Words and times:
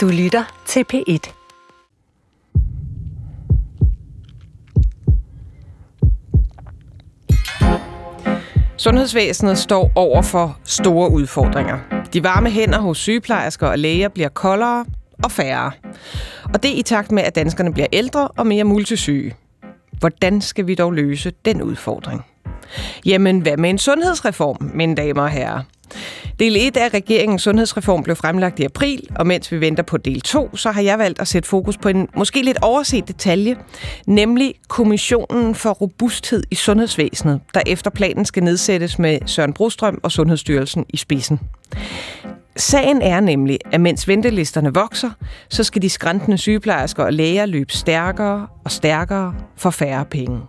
Du 0.00 0.08
lytter 0.08 0.62
til 0.66 0.84
P1. 0.92 1.32
Sundhedsvæsenet 8.76 9.58
står 9.58 9.92
over 9.94 10.22
for 10.22 10.58
store 10.64 11.10
udfordringer. 11.10 11.78
De 12.12 12.24
varme 12.24 12.50
hænder 12.50 12.78
hos 12.80 12.98
sygeplejersker 12.98 13.66
og 13.66 13.78
læger 13.78 14.08
bliver 14.08 14.28
koldere 14.28 14.84
og 15.24 15.30
færre. 15.30 15.72
Og 16.54 16.62
det 16.62 16.68
i 16.68 16.82
takt 16.82 17.12
med, 17.12 17.22
at 17.22 17.34
danskerne 17.34 17.72
bliver 17.72 17.88
ældre 17.92 18.28
og 18.28 18.46
mere 18.46 18.64
multisyge. 18.64 19.34
Hvordan 19.98 20.40
skal 20.40 20.66
vi 20.66 20.74
dog 20.74 20.92
løse 20.92 21.32
den 21.44 21.62
udfordring? 21.62 22.24
Jamen, 23.06 23.40
hvad 23.40 23.56
med 23.56 23.70
en 23.70 23.78
sundhedsreform, 23.78 24.70
mine 24.74 24.94
damer 24.94 25.22
og 25.22 25.30
herrer? 25.30 25.62
Del 26.38 26.56
1 26.56 26.76
af 26.76 26.94
regeringens 26.94 27.42
sundhedsreform 27.42 28.02
blev 28.02 28.16
fremlagt 28.16 28.58
i 28.58 28.64
april, 28.64 29.08
og 29.16 29.26
mens 29.26 29.52
vi 29.52 29.60
venter 29.60 29.82
på 29.82 29.96
del 29.96 30.20
2, 30.20 30.56
så 30.56 30.70
har 30.70 30.80
jeg 30.82 30.98
valgt 30.98 31.20
at 31.20 31.28
sætte 31.28 31.48
fokus 31.48 31.76
på 31.76 31.88
en 31.88 32.08
måske 32.16 32.42
lidt 32.42 32.58
overset 32.62 33.08
detalje, 33.08 33.56
nemlig 34.06 34.54
Kommissionen 34.68 35.54
for 35.54 35.70
Robusthed 35.70 36.42
i 36.50 36.54
Sundhedsvæsenet, 36.54 37.40
der 37.54 37.60
efter 37.66 37.90
planen 37.90 38.24
skal 38.24 38.42
nedsættes 38.42 38.98
med 38.98 39.18
Søren 39.26 39.52
Brostrøm 39.52 40.00
og 40.02 40.12
Sundhedsstyrelsen 40.12 40.84
i 40.88 40.96
spidsen. 40.96 41.40
Sagen 42.56 43.02
er 43.02 43.20
nemlig, 43.20 43.58
at 43.72 43.80
mens 43.80 44.08
ventelisterne 44.08 44.74
vokser, 44.74 45.10
så 45.48 45.64
skal 45.64 45.82
de 45.82 45.90
skræntende 45.90 46.38
sygeplejersker 46.38 47.04
og 47.04 47.12
læger 47.12 47.46
løbe 47.46 47.72
stærkere 47.72 48.46
og 48.64 48.70
stærkere 48.70 49.34
for 49.56 49.70
færre 49.70 50.04
penge. 50.04 50.40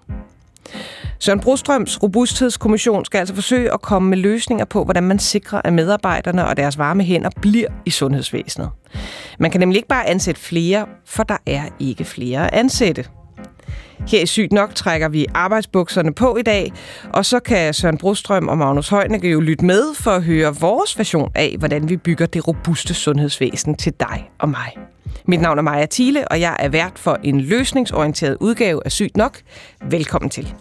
Søren 1.21 1.39
Brostrøms 1.39 2.03
Robusthedskommission 2.03 3.05
skal 3.05 3.17
altså 3.17 3.35
forsøge 3.35 3.73
at 3.73 3.81
komme 3.81 4.09
med 4.09 4.17
løsninger 4.17 4.65
på, 4.65 4.83
hvordan 4.83 5.03
man 5.03 5.19
sikrer, 5.19 5.61
at 5.63 5.73
medarbejderne 5.73 6.47
og 6.47 6.57
deres 6.57 6.77
varme 6.77 7.03
hænder 7.03 7.29
bliver 7.41 7.67
i 7.85 7.89
sundhedsvæsenet. 7.89 8.69
Man 9.39 9.51
kan 9.51 9.59
nemlig 9.59 9.77
ikke 9.77 9.87
bare 9.87 10.07
ansætte 10.09 10.41
flere, 10.41 10.85
for 11.05 11.23
der 11.23 11.37
er 11.45 11.63
ikke 11.79 12.05
flere 12.05 12.51
at 12.51 12.59
ansætte. 12.59 13.05
Her 14.07 14.21
i 14.21 14.25
Sygt 14.25 14.51
Nok 14.51 14.75
trækker 14.75 15.09
vi 15.09 15.25
arbejdsbukserne 15.33 16.13
på 16.13 16.37
i 16.37 16.41
dag, 16.41 16.73
og 17.13 17.25
så 17.25 17.39
kan 17.39 17.73
Søren 17.73 17.97
Brostrøm 17.97 18.47
og 18.47 18.57
Magnus 18.57 18.89
Højnække 18.89 19.29
jo 19.29 19.39
lytte 19.39 19.65
med 19.65 19.95
for 19.95 20.11
at 20.11 20.23
høre 20.23 20.55
vores 20.55 20.97
version 20.97 21.31
af, 21.35 21.55
hvordan 21.59 21.89
vi 21.89 21.97
bygger 21.97 22.25
det 22.25 22.47
robuste 22.47 22.93
sundhedsvæsen 22.93 23.75
til 23.75 23.93
dig 23.99 24.29
og 24.39 24.49
mig. 24.49 24.77
Mit 25.25 25.41
navn 25.41 25.57
er 25.57 25.61
Maja 25.61 25.85
Thiele, 25.91 26.27
og 26.27 26.39
jeg 26.39 26.55
er 26.59 26.69
vært 26.69 26.99
for 26.99 27.19
en 27.23 27.41
løsningsorienteret 27.41 28.37
udgave 28.39 28.81
af 28.85 28.91
Sygt 28.91 29.17
Nok. 29.17 29.37
Velkommen 29.81 30.29
til. 30.29 30.53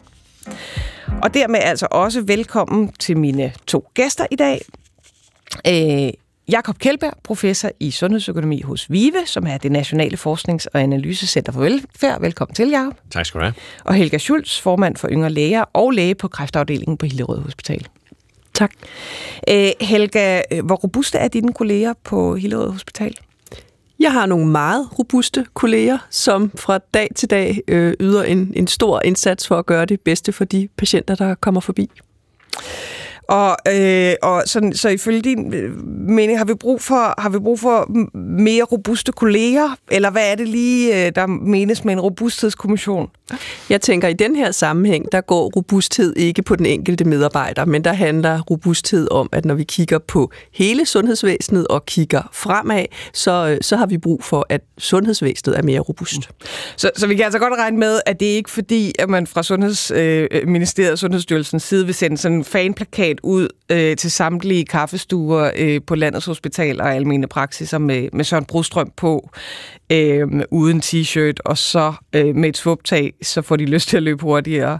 Og 1.22 1.34
dermed 1.34 1.58
altså 1.62 1.86
også 1.90 2.20
velkommen 2.20 2.92
til 2.92 3.18
mine 3.18 3.52
to 3.66 3.84
gæster 3.94 4.26
i 4.30 4.36
dag. 4.36 4.60
Øh, 5.66 6.12
Jakob 6.50 6.78
Kjeldberg, 6.78 7.12
professor 7.22 7.70
i 7.80 7.90
sundhedsøkonomi 7.90 8.62
hos 8.62 8.90
VIVE, 8.90 9.26
som 9.26 9.46
er 9.46 9.58
det 9.58 9.72
Nationale 9.72 10.16
Forsknings- 10.16 10.66
og 10.74 10.80
Analysecenter 10.80 11.52
for 11.52 11.60
Velfærd. 11.60 12.20
Velkommen 12.20 12.54
til, 12.54 12.68
Jacob. 12.68 12.94
Tak 13.10 13.26
skal 13.26 13.40
du 13.40 13.44
have. 13.44 13.54
Og 13.84 13.94
Helga 13.94 14.18
Schulz, 14.18 14.60
formand 14.60 14.96
for 14.96 15.08
Yngre 15.08 15.30
Læger 15.30 15.64
og 15.72 15.90
læge 15.90 16.14
på 16.14 16.28
kræftafdelingen 16.28 16.96
på 16.96 17.06
Hillerød 17.06 17.40
Hospital. 17.40 17.86
Tak. 18.54 18.72
Øh, 19.48 19.70
Helga, 19.80 20.42
hvor 20.64 20.76
robuste 20.76 21.18
er 21.18 21.28
dine 21.28 21.52
kolleger 21.52 21.94
på 22.04 22.36
Hillerød 22.36 22.70
Hospital? 22.70 23.16
Jeg 24.00 24.12
har 24.12 24.26
nogle 24.26 24.46
meget 24.46 24.98
robuste 24.98 25.46
kolleger, 25.54 25.98
som 26.10 26.50
fra 26.54 26.78
dag 26.78 27.08
til 27.16 27.30
dag 27.30 27.60
øh, 27.68 27.94
yder 28.00 28.22
en, 28.22 28.52
en 28.56 28.66
stor 28.66 29.00
indsats 29.04 29.48
for 29.48 29.58
at 29.58 29.66
gøre 29.66 29.86
det 29.86 30.00
bedste 30.00 30.32
for 30.32 30.44
de 30.44 30.68
patienter, 30.76 31.14
der 31.14 31.34
kommer 31.34 31.60
forbi. 31.60 31.90
Og, 33.30 33.56
øh, 33.68 34.14
og 34.22 34.42
så, 34.46 34.70
så 34.74 34.88
ifølge 34.88 35.20
din 35.20 35.54
øh, 35.54 35.88
mening, 35.88 36.38
har 36.38 36.44
vi, 36.44 36.54
brug 36.54 36.82
for, 36.82 37.20
har 37.20 37.28
vi 37.28 37.38
brug 37.38 37.60
for 37.60 37.90
mere 38.14 38.62
robuste 38.62 39.12
kolleger? 39.12 39.76
Eller 39.90 40.10
hvad 40.10 40.30
er 40.30 40.34
det 40.34 40.48
lige, 40.48 41.06
øh, 41.06 41.12
der 41.14 41.26
menes 41.26 41.84
med 41.84 41.92
en 41.92 42.00
robusthedskommission? 42.00 43.10
Jeg 43.70 43.80
tænker, 43.80 44.08
i 44.08 44.12
den 44.12 44.36
her 44.36 44.50
sammenhæng, 44.50 45.12
der 45.12 45.20
går 45.20 45.50
robusthed 45.56 46.16
ikke 46.16 46.42
på 46.42 46.56
den 46.56 46.66
enkelte 46.66 47.04
medarbejder, 47.04 47.64
men 47.64 47.84
der 47.84 47.92
handler 47.92 48.40
robusthed 48.40 49.10
om, 49.10 49.28
at 49.32 49.44
når 49.44 49.54
vi 49.54 49.64
kigger 49.64 49.98
på 49.98 50.30
hele 50.54 50.86
sundhedsvæsenet 50.86 51.66
og 51.68 51.86
kigger 51.86 52.22
fremad, 52.32 52.84
så, 53.12 53.48
øh, 53.48 53.58
så 53.60 53.76
har 53.76 53.86
vi 53.86 53.98
brug 53.98 54.24
for, 54.24 54.46
at 54.48 54.60
sundhedsvæsenet 54.78 55.58
er 55.58 55.62
mere 55.62 55.80
robust. 55.80 56.30
Så, 56.76 56.90
så 56.96 57.06
vi 57.06 57.14
kan 57.14 57.24
altså 57.24 57.38
godt 57.38 57.54
regne 57.58 57.78
med, 57.78 58.00
at 58.06 58.20
det 58.20 58.30
er 58.30 58.36
ikke 58.36 58.50
fordi, 58.50 58.92
at 58.98 59.08
man 59.08 59.26
fra 59.26 59.42
Sundhedsministeriet 59.42 60.92
og 60.92 60.98
Sundhedsstyrelsens 60.98 61.62
side 61.62 61.86
vil 61.86 61.94
sende 61.94 62.18
sådan 62.18 62.36
en 62.36 62.44
fanplakat 62.44 63.19
ud 63.22 63.48
øh, 63.70 63.96
til 63.96 64.10
samtlige 64.10 64.64
kaffestuer 64.64 65.50
øh, 65.56 65.80
på 65.86 65.94
landets 65.94 66.26
hospitaler 66.26 66.84
og 66.84 66.94
almene 66.94 67.26
praksiser 67.26 67.78
med, 67.78 68.08
med 68.12 68.24
Søren 68.24 68.44
Brostrøm 68.44 68.92
på, 68.96 69.30
øh, 69.92 70.28
uden 70.50 70.80
t-shirt, 70.80 71.36
og 71.44 71.58
så 71.58 71.92
øh, 72.12 72.36
med 72.36 72.48
et 72.48 72.56
svuptag, 72.56 73.12
så 73.22 73.42
får 73.42 73.56
de 73.56 73.64
lyst 73.64 73.88
til 73.88 73.96
at 73.96 74.02
løbe 74.02 74.22
hurtigere. 74.22 74.78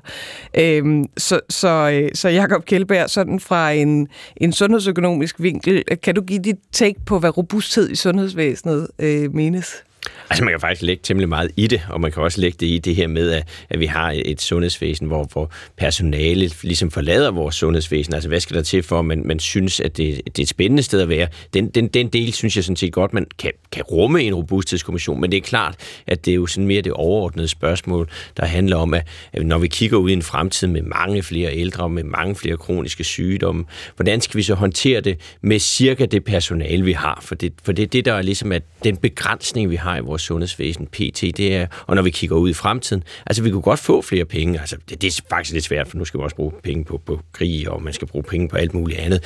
Øh, 0.58 1.04
så, 1.16 1.40
så, 1.48 2.00
øh, 2.02 2.10
så 2.14 2.28
Jakob 2.28 2.64
Kjeldberg, 2.64 3.10
sådan 3.10 3.40
fra 3.40 3.70
en, 3.70 4.08
en 4.36 4.52
sundhedsøkonomisk 4.52 5.40
vinkel, 5.40 5.84
kan 6.02 6.14
du 6.14 6.22
give 6.22 6.42
dit 6.42 6.56
take 6.72 7.00
på, 7.06 7.18
hvad 7.18 7.36
robusthed 7.36 7.90
i 7.90 7.94
sundhedsvæsenet 7.94 8.88
øh, 8.98 9.34
menes? 9.34 9.84
Altså 10.31 10.44
man 10.44 10.53
kan 10.53 10.61
faktisk 10.61 10.83
lægge 10.83 11.00
temmelig 11.03 11.28
meget 11.28 11.50
i 11.56 11.66
det, 11.66 11.83
og 11.88 12.00
man 12.00 12.12
kan 12.12 12.22
også 12.22 12.41
lægge 12.41 12.56
det 12.61 12.66
i 12.66 12.78
det 12.78 12.97
her 12.97 13.06
med, 13.06 13.31
at, 13.31 13.49
at 13.71 13.81
vi 13.81 13.87
har 13.87 14.15
et 14.25 14.41
sundhedsvæsen, 14.41 15.06
hvor, 15.06 15.28
hvor 15.33 15.50
personalet 15.77 16.59
ligesom 16.62 16.91
forlader 16.91 17.31
vores 17.31 17.55
sundhedsvæsen. 17.55 18.15
Altså 18.15 18.28
hvad 18.28 18.41
skal 18.41 18.56
der 18.56 18.62
til 18.62 18.83
for, 18.83 18.99
at 18.99 19.05
man, 19.05 19.22
man 19.25 19.38
synes, 19.38 19.81
at 19.81 19.97
det, 19.97 20.21
det 20.27 20.38
er 20.38 20.43
et 20.43 20.49
spændende 20.49 20.83
sted 20.83 21.00
at 21.00 21.09
være? 21.09 21.28
Den, 21.55 21.69
den, 21.69 21.88
den 21.88 22.09
del 22.09 22.33
synes 22.33 22.56
jeg 22.56 22.65
sådan 22.65 22.77
set 22.77 22.93
godt, 22.93 23.12
man 23.12 23.27
kan, 23.38 23.53
kan 23.72 23.83
rumme 23.83 24.22
en 24.22 24.34
robusthedskommission, 24.34 25.21
men 25.21 25.33
det 25.33 25.37
er 25.37 25.41
klart, 25.41 25.75
at 26.06 26.25
det 26.25 26.31
er 26.31 26.34
jo 26.34 26.47
sådan 26.47 26.67
mere 26.67 26.82
det 26.82 26.93
overordnede 26.93 27.49
spørgsmål, 27.49 28.09
der 28.37 28.47
handler 28.47 28.77
om, 28.77 28.94
at, 28.94 29.06
at 29.32 29.47
når 29.47 29.59
vi 29.59 29.69
kigger 29.69 29.97
ud 29.97 30.11
i 30.11 30.12
en 30.12 30.22
fremtid 30.22 30.69
med 30.69 30.82
mange 30.82 31.22
flere 31.22 31.56
ældre, 31.56 31.88
med 31.88 32.05
mange 32.05 32.34
flere 32.34 32.56
kroniske 32.56 33.05
sygdomme, 33.05 33.65
hvordan 33.97 34.21
skal 34.21 34.38
vi 34.38 34.43
så 34.43 34.55
håndtere 34.55 35.00
det 35.00 35.21
med 35.41 35.59
cirka 35.59 36.06
det 36.06 36.25
personale, 36.25 36.84
vi 36.84 36.93
har? 36.93 37.19
For 37.22 37.34
det, 37.34 37.53
for 37.65 37.72
det 37.72 37.82
er 37.82 37.87
det, 37.87 38.05
der 38.05 38.12
er 38.12 38.22
ligesom 38.22 38.53
at 38.53 38.62
den 38.84 38.97
begrænsning, 38.97 39.71
vi 39.71 39.77
har 39.77 39.89
i 39.96 40.00
vores 40.00 40.22
sundhedsvæsen, 40.22 40.86
PT, 40.86 41.20
det 41.20 41.54
er, 41.54 41.66
og 41.86 41.96
når 41.96 42.02
vi 42.02 42.10
kigger 42.10 42.36
ud 42.36 42.50
i 42.50 42.54
fremtiden, 42.54 43.02
altså 43.26 43.42
vi 43.42 43.50
kunne 43.50 43.62
godt 43.62 43.80
få 43.80 44.02
flere 44.02 44.24
penge, 44.24 44.60
altså 44.60 44.76
det, 44.88 45.02
det 45.02 45.18
er 45.18 45.22
faktisk 45.30 45.52
lidt 45.52 45.64
svært, 45.64 45.88
for 45.88 45.98
nu 45.98 46.04
skal 46.04 46.20
vi 46.20 46.24
også 46.24 46.36
bruge 46.36 46.52
penge 46.62 46.84
på, 46.84 46.98
på 47.06 47.20
krig, 47.32 47.70
og 47.70 47.82
man 47.82 47.92
skal 47.92 48.08
bruge 48.08 48.22
penge 48.22 48.48
på 48.48 48.56
alt 48.56 48.74
muligt 48.74 48.98
andet, 48.98 49.24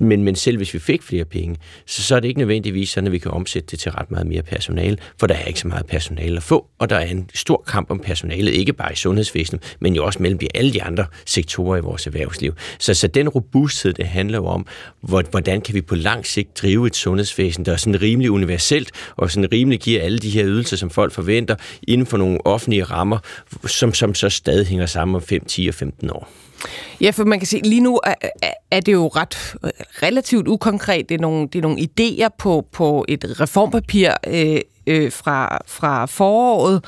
men, 0.00 0.22
men 0.22 0.36
selv 0.36 0.56
hvis 0.56 0.74
vi 0.74 0.78
fik 0.78 1.02
flere 1.02 1.24
penge, 1.24 1.56
så, 1.86 2.02
så 2.02 2.16
er 2.16 2.20
det 2.20 2.28
ikke 2.28 2.40
nødvendigvis 2.40 2.90
sådan, 2.90 3.06
at 3.06 3.12
vi 3.12 3.18
kan 3.18 3.30
omsætte 3.30 3.66
det 3.70 3.78
til 3.78 3.92
ret 3.92 4.10
meget 4.10 4.26
mere 4.26 4.42
personale, 4.42 4.98
for 5.20 5.26
der 5.26 5.34
er 5.34 5.44
ikke 5.44 5.60
så 5.60 5.68
meget 5.68 5.86
personale 5.86 6.36
at 6.36 6.42
få, 6.42 6.66
og 6.78 6.90
der 6.90 6.96
er 6.96 7.04
en 7.04 7.30
stor 7.34 7.64
kamp 7.66 7.90
om 7.90 7.98
personalet, 7.98 8.52
ikke 8.52 8.72
bare 8.72 8.92
i 8.92 8.96
sundhedsvæsenet, 8.96 9.76
men 9.80 9.94
jo 9.94 10.04
også 10.04 10.22
mellem 10.22 10.38
de, 10.38 10.48
alle 10.54 10.72
de 10.72 10.82
andre 10.82 11.06
sektorer 11.26 11.76
i 11.76 11.80
vores 11.80 12.06
erhvervsliv. 12.06 12.54
Så, 12.78 12.94
så 12.94 13.06
den 13.06 13.28
robusthed, 13.28 13.92
det 13.92 14.06
handler 14.06 14.38
jo 14.38 14.46
om, 14.46 14.66
hvordan 15.00 15.60
kan 15.60 15.74
vi 15.74 15.80
på 15.80 15.94
lang 15.94 16.26
sigt 16.26 16.62
drive 16.62 16.86
et 16.86 16.96
sundhedsvæsen, 16.96 17.64
der 17.64 17.72
er 17.72 17.76
sådan 17.76 18.02
rimelig 18.02 18.30
universelt, 18.30 18.90
og 19.16 19.30
sådan 19.30 19.52
rimelig 19.52 19.80
giver 19.80 20.02
alle 20.02 20.18
de 20.18 20.30
her 20.30 20.46
ydelser, 20.46 20.76
som 20.76 20.90
folk 20.90 21.12
forventer, 21.12 21.56
inden 21.88 22.06
for 22.06 22.16
nogle 22.16 22.46
offentlige 22.46 22.84
rammer, 22.84 23.18
som, 23.66 23.94
som 23.94 24.14
så 24.14 24.28
stadig 24.28 24.66
hænger 24.66 24.86
sammen 24.86 25.14
om 25.14 25.22
5, 25.22 25.44
10 25.44 25.68
og 25.68 25.74
15 25.74 26.10
år. 26.10 26.45
Ja, 27.00 27.10
for 27.10 27.24
man 27.24 27.38
kan 27.38 27.46
se, 27.46 27.60
lige 27.64 27.80
nu 27.80 28.00
er, 28.04 28.14
er 28.70 28.80
det 28.80 28.92
jo 28.92 29.06
ret 29.08 29.54
øh, 29.64 29.70
relativt 30.02 30.48
ukonkret. 30.48 31.08
Det 31.08 31.14
er 31.14 31.18
nogle, 31.18 31.48
det 31.48 31.58
er 31.58 31.62
nogle 31.62 31.78
idéer 31.78 32.28
på, 32.38 32.66
på 32.72 33.04
et 33.08 33.40
reformpapir 33.40 34.12
øh, 34.26 34.60
øh, 34.86 35.12
fra, 35.12 35.58
fra 35.66 36.06
foråret, 36.06 36.84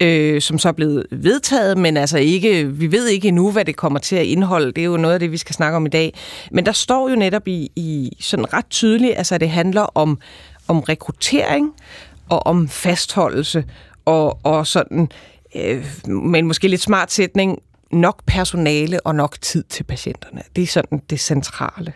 øh, 0.00 0.40
som 0.40 0.58
så 0.58 0.68
er 0.68 0.72
blevet 0.72 1.06
vedtaget, 1.10 1.78
men 1.78 1.96
altså 1.96 2.18
ikke, 2.18 2.68
vi 2.68 2.92
ved 2.92 3.08
ikke 3.08 3.28
endnu, 3.28 3.50
hvad 3.50 3.64
det 3.64 3.76
kommer 3.76 3.98
til 3.98 4.16
at 4.16 4.26
indeholde. 4.26 4.72
Det 4.72 4.78
er 4.78 4.86
jo 4.86 4.96
noget 4.96 5.14
af 5.14 5.20
det, 5.20 5.32
vi 5.32 5.36
skal 5.36 5.54
snakke 5.54 5.76
om 5.76 5.86
i 5.86 5.88
dag. 5.88 6.14
Men 6.50 6.66
der 6.66 6.72
står 6.72 7.08
jo 7.08 7.16
netop 7.16 7.48
i, 7.48 7.70
i 7.76 8.16
sådan 8.20 8.52
ret 8.52 8.66
tydeligt, 8.70 9.14
altså 9.16 9.34
at 9.34 9.40
det 9.40 9.50
handler 9.50 9.82
om, 9.82 10.18
om 10.68 10.80
rekruttering 10.80 11.72
og 12.28 12.46
om 12.46 12.68
fastholdelse 12.68 13.64
og, 14.04 14.38
og 14.42 14.66
sådan, 14.66 15.08
øh, 15.54 15.86
men 16.06 16.46
måske 16.46 16.68
lidt 16.68 16.80
smart 16.80 17.12
sætning, 17.12 17.58
nok 17.92 18.22
personale 18.26 19.00
og 19.06 19.14
nok 19.14 19.40
tid 19.40 19.64
til 19.64 19.84
patienterne. 19.84 20.42
Det 20.56 20.62
er 20.62 20.66
sådan 20.66 21.02
det 21.10 21.20
centrale. 21.20 21.92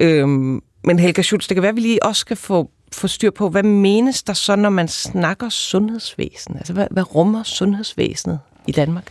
Øhm, 0.00 0.62
men 0.84 0.98
Helga 0.98 1.22
Schultz, 1.22 1.48
det 1.48 1.54
kan 1.54 1.62
være, 1.62 1.70
at 1.70 1.76
vi 1.76 1.80
lige 1.80 2.02
også 2.02 2.20
skal 2.20 2.36
få, 2.36 2.70
få 2.92 3.08
styr 3.08 3.30
på, 3.30 3.48
hvad 3.48 3.62
menes 3.62 4.22
der 4.22 4.32
så, 4.32 4.56
når 4.56 4.70
man 4.70 4.88
snakker 4.88 5.48
sundhedsvæsen? 5.48 6.56
Altså, 6.56 6.72
hvad, 6.72 6.86
hvad 6.90 7.14
rummer 7.14 7.42
sundhedsvæsenet 7.42 8.38
i 8.66 8.72
Danmark? 8.72 9.04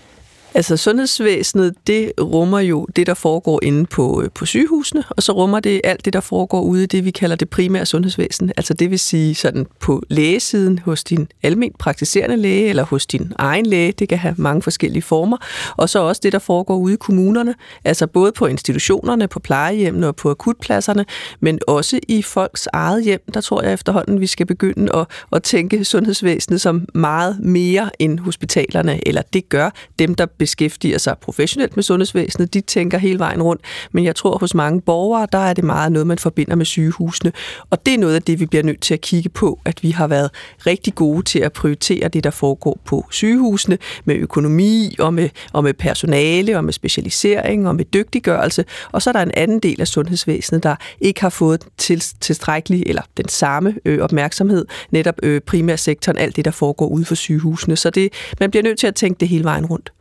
Altså 0.55 0.77
sundhedsvæsenet, 0.77 1.75
det 1.87 2.11
rummer 2.21 2.59
jo 2.59 2.87
det, 2.95 3.07
der 3.07 3.13
foregår 3.13 3.59
inde 3.63 3.85
på, 3.85 4.21
øh, 4.21 4.29
på 4.35 4.45
sygehusene, 4.45 5.03
og 5.09 5.23
så 5.23 5.31
rummer 5.31 5.59
det 5.59 5.81
alt 5.83 6.05
det, 6.05 6.13
der 6.13 6.19
foregår 6.19 6.61
ude 6.61 6.83
i 6.83 6.85
det, 6.85 7.05
vi 7.05 7.11
kalder 7.11 7.35
det 7.35 7.49
primære 7.49 7.85
sundhedsvæsen. 7.85 8.51
Altså 8.57 8.73
det 8.73 8.91
vil 8.91 8.99
sige 8.99 9.35
sådan 9.35 9.65
på 9.79 10.03
lægesiden 10.09 10.79
hos 10.79 11.03
din 11.03 11.27
almindeligt 11.43 11.77
praktiserende 11.77 12.35
læge, 12.35 12.69
eller 12.69 12.83
hos 12.83 13.05
din 13.05 13.33
egen 13.35 13.65
læge, 13.65 13.91
det 13.91 14.09
kan 14.09 14.17
have 14.17 14.35
mange 14.37 14.61
forskellige 14.61 15.01
former, 15.01 15.37
og 15.77 15.89
så 15.89 15.99
også 15.99 16.19
det, 16.23 16.31
der 16.31 16.39
foregår 16.39 16.77
ude 16.77 16.93
i 16.93 16.97
kommunerne, 16.97 17.55
altså 17.83 18.07
både 18.07 18.31
på 18.31 18.45
institutionerne, 18.45 19.27
på 19.27 19.39
plejehjemmene 19.39 20.07
og 20.07 20.15
på 20.15 20.29
akutpladserne, 20.29 21.05
men 21.39 21.59
også 21.67 21.99
i 22.07 22.21
folks 22.21 22.67
eget 22.73 23.03
hjem. 23.03 23.21
Der 23.33 23.41
tror 23.41 23.61
jeg 23.61 23.73
efterhånden, 23.73 24.21
vi 24.21 24.27
skal 24.27 24.45
begynde 24.45 24.95
at, 24.95 25.07
at 25.31 25.43
tænke 25.43 25.85
sundhedsvæsenet 25.85 26.61
som 26.61 26.85
meget 26.93 27.39
mere 27.39 27.89
end 27.99 28.19
hospitalerne, 28.19 29.07
eller 29.07 29.21
det 29.21 29.49
gør 29.49 29.69
dem, 29.99 30.15
der 30.15 30.25
beskæftiger 30.43 30.97
sig 30.97 31.15
professionelt 31.21 31.75
med 31.75 31.83
sundhedsvæsenet, 31.83 32.53
de 32.53 32.61
tænker 32.61 32.97
hele 32.97 33.19
vejen 33.19 33.41
rundt. 33.41 33.61
Men 33.91 34.03
jeg 34.03 34.15
tror, 34.15 34.37
hos 34.37 34.53
mange 34.53 34.81
borgere, 34.81 35.27
der 35.31 35.37
er 35.37 35.53
det 35.53 35.63
meget 35.63 35.91
noget, 35.91 36.07
man 36.07 36.19
forbinder 36.19 36.55
med 36.55 36.65
sygehusene. 36.65 37.31
Og 37.69 37.85
det 37.85 37.93
er 37.93 37.97
noget 37.97 38.15
af 38.15 38.21
det, 38.21 38.39
vi 38.39 38.45
bliver 38.45 38.63
nødt 38.63 38.81
til 38.81 38.93
at 38.93 39.01
kigge 39.01 39.29
på, 39.29 39.59
at 39.65 39.83
vi 39.83 39.91
har 39.91 40.07
været 40.07 40.29
rigtig 40.67 40.95
gode 40.95 41.23
til 41.23 41.39
at 41.39 41.53
prioritere 41.53 42.07
det, 42.07 42.23
der 42.23 42.29
foregår 42.29 42.79
på 42.85 43.05
sygehusene, 43.11 43.77
med 44.05 44.15
økonomi 44.15 44.95
og 44.99 45.13
med, 45.13 45.29
og 45.53 45.63
med 45.63 45.73
personale 45.73 46.57
og 46.57 46.63
med 46.63 46.73
specialisering 46.73 47.67
og 47.67 47.75
med 47.75 47.85
dygtiggørelse. 47.85 48.65
Og 48.91 49.01
så 49.01 49.09
er 49.09 49.11
der 49.11 49.21
en 49.21 49.31
anden 49.33 49.59
del 49.59 49.81
af 49.81 49.87
sundhedsvæsenet, 49.87 50.63
der 50.63 50.75
ikke 51.01 51.21
har 51.21 51.29
fået 51.29 51.65
til, 51.77 52.03
tilstrækkelig 52.21 52.83
eller 52.85 53.01
den 53.17 53.29
samme 53.29 53.75
øh, 53.85 53.99
opmærksomhed, 53.99 54.65
netop 54.91 55.15
øh, 55.23 55.41
primærsektoren, 55.41 56.17
alt 56.17 56.35
det, 56.35 56.45
der 56.45 56.51
foregår 56.51 56.87
ude 56.87 57.05
for 57.05 57.15
sygehusene. 57.15 57.75
Så 57.75 57.89
det, 57.89 58.13
man 58.39 58.51
bliver 58.51 58.63
nødt 58.63 58.79
til 58.79 58.87
at 58.87 58.95
tænke 58.95 59.19
det 59.19 59.27
hele 59.27 59.43
vejen 59.43 59.65
rundt. 59.65 59.91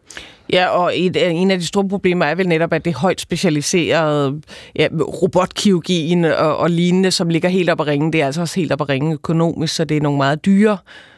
Ja, 0.52 0.66
og 0.68 0.98
et, 0.98 1.16
øh, 1.16 1.34
en 1.34 1.50
af 1.50 1.58
de 1.58 1.66
store 1.66 1.88
problemer 1.88 2.24
er 2.24 2.34
vel 2.34 2.48
netop, 2.48 2.72
at 2.72 2.84
det 2.84 2.94
højt 2.94 3.20
specialiserede 3.20 4.40
ja, 4.76 4.88
robotkirurgien 5.22 6.24
og, 6.24 6.56
og 6.56 6.70
lignende, 6.70 7.10
som 7.10 7.28
ligger 7.28 7.48
helt 7.48 7.70
op 7.70 7.80
at 7.80 7.86
ringe, 7.86 8.12
det 8.12 8.20
er 8.20 8.26
altså 8.26 8.40
også 8.40 8.60
helt 8.60 8.72
op 8.72 8.80
at 8.80 8.88
ringe 8.88 9.12
økonomisk, 9.12 9.74
så 9.74 9.84
det 9.84 9.96
er 9.96 10.00
nogle 10.00 10.18
meget 10.18 10.44
dyre 10.44 10.72
øh, 10.72 11.11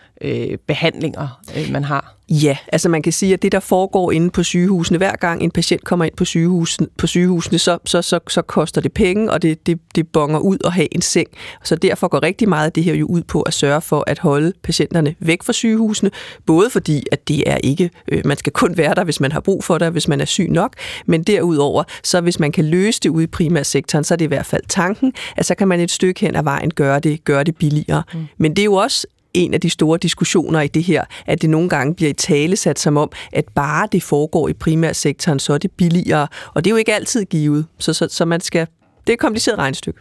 behandlinger, 0.66 1.40
øh, 1.56 1.72
man 1.72 1.84
har. 1.84 2.14
Ja, 2.28 2.56
altså 2.72 2.88
man 2.88 3.02
kan 3.02 3.12
sige, 3.12 3.32
at 3.32 3.42
det, 3.42 3.52
der 3.52 3.60
foregår 3.60 4.12
inde 4.12 4.30
på 4.30 4.42
sygehusene, 4.42 4.98
hver 4.98 5.16
gang 5.16 5.42
en 5.42 5.50
patient 5.50 5.84
kommer 5.84 6.04
ind 6.04 6.14
på 6.16 6.24
sygehusene, 6.24 6.88
på 6.98 7.06
sygehusene 7.06 7.58
så, 7.58 7.78
så, 7.84 8.02
så, 8.02 8.20
så 8.28 8.42
koster 8.42 8.80
det 8.80 8.92
penge, 8.92 9.30
og 9.30 9.42
det, 9.42 9.66
det, 9.66 9.80
det 9.94 10.08
bonger 10.08 10.38
ud 10.38 10.58
at 10.64 10.72
have 10.72 10.94
en 10.94 11.02
seng. 11.02 11.28
Så 11.64 11.76
derfor 11.76 12.08
går 12.08 12.22
rigtig 12.22 12.48
meget 12.48 12.66
af 12.66 12.72
det 12.72 12.84
her 12.84 12.94
jo 12.94 13.06
ud 13.06 13.22
på 13.22 13.42
at 13.42 13.54
sørge 13.54 13.80
for 13.80 14.04
at 14.06 14.18
holde 14.18 14.52
patienterne 14.62 15.14
væk 15.20 15.42
fra 15.42 15.52
sygehusene, 15.52 16.10
både 16.46 16.70
fordi, 16.70 17.04
at 17.12 17.28
det 17.28 17.42
er 17.46 17.56
ikke, 17.56 17.90
øh, 18.12 18.26
man 18.26 18.36
skal 18.36 18.52
kun 18.52 18.76
være 18.76 18.94
der, 18.94 19.04
hvis 19.04 19.20
man 19.20 19.32
har 19.32 19.40
brug 19.40 19.64
for 19.64 19.78
det, 19.78 19.92
hvis 19.92 20.08
man 20.08 20.20
er 20.20 20.24
syg 20.24 20.48
nok, 20.50 20.74
men 21.06 21.22
derudover, 21.22 21.84
så 22.02 22.20
hvis 22.20 22.40
man 22.40 22.52
kan 22.52 22.64
løse 22.64 23.00
det 23.00 23.08
ude 23.08 23.24
i 23.24 23.26
primærsektoren, 23.26 24.04
så 24.04 24.14
er 24.14 24.16
det 24.16 24.24
i 24.24 24.28
hvert 24.28 24.46
fald 24.46 24.62
tanken, 24.68 25.12
at 25.36 25.46
så 25.46 25.54
kan 25.54 25.68
man 25.68 25.80
et 25.80 25.90
stykke 25.90 26.20
hen 26.20 26.36
ad 26.36 26.42
vejen 26.42 26.70
gøre 26.70 27.00
det, 27.00 27.24
gøre 27.24 27.44
det 27.44 27.56
billigere. 27.56 28.02
Mm. 28.14 28.26
Men 28.38 28.56
det 28.56 28.62
er 28.62 28.64
jo 28.64 28.74
også 28.74 29.06
en 29.34 29.54
af 29.54 29.60
de 29.60 29.70
store 29.70 29.98
diskussioner 29.98 30.60
i 30.60 30.68
det 30.68 30.82
her, 30.82 31.04
at 31.26 31.42
det 31.42 31.50
nogle 31.50 31.68
gange 31.68 31.94
bliver 31.94 32.10
i 32.10 32.12
tale 32.12 32.56
sat 32.56 32.78
som 32.78 32.96
om, 32.96 33.12
at 33.32 33.44
bare 33.54 33.88
det 33.92 34.02
foregår 34.02 34.48
i 34.48 34.52
primærsektoren, 34.52 35.38
så 35.38 35.52
er 35.52 35.58
det 35.58 35.70
billigere. 35.70 36.26
Og 36.54 36.64
det 36.64 36.70
er 36.70 36.72
jo 36.72 36.76
ikke 36.76 36.94
altid 36.94 37.24
givet, 37.24 37.66
så, 37.78 37.92
så, 37.92 38.08
så 38.10 38.24
man 38.24 38.40
skal 38.40 38.66
det 39.06 39.12
er 39.12 39.14
et 39.14 39.20
kompliceret 39.20 39.58
regnestykke. 39.58 40.00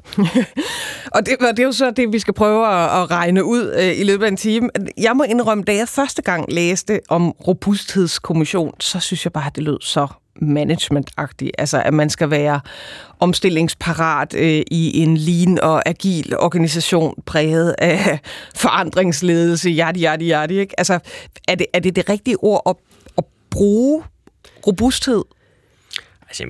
og 1.16 1.26
det, 1.26 1.38
det 1.40 1.60
er 1.60 1.64
jo 1.64 1.72
så 1.72 1.92
det, 1.92 2.14
vi 2.14 2.20
skal 2.20 2.34
prøve 2.34 2.68
at, 2.68 3.02
at 3.02 3.12
regne 3.12 3.44
ud 3.44 3.74
øh, 3.80 4.00
i 4.00 4.04
løbet 4.04 4.26
af 4.26 4.28
en 4.28 4.38
time. 4.38 4.70
Jeg 4.98 5.16
må 5.16 5.24
indrømme, 5.24 5.64
da 5.64 5.76
jeg 5.76 5.88
første 5.88 6.22
gang 6.22 6.54
læste 6.54 7.00
om 7.10 7.32
robusthedskommission, 7.32 8.74
så 8.80 9.00
synes 9.00 9.26
jeg 9.26 9.34
bare, 9.34 9.46
at 9.48 9.56
det 9.56 9.64
lød 9.64 9.78
så 9.82 10.08
management 10.42 11.12
Altså, 11.58 11.82
at 11.82 11.94
man 11.94 12.10
skal 12.10 12.30
være 12.30 12.62
omstillingsparat 13.20 14.34
øh, 14.34 14.62
i 14.72 15.00
en 15.04 15.18
lean 15.18 15.60
og 15.60 15.90
agil 15.90 16.38
organisation 16.40 17.24
præget 17.26 17.76
af 17.78 18.20
forandringsledelse, 18.64 19.70
yadi, 19.70 20.04
yadi, 20.06 20.32
yadi. 20.32 20.60
Ikke? 20.60 20.80
Altså, 20.80 21.00
er 21.48 21.56
det, 21.56 21.68
er 21.74 21.80
det 21.80 21.96
det 21.96 22.10
rigtige 22.10 22.38
ord 22.44 22.62
at, 22.66 22.76
at 23.18 23.24
bruge 23.50 24.04
robusthed? 24.68 25.24
Altså, 26.22 26.46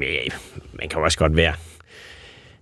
man 0.74 0.90
kan 0.90 1.00
jo 1.00 1.04
også 1.04 1.18
godt 1.18 1.36
være 1.36 1.54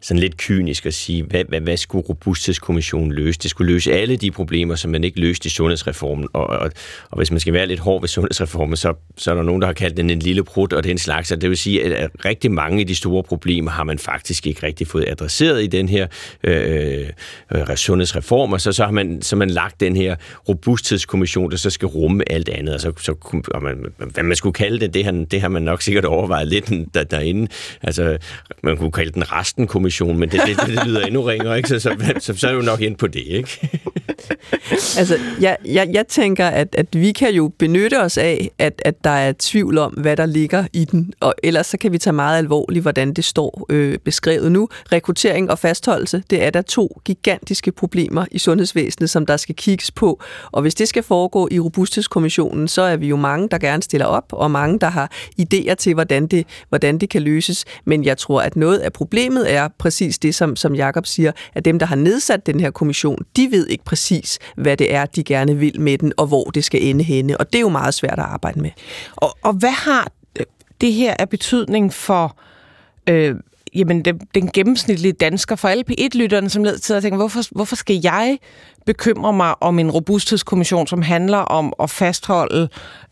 sådan 0.02 0.20
lidt 0.20 0.38
kynisk 0.38 0.86
at 0.86 0.94
sige, 0.94 1.24
hvad, 1.24 1.44
hvad, 1.50 1.62
hvad 1.62 1.78
skulle 1.78 2.06
Robusthedskommissionen 2.10 3.12
løse? 3.12 3.40
Det 3.40 3.50
skulle 3.50 3.74
løse 3.74 3.94
alle 3.94 4.16
de 4.16 4.32
problemer, 4.32 4.76
som 4.76 4.92
man 4.92 5.04
ikke 5.04 5.20
løste 5.20 5.48
i 5.48 5.50
sundhedsreformen. 5.50 6.28
Og, 6.34 6.48
og, 6.48 6.72
og 7.12 7.18
hvis 7.18 7.32
man 7.32 7.40
skal 7.40 7.54
være 7.54 7.66
lidt 7.68 7.80
hård 7.80 8.02
ved 8.02 8.08
sundhedsreformen, 8.08 8.76
så, 8.78 8.94
så 9.18 9.32
er 9.32 9.36
der 9.36 9.44
nogen, 9.44 9.62
der 9.62 9.68
har 9.68 9.74
kaldt 9.74 9.98
den 9.98 10.10
en 10.10 10.20
lille 10.20 10.44
prut 10.44 10.74
og 10.74 10.84
den 10.84 10.98
slags. 10.98 11.32
Og 11.32 11.42
det 11.42 11.50
vil 11.50 11.58
sige, 11.58 11.96
at 11.96 12.12
rigtig 12.26 12.52
mange 12.52 12.80
af 12.80 12.88
de 12.88 12.96
store 12.96 13.24
problemer 13.24 13.72
har 13.72 13.84
man 13.84 14.00
faktisk 14.00 14.48
ikke 14.48 14.64
rigtig 14.64 14.88
fået 14.88 15.06
adresseret 15.08 15.64
i 15.64 15.68
den 15.68 15.90
her 15.90 16.08
øh, 16.44 17.10
øh, 17.56 17.76
sundhedsreform. 17.76 18.54
Og 18.54 18.62
så, 18.62 18.72
så 18.72 18.86
har 18.86 18.92
man, 18.92 19.22
så 19.22 19.36
man 19.36 19.50
lagt 19.50 19.80
den 19.80 19.96
her 19.96 20.16
Robusthedskommission, 20.50 21.52
der 21.52 21.58
så 21.58 21.70
skal 21.70 21.86
rumme 21.86 22.32
alt 22.32 22.50
andet. 22.50 22.74
Og 22.76 22.82
så, 22.82 22.94
så 22.98 23.42
og 23.48 23.64
man, 23.64 23.86
hvad 23.98 24.24
man 24.24 24.36
skulle 24.36 24.54
kalde 24.54 24.80
det, 24.80 24.94
det 24.94 25.06
har, 25.06 25.26
det 25.32 25.42
har 25.42 25.50
man 25.50 25.62
nok 25.62 25.82
sikkert 25.82 26.06
overvejet 26.06 26.48
lidt 26.48 26.72
der, 26.94 27.04
derinde. 27.04 27.48
Altså, 27.82 28.18
man 28.64 28.78
kunne 28.78 28.92
kalde 28.92 29.12
den 29.12 29.32
resten 29.32 29.68
kommission 29.68 29.91
kommission, 29.92 30.18
men 30.18 30.30
det, 30.30 30.42
det, 30.46 30.58
det, 30.58 30.78
det 30.78 30.88
lyder 30.88 31.02
endnu 31.02 31.22
ringere, 31.22 31.58
ikke? 31.58 31.70
Så, 31.70 31.80
så, 31.80 31.96
så, 32.20 32.34
så 32.38 32.48
er 32.48 32.54
du 32.54 32.62
nok 32.62 32.82
ind 32.82 32.96
på 32.96 33.08
det, 33.08 33.24
ikke? 33.28 33.70
altså, 34.98 35.20
jeg, 35.42 35.58
jeg, 35.66 35.90
jeg 35.94 36.08
tænker, 36.08 36.48
at, 36.48 36.68
at 36.78 36.88
vi 36.94 37.12
kan 37.12 37.34
jo 37.34 37.52
benytte 37.60 38.02
os 38.02 38.18
af, 38.18 38.52
at, 38.60 38.82
at 38.86 39.04
der 39.04 39.10
er 39.10 39.34
tvivl 39.40 39.78
om, 39.78 39.92
hvad 39.92 40.18
der 40.18 40.26
ligger 40.26 40.66
i 40.74 40.86
den, 40.86 41.14
og 41.20 41.36
ellers 41.44 41.68
så 41.68 41.78
kan 41.78 41.92
vi 41.92 41.98
tage 41.98 42.14
meget 42.14 42.38
alvorligt, 42.38 42.82
hvordan 42.82 43.14
det 43.14 43.26
står 43.26 43.66
øh, 43.70 44.00
beskrevet 44.00 44.52
nu. 44.52 44.70
Rekruttering 44.92 45.52
og 45.52 45.60
fastholdelse, 45.60 46.24
det 46.30 46.44
er 46.44 46.50
der 46.50 46.62
to 46.62 47.02
gigantiske 47.06 47.72
problemer 47.72 48.26
i 48.32 48.40
sundhedsvæsenet, 48.40 49.10
som 49.10 49.26
der 49.26 49.38
skal 49.38 49.56
kigges 49.56 49.92
på, 49.92 50.22
og 50.52 50.62
hvis 50.62 50.76
det 50.76 50.88
skal 50.88 51.04
foregå 51.04 51.48
i 51.52 51.60
Robusthedskommissionen, 51.60 52.68
så 52.68 52.82
er 52.82 52.96
vi 52.96 53.08
jo 53.08 53.16
mange, 53.16 53.50
der 53.50 53.58
gerne 53.58 53.84
stiller 53.84 54.06
op, 54.06 54.26
og 54.32 54.52
mange, 54.52 54.80
der 54.80 54.90
har 54.90 55.12
idéer 55.42 55.74
til, 55.74 55.94
hvordan 55.94 56.28
det, 56.28 56.46
hvordan 56.70 56.98
det 56.98 57.10
kan 57.10 57.22
løses, 57.22 57.66
men 57.86 58.06
jeg 58.06 58.18
tror, 58.18 58.42
at 58.42 58.56
noget 58.56 58.80
af 58.80 58.94
problemet 58.94 59.54
er 59.54 59.68
præcis 59.82 60.20
det, 60.20 60.36
som, 60.36 60.56
som 60.56 60.76
Jakob 60.76 61.06
siger, 61.06 61.32
at 61.54 61.66
dem, 61.66 61.80
der 61.80 61.86
har 61.86 61.96
nedsat 61.96 62.46
den 62.46 62.60
her 62.60 62.72
kommission, 62.72 63.18
de 63.36 63.48
ved 63.52 63.68
ikke 63.68 63.84
præcis, 63.84 64.40
hvad 64.56 64.78
det 64.78 64.94
er, 64.94 65.06
de 65.06 65.24
gerne 65.24 65.58
vil 65.58 65.82
med 65.82 65.98
den, 65.98 66.14
og 66.18 66.28
hvor 66.28 66.44
det 66.44 66.64
skal 66.64 66.84
ende 66.84 67.04
henne. 67.04 67.38
Og 67.38 67.54
det 67.54 67.56
er 67.56 67.62
jo 67.62 67.70
meget 67.70 67.94
svært 67.94 68.20
at 68.20 68.26
arbejde 68.26 68.62
med. 68.62 68.70
Og, 69.16 69.38
og 69.42 69.54
hvad 69.54 69.72
har 69.72 70.12
øh, 70.40 70.46
det 70.82 70.94
her 70.94 71.16
af 71.20 71.30
betydning 71.30 71.94
for... 71.94 72.38
Øh, 73.10 73.36
jamen, 73.76 74.06
den, 74.06 74.20
den 74.36 74.48
gennemsnitlige 74.48 75.14
dansker, 75.14 75.56
for 75.56 75.68
alle 75.68 75.84
P1-lytterne, 75.92 76.50
som 76.50 76.64
led 76.64 76.78
til 76.78 76.94
at 76.94 77.02
tænke, 77.02 77.18
hvorfor, 77.18 77.42
hvorfor 77.52 77.76
skal 77.76 78.00
jeg 78.04 78.38
bekymre 78.86 79.34
mig 79.34 79.64
om 79.64 79.80
en 79.80 79.92
robusthedskommission, 79.92 80.88
som 80.88 81.02
handler 81.02 81.38
om 81.38 81.74
at 81.80 81.90
fastholde 81.90 82.70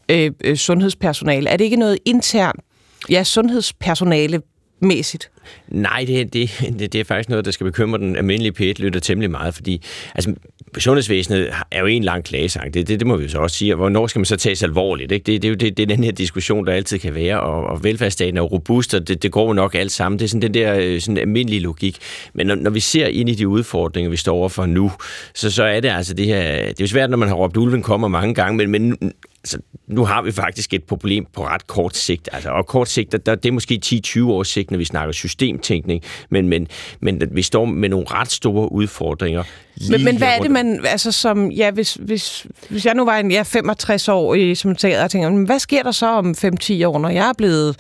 øh, 0.10 0.31
øh 0.44 0.57
sundhedspersonale? 0.57 1.50
Er 1.50 1.57
det 1.57 1.63
ikke 1.63 1.77
noget 1.77 1.98
internt, 2.06 2.62
ja, 3.10 3.24
sundhedspersonale 3.24 4.42
mæssigt? 4.80 5.30
Nej, 5.68 6.06
det, 6.08 6.34
det, 6.34 6.50
det, 6.80 6.94
det 6.94 7.02
er 7.02 7.04
faktisk 7.04 7.30
noget, 7.30 7.46
der 7.46 7.52
skal 7.52 7.66
bekymre 7.66 8.00
den 8.00 8.16
almindelige 8.16 8.52
p 8.52 8.80
lytter 8.80 9.00
temmelig 9.00 9.31
meget, 9.31 9.56
fordi 9.56 9.81
altså, 10.16 10.34
sundhedsvæsenet 10.78 11.50
er 11.71 11.80
jo 11.80 11.86
en 11.86 12.04
lang 12.04 12.24
klagesang, 12.24 12.74
det, 12.74 12.88
det, 12.88 13.00
det 13.00 13.07
må 13.07 13.16
vi 13.18 13.24
jo 13.24 13.30
så 13.30 13.38
også 13.38 13.56
sige, 13.56 13.74
og 13.74 13.78
hvornår 13.78 14.07
skal 14.07 14.19
man 14.19 14.26
så 14.26 14.36
tages 14.38 14.64
alvorligt? 14.64 15.12
Ikke? 15.12 15.24
Det, 15.24 15.42
det, 15.42 15.59
det, 15.59 15.78
det 15.78 15.83
er 15.83 15.88
den 15.95 16.04
her 16.04 16.12
diskussion, 16.12 16.66
der 16.68 16.74
altid 16.74 17.00
kan 17.00 17.16
være, 17.16 17.40
og, 17.40 17.64
og 17.64 17.83
velfærdsstaten 17.83 18.38
er 18.38 18.42
jo 18.42 18.48
robust, 18.48 18.94
og 18.94 19.07
det, 19.07 19.24
det 19.24 19.31
går 19.31 19.48
jo 19.48 19.54
nok 19.54 19.76
alt 19.76 19.92
sammen. 19.92 20.19
Det 20.19 20.26
er 20.26 20.30
sådan 20.30 20.42
den 20.42 20.54
der 20.54 20.76
øh, 20.76 21.02
sådan 21.02 21.18
almindelige 21.18 21.59
logik. 21.59 21.98
Men 22.33 22.48
når, 22.48 22.56
når 22.56 22.71
vi 22.71 22.80
ser 22.80 23.07
ind 23.07 23.30
i 23.30 23.36
de 23.36 23.48
udfordringer, 23.48 24.09
vi 24.09 24.18
står 24.18 24.36
overfor 24.36 24.66
nu, 24.66 24.92
så, 25.33 25.52
så 25.52 25.64
er 25.64 25.80
det 25.80 25.90
altså 25.90 26.14
det 26.14 26.26
her, 26.26 26.42
det 26.57 26.69
er 26.69 26.74
jo 26.81 26.88
svært, 26.88 27.09
når 27.09 27.18
man 27.18 27.28
har 27.28 27.36
råbt, 27.36 27.57
ulven 27.57 27.81
kommer 27.81 28.07
mange 28.07 28.33
gange, 28.33 28.57
men, 28.57 28.71
men 28.71 29.14
altså, 29.44 29.60
nu 29.88 30.06
har 30.06 30.22
vi 30.22 30.31
faktisk 30.31 30.74
et 30.74 30.84
problem 30.84 31.26
på 31.34 31.46
ret 31.46 31.68
kort 31.68 31.98
sigt. 31.98 32.30
Altså, 32.31 32.50
og 32.50 32.66
kort 32.66 32.90
sigt, 32.90 33.12
der, 33.12 33.18
der, 33.18 33.36
det 33.36 33.50
er 33.50 33.54
måske 33.54 33.81
10-20 33.86 34.24
års 34.24 34.48
sigt, 34.48 34.72
når 34.72 34.78
vi 34.78 34.86
snakker 34.86 35.12
systemtænkning, 35.14 36.04
men, 36.30 36.48
men, 36.48 36.68
men 37.00 37.22
vi 37.31 37.42
står 37.42 37.66
med 37.66 37.90
nogle 37.90 38.06
ret 38.10 38.31
store 38.31 38.72
udfordringer. 38.72 39.44
Men, 39.90 40.04
men 40.04 40.18
hvad 40.18 40.28
er 40.28 40.42
det, 40.42 40.52
man, 40.52 40.86
altså 40.86 41.12
som, 41.12 41.52
ja, 41.52 41.72
hvis, 41.72 41.94
hvis, 41.94 42.48
hvis 42.69 42.86
jeg 42.86 42.94
nu 42.94 43.06
var 43.06 43.18
en 43.18 43.31
ja, 43.31 43.44
65 43.44 44.08
år 44.08 44.36
i, 44.36 44.56
som 44.56 44.76
teater, 44.76 45.04
og 45.04 45.12
tænker, 45.12 45.46
hvad 45.46 45.60
sker 45.60 45.84
der 45.84 45.92
så 45.92 46.08
om 46.08 46.31
5-10 46.31 46.86
år, 46.88 47.00
når 47.00 47.10
jeg 47.10 47.30
er 47.30 47.34
blevet 47.38 47.76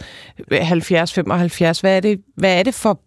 70-75? 0.51 1.81
Hvad 1.81 1.95
er 1.95 1.99
det, 1.99 2.19
hvad 2.35 2.59
er 2.59 2.63
det 2.63 2.73
for 2.73 3.01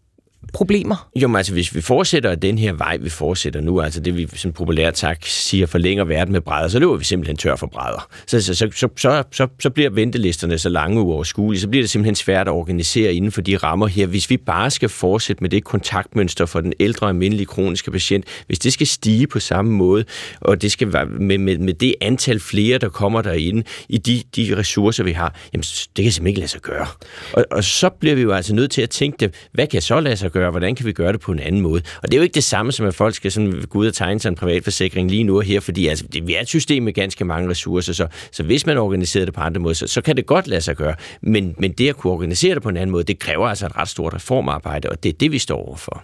problemer? 0.52 1.08
Jo, 1.16 1.28
men 1.28 1.36
altså, 1.36 1.52
hvis 1.52 1.74
vi 1.74 1.80
fortsætter 1.80 2.34
den 2.34 2.58
her 2.58 2.72
vej, 2.72 2.96
vi 2.96 3.08
fortsætter 3.08 3.60
nu, 3.60 3.80
altså 3.80 4.00
det 4.00 4.16
vi 4.16 4.28
sådan 4.34 4.52
populært 4.52 4.94
tak 4.94 5.18
siger, 5.22 5.66
forlænger 5.66 6.04
verden 6.04 6.32
med 6.32 6.40
brædder, 6.40 6.68
så 6.68 6.78
løber 6.78 6.96
vi 6.96 7.04
simpelthen 7.04 7.36
tør 7.36 7.56
for 7.56 7.66
brædder. 7.66 8.08
Så, 8.26 8.40
så, 8.40 8.54
så, 8.54 8.68
så, 8.74 8.88
så, 8.96 9.22
så, 9.32 9.46
så 9.60 9.70
bliver 9.70 9.90
ventelisterne 9.90 10.58
så 10.58 10.68
lange 10.68 11.00
uoverskuelige, 11.00 11.60
så 11.60 11.68
bliver 11.68 11.82
det 11.82 11.90
simpelthen 11.90 12.14
svært 12.14 12.48
at 12.48 12.52
organisere 12.52 13.14
inden 13.14 13.32
for 13.32 13.40
de 13.40 13.56
rammer 13.56 13.86
her. 13.86 14.06
Hvis 14.06 14.30
vi 14.30 14.36
bare 14.36 14.70
skal 14.70 14.88
fortsætte 14.88 15.44
med 15.44 15.50
det 15.50 15.64
kontaktmønster 15.64 16.46
for 16.46 16.60
den 16.60 16.72
ældre 16.80 17.08
almindelige 17.08 17.46
kroniske 17.46 17.90
patient, 17.90 18.24
hvis 18.46 18.58
det 18.58 18.72
skal 18.72 18.86
stige 18.86 19.26
på 19.26 19.40
samme 19.40 19.72
måde, 19.72 20.04
og 20.40 20.62
det 20.62 20.72
skal 20.72 20.92
være 20.92 21.06
med, 21.06 21.38
med, 21.38 21.58
med 21.58 21.74
det 21.74 21.94
antal 22.00 22.40
flere, 22.40 22.78
der 22.78 22.88
kommer 22.88 23.22
derinde 23.22 23.62
i 23.88 23.98
de, 23.98 24.22
de 24.36 24.56
ressourcer, 24.56 25.04
vi 25.04 25.12
har, 25.12 25.34
jamen 25.52 25.62
det 25.62 26.02
kan 26.02 26.12
simpelthen 26.12 26.26
ikke 26.26 26.40
lade 26.40 26.50
sig 26.50 26.60
gøre. 26.60 26.86
Og, 27.32 27.44
og 27.50 27.64
så 27.64 27.88
bliver 27.88 28.14
vi 28.14 28.22
jo 28.22 28.32
altså 28.32 28.54
nødt 28.54 28.70
til 28.70 28.82
at 28.82 28.90
tænke 28.90 29.16
det, 29.20 29.34
hvad 29.52 29.66
kan 29.66 29.82
så 29.82 30.00
lade 30.00 30.16
sig 30.16 30.30
gøre, 30.30 30.41
hvordan 30.50 30.74
kan 30.74 30.86
vi 30.86 30.92
gøre 30.92 31.12
det 31.12 31.20
på 31.20 31.32
en 31.32 31.40
anden 31.40 31.60
måde? 31.60 31.82
Og 32.02 32.08
det 32.08 32.14
er 32.14 32.18
jo 32.18 32.22
ikke 32.22 32.34
det 32.34 32.44
samme 32.44 32.72
som, 32.72 32.86
at 32.86 32.94
folk 32.94 33.14
skal 33.14 33.32
sådan 33.32 33.64
gå 33.68 33.78
ud 33.78 33.86
og 33.86 33.94
tegne 33.94 34.20
sig 34.20 34.28
en 34.28 34.34
privatforsikring 34.34 35.10
lige 35.10 35.24
nu 35.24 35.36
og 35.36 35.42
her, 35.42 35.60
fordi 35.60 35.86
altså, 35.86 36.04
det, 36.12 36.26
vi 36.26 36.34
er 36.34 36.40
et 36.40 36.48
system 36.48 36.82
med 36.82 36.92
ganske 36.92 37.24
mange 37.24 37.50
ressourcer, 37.50 37.92
så, 37.92 38.06
så 38.32 38.42
hvis 38.42 38.66
man 38.66 38.78
organiserer 38.78 39.24
det 39.24 39.34
på 39.34 39.40
andre 39.40 39.60
måder, 39.60 39.74
så, 39.74 39.86
så 39.86 40.00
kan 40.00 40.16
det 40.16 40.26
godt 40.26 40.46
lade 40.46 40.60
sig 40.60 40.76
gøre. 40.76 40.94
Men, 41.20 41.54
men 41.58 41.72
det 41.72 41.88
at 41.88 41.96
kunne 41.96 42.12
organisere 42.12 42.54
det 42.54 42.62
på 42.62 42.68
en 42.68 42.76
anden 42.76 42.90
måde, 42.90 43.04
det 43.04 43.18
kræver 43.18 43.48
altså 43.48 43.66
et 43.66 43.76
ret 43.76 43.88
stort 43.88 44.14
reformarbejde, 44.14 44.88
og 44.88 45.02
det 45.02 45.08
er 45.08 45.12
det, 45.12 45.32
vi 45.32 45.38
står 45.38 45.66
overfor. 45.68 46.02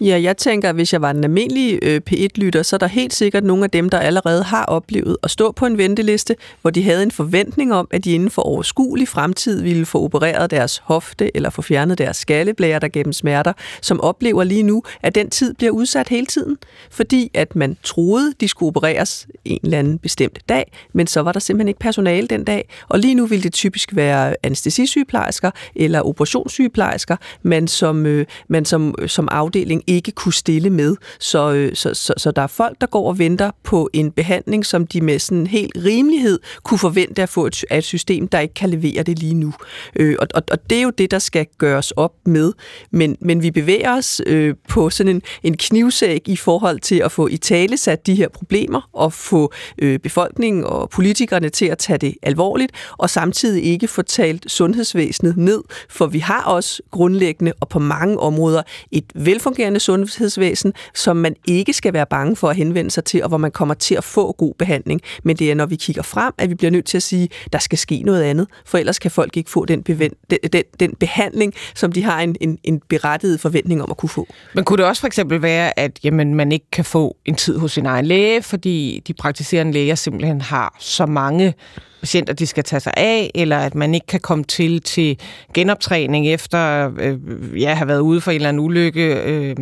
Ja, 0.00 0.20
jeg 0.22 0.36
tænker, 0.36 0.68
at 0.68 0.74
hvis 0.74 0.92
jeg 0.92 1.02
var 1.02 1.10
en 1.10 1.24
almindelig 1.24 1.78
øh, 1.82 2.00
P1-lytter, 2.10 2.62
så 2.62 2.76
er 2.76 2.78
der 2.78 2.86
helt 2.86 3.14
sikkert 3.14 3.44
nogle 3.44 3.64
af 3.64 3.70
dem, 3.70 3.88
der 3.88 3.98
allerede 3.98 4.42
har 4.42 4.64
oplevet 4.64 5.16
at 5.22 5.30
stå 5.30 5.52
på 5.52 5.66
en 5.66 5.78
venteliste, 5.78 6.36
hvor 6.62 6.70
de 6.70 6.82
havde 6.82 7.02
en 7.02 7.10
forventning 7.10 7.74
om, 7.74 7.88
at 7.90 8.04
de 8.04 8.14
inden 8.14 8.30
for 8.30 8.42
overskuelig 8.42 9.08
fremtid 9.08 9.62
ville 9.62 9.86
få 9.86 10.02
opereret 10.02 10.50
deres 10.50 10.82
hofte 10.84 11.36
eller 11.36 11.50
få 11.50 11.62
fjernet 11.62 11.98
deres 11.98 12.16
skalleblære, 12.16 12.78
der 12.78 12.88
gennem 12.88 13.12
smerter, 13.12 13.52
som 13.82 14.00
oplever 14.00 14.44
lige 14.44 14.62
nu, 14.62 14.82
at 15.02 15.14
den 15.14 15.30
tid 15.30 15.54
bliver 15.54 15.70
udsat 15.70 16.08
hele 16.08 16.26
tiden, 16.26 16.56
fordi 16.90 17.30
at 17.34 17.56
man 17.56 17.76
troede, 17.82 18.32
de 18.40 18.48
skulle 18.48 18.68
opereres 18.68 19.26
en 19.44 19.60
eller 19.64 19.78
anden 19.78 19.98
bestemt 19.98 20.38
dag, 20.48 20.72
men 20.92 21.06
så 21.06 21.20
var 21.20 21.32
der 21.32 21.40
simpelthen 21.40 21.68
ikke 21.68 21.80
personale 21.80 22.26
den 22.26 22.44
dag, 22.44 22.68
og 22.88 22.98
lige 22.98 23.14
nu 23.14 23.26
vil 23.26 23.42
det 23.42 23.52
typisk 23.52 23.96
være 23.96 24.36
anestesisygeplejersker 24.42 25.50
eller 25.76 26.00
operationssygeplejersker, 26.00 27.16
man 27.42 27.68
som, 27.68 28.06
øh, 28.06 28.26
man 28.48 28.64
som, 28.64 28.94
øh, 28.98 29.08
som 29.08 29.28
afdeling 29.30 29.82
ikke 29.86 30.12
kunne 30.12 30.32
stille 30.32 30.70
med. 30.70 30.96
Så, 31.18 31.52
øh, 31.52 31.76
så, 31.76 31.94
så, 31.94 32.14
så 32.16 32.30
der 32.30 32.42
er 32.42 32.46
folk, 32.46 32.80
der 32.80 32.86
går 32.86 33.08
og 33.08 33.18
venter 33.18 33.50
på 33.62 33.90
en 33.92 34.12
behandling, 34.12 34.66
som 34.66 34.86
de 34.86 35.00
med 35.00 35.18
sådan 35.18 35.46
helt 35.46 35.76
rimelighed 35.84 36.38
kunne 36.62 36.78
forvente 36.78 37.22
at 37.22 37.28
få 37.28 37.46
et, 37.46 37.64
et 37.70 37.84
system, 37.84 38.28
der 38.28 38.40
ikke 38.40 38.54
kan 38.54 38.70
levere 38.70 39.02
det 39.02 39.18
lige 39.18 39.34
nu. 39.34 39.54
Øh, 39.96 40.16
og, 40.18 40.26
og, 40.34 40.42
og 40.50 40.70
det 40.70 40.78
er 40.78 40.82
jo 40.82 40.90
det, 40.90 41.10
der 41.10 41.18
skal 41.18 41.46
gøres 41.58 41.90
op 41.90 42.12
med. 42.26 42.52
Men, 42.90 43.16
men 43.20 43.42
vi 43.42 43.50
bevæger 43.50 43.65
os 43.86 44.20
øh, 44.26 44.54
på 44.68 44.90
sådan 44.90 45.14
en, 45.16 45.22
en 45.42 45.56
knivsæg 45.56 46.28
i 46.28 46.36
forhold 46.36 46.80
til 46.80 47.02
at 47.04 47.12
få 47.12 47.26
i 47.26 47.36
tale 47.36 47.76
sat 47.76 48.06
de 48.06 48.14
her 48.14 48.28
problemer 48.28 48.88
og 48.92 49.12
få 49.12 49.52
øh, 49.78 49.98
befolkningen 49.98 50.64
og 50.64 50.90
politikerne 50.90 51.48
til 51.48 51.66
at 51.66 51.78
tage 51.78 51.98
det 51.98 52.14
alvorligt, 52.22 52.72
og 52.98 53.10
samtidig 53.10 53.64
ikke 53.64 53.88
få 53.88 54.02
talt 54.02 54.50
sundhedsvæsenet 54.50 55.36
ned, 55.36 55.62
for 55.88 56.06
vi 56.06 56.18
har 56.18 56.42
også 56.42 56.82
grundlæggende 56.90 57.52
og 57.60 57.68
på 57.68 57.78
mange 57.78 58.18
områder 58.18 58.62
et 58.92 59.04
velfungerende 59.14 59.80
sundhedsvæsen, 59.80 60.72
som 60.94 61.16
man 61.16 61.34
ikke 61.48 61.72
skal 61.72 61.92
være 61.92 62.06
bange 62.06 62.36
for 62.36 62.48
at 62.50 62.56
henvende 62.56 62.90
sig 62.90 63.04
til, 63.04 63.22
og 63.22 63.28
hvor 63.28 63.38
man 63.38 63.50
kommer 63.50 63.74
til 63.74 63.94
at 63.94 64.04
få 64.04 64.32
god 64.32 64.54
behandling. 64.58 65.00
Men 65.24 65.36
det 65.36 65.50
er, 65.50 65.54
når 65.54 65.66
vi 65.66 65.76
kigger 65.76 66.02
frem, 66.02 66.32
at 66.38 66.50
vi 66.50 66.54
bliver 66.54 66.70
nødt 66.70 66.86
til 66.86 66.96
at 66.96 67.02
sige, 67.02 67.28
der 67.52 67.58
skal 67.58 67.78
ske 67.78 68.02
noget 68.02 68.22
andet, 68.22 68.46
for 68.66 68.78
ellers 68.78 68.98
kan 68.98 69.10
folk 69.10 69.36
ikke 69.36 69.50
få 69.50 69.64
den, 69.64 69.80
den, 69.82 70.10
den, 70.52 70.62
den 70.80 70.94
behandling, 71.00 71.54
som 71.74 71.92
de 71.92 72.02
har 72.02 72.20
en, 72.20 72.36
en, 72.40 72.58
en 72.64 72.80
berettiget 72.88 73.40
forventning 73.40 73.55
om 73.64 73.90
at 73.90 73.96
kunne 73.96 74.08
få. 74.08 74.26
Men 74.54 74.64
kunne 74.64 74.76
det 74.76 74.86
også 74.86 75.00
for 75.00 75.06
eksempel 75.06 75.42
være, 75.42 75.78
at 75.78 75.98
jamen, 76.04 76.34
man 76.34 76.52
ikke 76.52 76.66
kan 76.72 76.84
få 76.84 77.16
en 77.24 77.34
tid 77.34 77.58
hos 77.58 77.72
sin 77.72 77.86
egen 77.86 78.06
læge, 78.06 78.42
fordi 78.42 79.02
de 79.06 79.14
praktiserende 79.14 79.72
læger 79.72 79.94
simpelthen 79.94 80.40
har 80.40 80.76
så 80.80 81.06
mange 81.06 81.54
patienter, 82.00 82.34
de 82.34 82.46
skal 82.46 82.64
tage 82.64 82.80
sig 82.80 82.92
af, 82.96 83.30
eller 83.34 83.58
at 83.58 83.74
man 83.74 83.94
ikke 83.94 84.06
kan 84.06 84.20
komme 84.20 84.44
til 84.44 84.82
til 84.82 85.18
genoptræning 85.54 86.28
efter 86.28 86.90
øh, 86.98 87.18
ja, 87.62 87.74
have 87.74 87.88
været 87.88 88.00
ude 88.00 88.20
for 88.20 88.30
en 88.30 88.34
eller 88.34 88.48
anden 88.48 88.64
ulykke? 88.64 89.14
Øh. 89.14 89.56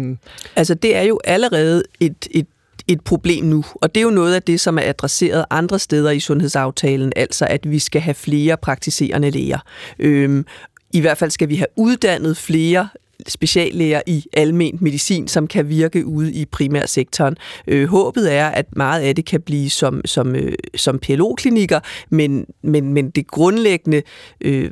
Altså, 0.56 0.74
det 0.74 0.96
er 0.96 1.02
jo 1.02 1.20
allerede 1.24 1.82
et, 2.00 2.28
et 2.30 2.46
et 2.88 3.00
problem 3.00 3.44
nu, 3.44 3.64
og 3.74 3.94
det 3.94 4.00
er 4.00 4.04
jo 4.04 4.10
noget 4.10 4.34
af 4.34 4.42
det, 4.42 4.60
som 4.60 4.78
er 4.78 4.82
adresseret 4.82 5.44
andre 5.50 5.78
steder 5.78 6.10
i 6.10 6.20
sundhedsaftalen, 6.20 7.12
altså 7.16 7.46
at 7.50 7.70
vi 7.70 7.78
skal 7.78 8.00
have 8.00 8.14
flere 8.14 8.56
praktiserende 8.56 9.30
læger. 9.30 9.58
Øhm, 9.98 10.46
I 10.92 11.00
hvert 11.00 11.18
fald 11.18 11.30
skal 11.30 11.48
vi 11.48 11.56
have 11.56 11.66
uddannet 11.76 12.36
flere 12.36 12.88
speciallæger 13.28 14.02
i 14.06 14.24
almen 14.32 14.78
medicin, 14.80 15.28
som 15.28 15.46
kan 15.46 15.68
virke 15.68 16.06
ude 16.06 16.32
i 16.32 16.44
primærsektoren. 16.44 17.36
Øh, 17.66 17.88
håbet 17.88 18.32
er, 18.32 18.48
at 18.48 18.76
meget 18.76 19.00
af 19.00 19.16
det 19.16 19.24
kan 19.24 19.40
blive 19.40 19.70
som, 19.70 20.00
som, 20.04 20.36
øh, 20.36 20.52
som 20.76 20.98
PLO-klinikker, 20.98 21.80
men, 22.10 22.46
men, 22.62 22.92
men 22.92 23.10
det 23.10 23.26
grundlæggende 23.26 24.02
øh, 24.40 24.70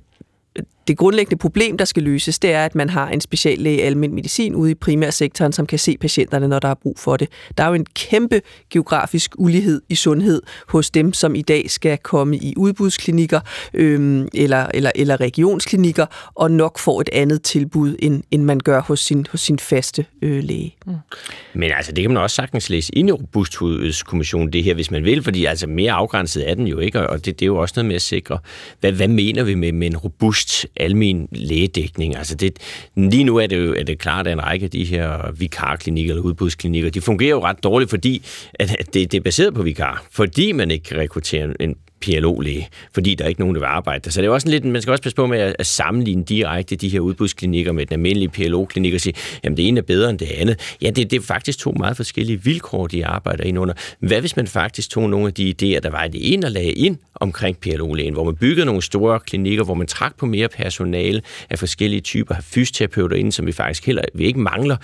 det 0.88 0.96
grundlæggende 0.96 1.40
problem, 1.40 1.78
der 1.78 1.84
skal 1.84 2.02
løses, 2.02 2.38
det 2.38 2.52
er, 2.52 2.64
at 2.64 2.74
man 2.74 2.90
har 2.90 3.08
en 3.08 3.20
speciallæge 3.20 3.76
i 3.76 3.80
almindelig 3.80 4.14
medicin 4.14 4.54
ude 4.54 4.70
i 4.70 4.74
primærsektoren, 4.74 5.52
som 5.52 5.66
kan 5.66 5.78
se 5.78 5.96
patienterne, 6.00 6.48
når 6.48 6.58
der 6.58 6.68
er 6.68 6.74
brug 6.74 6.98
for 6.98 7.16
det. 7.16 7.28
Der 7.58 7.64
er 7.64 7.68
jo 7.68 7.74
en 7.74 7.86
kæmpe 7.94 8.40
geografisk 8.70 9.34
ulighed 9.38 9.82
i 9.88 9.94
sundhed 9.94 10.42
hos 10.68 10.90
dem, 10.90 11.12
som 11.12 11.34
i 11.34 11.42
dag 11.42 11.70
skal 11.70 11.98
komme 11.98 12.36
i 12.36 12.54
udbudsklinikker 12.56 13.40
øhm, 13.74 14.28
eller, 14.34 14.66
eller, 14.74 14.90
eller 14.94 15.20
regionsklinikker, 15.20 16.06
og 16.34 16.50
nok 16.50 16.78
får 16.78 17.00
et 17.00 17.08
andet 17.12 17.42
tilbud, 17.42 17.96
end, 17.98 18.22
end 18.30 18.44
man 18.44 18.58
gør 18.58 18.80
hos 18.80 19.00
sin, 19.00 19.26
hos 19.30 19.40
sin 19.40 19.58
faste 19.58 20.06
øh, 20.22 20.44
læge. 20.44 20.76
Mm. 20.86 20.92
Men 21.54 21.70
altså, 21.76 21.92
det 21.92 22.02
kan 22.02 22.10
man 22.10 22.22
også 22.22 22.36
sagtens 22.36 22.70
læse 22.70 22.94
ind 22.94 23.08
i 23.08 23.12
Robusthedskommissionen, 23.12 24.52
det 24.52 24.64
her, 24.64 24.74
hvis 24.74 24.90
man 24.90 25.04
vil, 25.04 25.22
fordi 25.22 25.44
altså 25.44 25.66
mere 25.66 25.92
afgrænset 25.92 26.50
er 26.50 26.54
den 26.54 26.66
jo 26.66 26.78
ikke, 26.78 27.08
og 27.08 27.24
det, 27.24 27.40
det 27.40 27.42
er 27.42 27.46
jo 27.46 27.56
også 27.56 27.72
noget 27.76 27.86
med 27.86 27.96
at 27.96 28.02
sikre, 28.02 28.38
hvad, 28.80 28.92
hvad 28.92 29.08
mener 29.08 29.42
vi 29.42 29.54
med, 29.54 29.72
med 29.72 29.86
en 29.86 29.96
robust 29.96 30.66
almen 30.76 31.28
lægedækning. 31.32 32.16
Altså 32.16 32.34
det, 32.34 32.58
lige 32.96 33.24
nu 33.24 33.36
er 33.36 33.46
det 33.46 33.56
jo 33.56 33.74
er 33.74 33.84
det 33.84 33.98
klart, 33.98 34.26
at 34.26 34.32
en 34.32 34.44
række 34.44 34.64
af 34.64 34.70
de 34.70 34.84
her 34.84 35.32
vikarklinikker 35.32 36.12
eller 36.12 36.22
udbudsklinikker, 36.22 36.90
de 36.90 37.00
fungerer 37.00 37.30
jo 37.30 37.44
ret 37.44 37.64
dårligt, 37.64 37.90
fordi 37.90 38.22
at 38.54 38.88
det, 38.94 39.12
det 39.12 39.14
er 39.14 39.20
baseret 39.20 39.54
på 39.54 39.62
vikar, 39.62 40.04
fordi 40.10 40.52
man 40.52 40.70
ikke 40.70 40.84
kan 40.84 40.98
rekruttere 40.98 41.62
en 41.62 41.76
PLO-læge, 42.02 42.68
fordi 42.94 43.14
der 43.14 43.24
er 43.24 43.28
ikke 43.28 43.40
nogen, 43.40 43.54
der 43.54 43.60
vil 43.60 43.66
arbejde 43.66 44.10
Så 44.10 44.20
det 44.20 44.26
er 44.26 44.30
også 44.30 44.48
lidt, 44.48 44.64
man 44.64 44.82
skal 44.82 44.90
også 44.90 45.02
passe 45.02 45.16
på 45.16 45.26
med 45.26 45.38
at, 45.38 45.56
at 45.58 45.66
sammenligne 45.66 46.24
direkte 46.24 46.76
de 46.76 46.88
her 46.88 47.00
udbudsklinikker 47.00 47.72
med 47.72 47.86
den 47.86 47.92
almindelige 47.92 48.28
PLO-klinik 48.28 48.94
og 48.94 49.00
sige, 49.00 49.14
jamen 49.44 49.56
det 49.56 49.68
ene 49.68 49.78
er 49.78 49.82
bedre 49.82 50.10
end 50.10 50.18
det 50.18 50.28
andet. 50.38 50.76
Ja, 50.82 50.90
det, 50.90 51.10
det 51.10 51.16
er 51.16 51.22
faktisk 51.22 51.58
to 51.58 51.74
meget 51.78 51.96
forskellige 51.96 52.42
vilkår, 52.42 52.86
de 52.86 53.06
arbejder 53.06 53.44
ind 53.44 53.58
under. 53.58 53.74
Hvad 53.98 54.20
hvis 54.20 54.36
man 54.36 54.46
faktisk 54.46 54.90
tog 54.90 55.10
nogle 55.10 55.26
af 55.26 55.34
de 55.34 55.50
idéer, 55.50 55.80
der 55.80 55.90
var 55.90 56.04
i 56.04 56.08
det 56.08 56.32
ene 56.32 56.46
og 56.46 56.50
lagde 56.50 56.72
ind 56.72 56.96
omkring 57.14 57.58
PLO-lægen, 57.58 58.12
hvor 58.12 58.24
man 58.24 58.36
byggede 58.36 58.66
nogle 58.66 58.82
store 58.82 59.20
klinikker, 59.20 59.64
hvor 59.64 59.74
man 59.74 59.86
trak 59.86 60.16
på 60.18 60.26
mere 60.26 60.48
personale 60.48 61.22
af 61.50 61.58
forskellige 61.58 62.00
typer, 62.00 62.34
har 62.34 62.42
fysioterapeuter 62.42 63.16
inde, 63.16 63.32
som 63.32 63.46
vi 63.46 63.52
faktisk 63.52 63.86
heller 63.86 64.02
vi 64.14 64.24
ikke 64.24 64.40
mangler. 64.40 64.76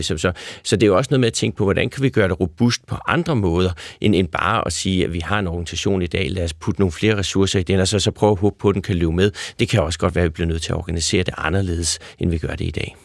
Som 0.00 0.18
så, 0.18 0.18
så, 0.18 0.32
så 0.62 0.76
det 0.76 0.82
er 0.82 0.86
jo 0.86 0.96
også 0.96 1.08
noget 1.10 1.20
med 1.20 1.26
at 1.26 1.32
tænke 1.32 1.56
på, 1.56 1.64
hvordan 1.64 1.90
kan 1.90 2.02
vi 2.02 2.08
gøre 2.08 2.28
det 2.28 2.40
robust 2.40 2.86
på 2.86 2.96
andre 3.06 3.36
måder, 3.36 3.70
end, 4.00 4.14
end 4.14 4.28
bare 4.28 4.66
at 4.66 4.72
sige, 4.72 5.04
at 5.04 5.12
vi 5.12 5.20
har 5.20 5.38
en 5.38 5.46
organisation 5.46 6.02
i 6.02 6.06
dag, 6.06 6.30
lad 6.30 6.44
os 6.44 6.52
putte 6.66 6.80
nogle 6.80 6.92
flere 6.92 7.16
ressourcer 7.16 7.58
i 7.58 7.62
den, 7.62 7.80
og 7.80 7.88
så, 7.88 7.98
så 7.98 8.10
prøve 8.10 8.32
at 8.32 8.38
håbe 8.38 8.56
på, 8.58 8.68
at 8.68 8.74
den 8.74 8.82
kan 8.82 8.96
løbe 8.96 9.12
med. 9.12 9.30
Det 9.58 9.68
kan 9.68 9.82
også 9.82 9.98
godt 9.98 10.14
være, 10.14 10.24
at 10.24 10.28
vi 10.28 10.32
bliver 10.32 10.48
nødt 10.48 10.62
til 10.62 10.72
at 10.72 10.76
organisere 10.76 11.22
det 11.22 11.34
anderledes, 11.38 11.98
end 12.18 12.30
vi 12.30 12.38
gør 12.38 12.54
det 12.54 12.64
i 12.64 12.70
dag. 12.70 12.96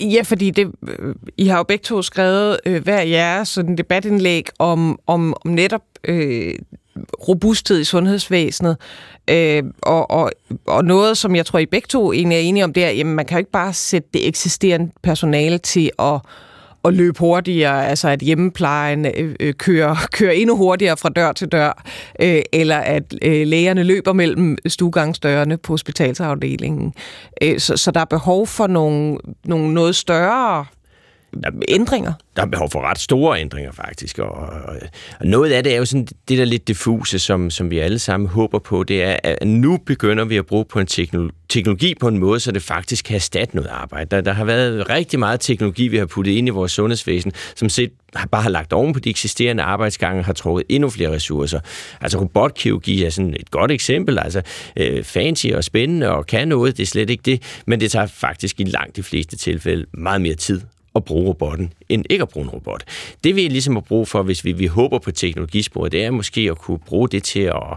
Ja, 0.00 0.22
fordi 0.22 0.50
det, 0.50 0.70
I 1.36 1.46
har 1.46 1.56
jo 1.56 1.62
begge 1.62 1.82
to 1.82 2.02
skrevet 2.02 2.60
øh, 2.66 2.82
hver 2.82 3.02
jeres 3.02 3.48
sådan 3.48 3.76
debatindlæg 3.76 4.46
om, 4.58 4.98
om, 5.06 5.34
om 5.44 5.50
netop 5.50 5.82
øh, 6.04 6.54
robusthed 7.28 7.80
i 7.80 7.84
sundhedsvæsenet, 7.84 8.76
øh, 9.30 9.62
og, 9.82 10.10
og, 10.10 10.30
og 10.66 10.84
noget, 10.84 11.18
som 11.18 11.36
jeg 11.36 11.46
tror, 11.46 11.58
I 11.58 11.66
begge 11.66 11.86
to 11.86 12.12
egentlig 12.12 12.36
er 12.36 12.40
enige 12.40 12.64
om, 12.64 12.72
det 12.72 12.84
er, 12.84 13.00
at 13.00 13.06
man 13.06 13.26
kan 13.26 13.36
jo 13.36 13.38
ikke 13.38 13.50
bare 13.50 13.72
sætte 13.72 14.08
det 14.14 14.28
eksisterende 14.28 14.92
personale 15.02 15.58
til 15.58 15.90
at 15.98 16.20
at 16.84 16.94
løbe 16.94 17.18
hurtigere, 17.18 17.86
altså 17.88 18.08
at 18.08 18.20
hjemmeplejen 18.20 19.06
øh, 19.06 19.34
øh 19.40 19.54
kører, 19.54 19.96
kører 20.18 20.32
endnu 20.32 20.56
hurtigere 20.56 20.96
fra 20.96 21.08
dør 21.08 21.32
til 21.32 21.48
dør, 21.48 21.82
øh, 22.20 22.42
eller 22.52 22.76
at 22.76 23.14
øh, 23.22 23.46
lægerne 23.46 23.82
løber 23.82 24.12
mellem 24.12 24.58
stuegangsdørene 24.66 25.56
på 25.56 25.72
hospitalsafdelingen. 25.72 26.94
Øh, 27.42 27.58
så, 27.58 27.76
så 27.76 27.90
der 27.90 28.00
er 28.00 28.04
behov 28.04 28.46
for 28.46 28.66
nogle, 28.66 29.18
nogle 29.44 29.74
noget 29.74 29.96
større 29.96 30.64
ændringer? 31.68 32.12
Der 32.36 32.42
er 32.42 32.46
behov 32.46 32.70
for 32.70 32.80
ret 32.80 32.98
store 32.98 33.40
ændringer, 33.40 33.72
faktisk. 33.72 34.18
Og, 34.18 34.28
og, 34.28 34.76
og 35.20 35.26
noget 35.26 35.52
af 35.52 35.62
det 35.62 35.72
er 35.74 35.76
jo 35.76 35.84
sådan 35.84 36.06
det 36.28 36.38
der 36.38 36.44
lidt 36.44 36.68
diffuse, 36.68 37.18
som, 37.18 37.50
som 37.50 37.70
vi 37.70 37.78
alle 37.78 37.98
sammen 37.98 38.28
håber 38.28 38.58
på, 38.58 38.82
det 38.82 39.02
er, 39.02 39.16
at 39.22 39.46
nu 39.46 39.76
begynder 39.76 40.24
vi 40.24 40.36
at 40.36 40.46
bruge 40.46 40.64
på 40.64 40.80
en 40.80 40.86
teknologi, 40.86 41.34
teknologi 41.48 41.94
på 42.00 42.08
en 42.08 42.18
måde, 42.18 42.40
så 42.40 42.52
det 42.52 42.62
faktisk 42.62 43.04
kan 43.04 43.14
erstatte 43.14 43.56
noget 43.56 43.68
arbejde. 43.68 44.16
Der, 44.16 44.20
der 44.20 44.32
har 44.32 44.44
været 44.44 44.90
rigtig 44.90 45.18
meget 45.18 45.40
teknologi, 45.40 45.88
vi 45.88 45.96
har 45.96 46.06
puttet 46.06 46.32
ind 46.32 46.48
i 46.48 46.50
vores 46.50 46.72
sundhedsvæsen, 46.72 47.32
som 47.56 47.68
set 47.68 47.90
bare 48.30 48.42
har 48.42 48.50
lagt 48.50 48.72
oven 48.72 48.92
på 48.92 49.00
de 49.00 49.10
eksisterende 49.10 49.62
arbejdsgange 49.62 50.20
og 50.20 50.24
har 50.24 50.32
trukket 50.32 50.64
endnu 50.68 50.90
flere 50.90 51.12
ressourcer. 51.12 51.60
Altså 52.00 52.20
robotkirurgi 52.20 53.04
er 53.04 53.10
sådan 53.10 53.34
et 53.40 53.50
godt 53.50 53.70
eksempel. 53.70 54.18
Altså 54.18 54.42
øh, 54.76 55.04
fancy 55.04 55.46
og 55.46 55.64
spændende 55.64 56.10
og 56.10 56.26
kan 56.26 56.48
noget, 56.48 56.76
det 56.76 56.82
er 56.82 56.86
slet 56.86 57.10
ikke 57.10 57.22
det, 57.24 57.42
men 57.66 57.80
det 57.80 57.90
tager 57.90 58.06
faktisk 58.06 58.60
i 58.60 58.64
langt 58.64 58.96
de 58.96 59.02
fleste 59.02 59.36
tilfælde 59.36 59.86
meget 59.92 60.20
mere 60.20 60.34
tid 60.34 60.60
at 60.94 61.04
bruge 61.04 61.28
robotten, 61.28 61.72
end 61.88 62.04
ikke 62.10 62.22
at 62.22 62.28
bruge 62.28 62.44
en 62.44 62.50
robot. 62.50 62.84
Det 63.24 63.36
vi 63.36 63.48
ligesom 63.48 63.74
har 63.74 63.80
brug 63.80 64.08
for, 64.08 64.22
hvis 64.22 64.44
vi, 64.44 64.52
vi 64.52 64.66
håber 64.66 64.98
på 64.98 65.10
teknologisporet, 65.10 65.92
det 65.92 66.04
er 66.04 66.10
måske 66.10 66.40
at 66.50 66.58
kunne 66.58 66.78
bruge 66.78 67.08
det 67.08 67.22
til 67.22 67.40
at 67.40 67.76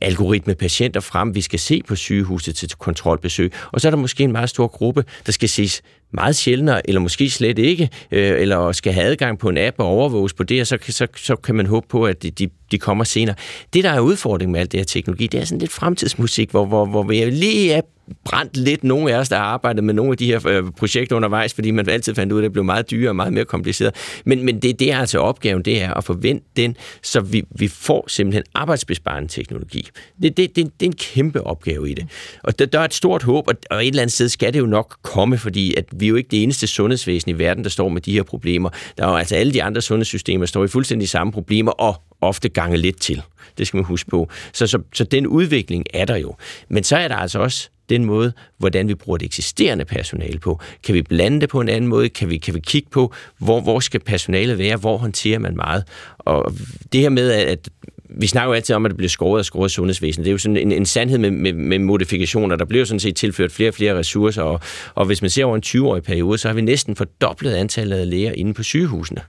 algoritme 0.00 0.54
patienter 0.54 1.00
frem, 1.00 1.34
vi 1.34 1.40
skal 1.40 1.58
se 1.58 1.82
på 1.88 1.96
sygehuset 1.96 2.54
til 2.56 2.70
kontrolbesøg. 2.78 3.52
Og 3.72 3.80
så 3.80 3.88
er 3.88 3.90
der 3.90 3.98
måske 3.98 4.24
en 4.24 4.32
meget 4.32 4.50
stor 4.50 4.66
gruppe, 4.66 5.04
der 5.26 5.32
skal 5.32 5.48
ses 5.48 5.82
meget 6.12 6.36
sjældnere, 6.36 6.88
eller 6.88 7.00
måske 7.00 7.30
slet 7.30 7.58
ikke, 7.58 7.88
øh, 8.10 8.40
eller 8.40 8.72
skal 8.72 8.92
have 8.92 9.06
adgang 9.06 9.38
på 9.38 9.48
en 9.48 9.58
app 9.58 9.76
og 9.78 9.86
overvåges 9.86 10.32
på 10.32 10.42
det, 10.42 10.60
og 10.60 10.66
så, 10.66 10.78
så, 10.88 11.06
så 11.16 11.36
kan 11.36 11.54
man 11.54 11.66
håbe 11.66 11.86
på, 11.88 12.04
at 12.04 12.22
de, 12.22 12.48
de 12.70 12.78
kommer 12.78 13.04
senere. 13.04 13.34
Det, 13.72 13.84
der 13.84 13.90
er 13.90 14.00
udfordringen 14.00 14.52
med 14.52 14.60
alt 14.60 14.72
det 14.72 14.80
her 14.80 14.84
teknologi, 14.84 15.26
det 15.26 15.40
er 15.40 15.44
sådan 15.44 15.58
lidt 15.58 15.72
fremtidsmusik, 15.72 16.50
hvor, 16.50 16.64
hvor, 16.64 16.86
hvor 16.86 17.02
vi 17.02 17.24
lige 17.24 17.72
er 17.72 17.80
brændt 18.24 18.56
lidt 18.56 18.84
nogle 18.84 19.14
af 19.14 19.18
os, 19.18 19.28
der 19.28 19.36
har 19.36 19.44
arbejdet 19.44 19.84
med 19.84 19.94
nogle 19.94 20.10
af 20.10 20.16
de 20.16 20.26
her 20.26 20.46
øh, 20.46 20.64
projekter 20.76 21.16
undervejs, 21.16 21.54
fordi 21.54 21.70
man 21.70 21.88
altid 21.88 22.14
fandt 22.14 22.32
ud 22.32 22.38
af, 22.38 22.42
at 22.42 22.44
det 22.44 22.52
blev 22.52 22.64
meget 22.64 22.90
dyrere 22.90 23.10
og 23.10 23.16
meget 23.16 23.32
mere 23.32 23.44
kompliceret. 23.44 23.94
Men, 24.24 24.44
men 24.44 24.62
det, 24.62 24.80
det 24.80 24.92
er 24.92 24.98
altså 24.98 25.18
opgaven, 25.18 25.62
det 25.62 25.82
er 25.82 25.94
at 25.94 26.04
forvente 26.04 26.46
den, 26.56 26.76
så 27.02 27.20
vi, 27.20 27.42
vi 27.50 27.68
får 27.68 28.04
simpelthen 28.08 28.44
arbejdsbesparende 28.54 29.28
teknologi. 29.28 29.88
Det, 30.22 30.36
det, 30.36 30.56
det, 30.56 30.80
det 30.80 30.86
er 30.86 30.90
en 30.90 30.96
kæmpe 30.96 31.46
opgave 31.46 31.90
i 31.90 31.94
det. 31.94 32.06
Og 32.42 32.58
der, 32.58 32.66
der 32.66 32.80
er 32.80 32.84
et 32.84 32.94
stort 32.94 33.22
håb, 33.22 33.48
og, 33.48 33.54
og 33.70 33.84
et 33.84 33.88
eller 33.88 34.02
andet 34.02 34.12
sted 34.12 34.28
skal 34.28 34.52
det 34.52 34.58
jo 34.58 34.66
nok 34.66 34.96
komme, 35.02 35.38
fordi 35.38 35.74
at 35.74 35.97
vi 36.00 36.06
er 36.06 36.08
jo 36.08 36.16
ikke 36.16 36.28
det 36.30 36.42
eneste 36.42 36.66
sundhedsvæsen 36.66 37.30
i 37.30 37.38
verden, 37.38 37.64
der 37.64 37.70
står 37.70 37.88
med 37.88 38.00
de 38.00 38.12
her 38.12 38.22
problemer. 38.22 38.70
Der 38.98 39.06
er 39.06 39.10
jo 39.10 39.16
altså 39.16 39.36
alle 39.36 39.52
de 39.52 39.62
andre 39.62 39.80
sundhedssystemer, 39.80 40.46
står 40.46 40.64
i 40.64 40.68
fuldstændig 40.68 41.08
samme 41.08 41.32
problemer, 41.32 41.72
og 41.72 42.02
ofte 42.20 42.48
gange 42.48 42.76
lidt 42.76 43.00
til. 43.00 43.22
Det 43.58 43.66
skal 43.66 43.78
man 43.78 43.84
huske 43.84 44.10
på. 44.10 44.28
Så, 44.52 44.66
så, 44.66 44.78
så 44.94 45.04
den 45.04 45.26
udvikling 45.26 45.84
er 45.94 46.04
der 46.04 46.16
jo. 46.16 46.34
Men 46.68 46.84
så 46.84 46.96
er 46.96 47.08
der 47.08 47.16
altså 47.16 47.38
også 47.38 47.68
den 47.88 48.04
måde, 48.04 48.32
hvordan 48.58 48.88
vi 48.88 48.94
bruger 48.94 49.18
det 49.18 49.26
eksisterende 49.26 49.84
personale 49.84 50.38
på. 50.38 50.60
Kan 50.84 50.94
vi 50.94 51.02
blande 51.02 51.40
det 51.40 51.48
på 51.48 51.60
en 51.60 51.68
anden 51.68 51.88
måde? 51.88 52.08
Kan 52.08 52.30
vi, 52.30 52.38
kan 52.38 52.54
vi 52.54 52.60
kigge 52.60 52.88
på, 52.90 53.14
hvor, 53.38 53.60
hvor 53.60 53.80
skal 53.80 54.00
personalet 54.00 54.58
være? 54.58 54.76
Hvor 54.76 54.96
håndterer 54.96 55.38
man 55.38 55.56
meget? 55.56 55.84
Og 56.18 56.54
det 56.92 57.00
her 57.00 57.08
med, 57.08 57.30
at 57.30 57.68
vi 58.10 58.26
snakker 58.26 58.48
jo 58.48 58.54
altid 58.54 58.74
om, 58.74 58.84
at 58.84 58.90
det 58.90 58.96
bliver 58.96 59.08
skåret 59.08 59.38
og 59.38 59.44
skåret 59.44 59.70
sundhedsvæsenet. 59.70 60.24
Det 60.24 60.30
er 60.30 60.32
jo 60.32 60.38
sådan 60.38 60.56
en, 60.56 60.72
en 60.72 60.86
sandhed 60.86 61.18
med, 61.18 61.30
med, 61.30 61.52
med 61.52 61.78
modifikationer. 61.78 62.56
Der 62.56 62.64
bliver 62.64 62.80
jo 62.80 62.84
sådan 62.84 63.00
set 63.00 63.16
tilført 63.16 63.52
flere 63.52 63.70
og 63.70 63.74
flere 63.74 63.98
ressourcer, 63.98 64.42
og, 64.42 64.60
og 64.94 65.06
hvis 65.06 65.22
man 65.22 65.30
ser 65.30 65.44
over 65.44 65.56
en 65.56 65.62
20-årig 65.66 66.02
periode, 66.02 66.38
så 66.38 66.48
har 66.48 66.54
vi 66.54 66.60
næsten 66.60 66.96
fordoblet 66.96 67.54
antallet 67.54 67.96
af 67.96 68.10
læger 68.10 68.32
inde 68.32 68.54
på 68.54 68.62
sygehusene. 68.62 69.20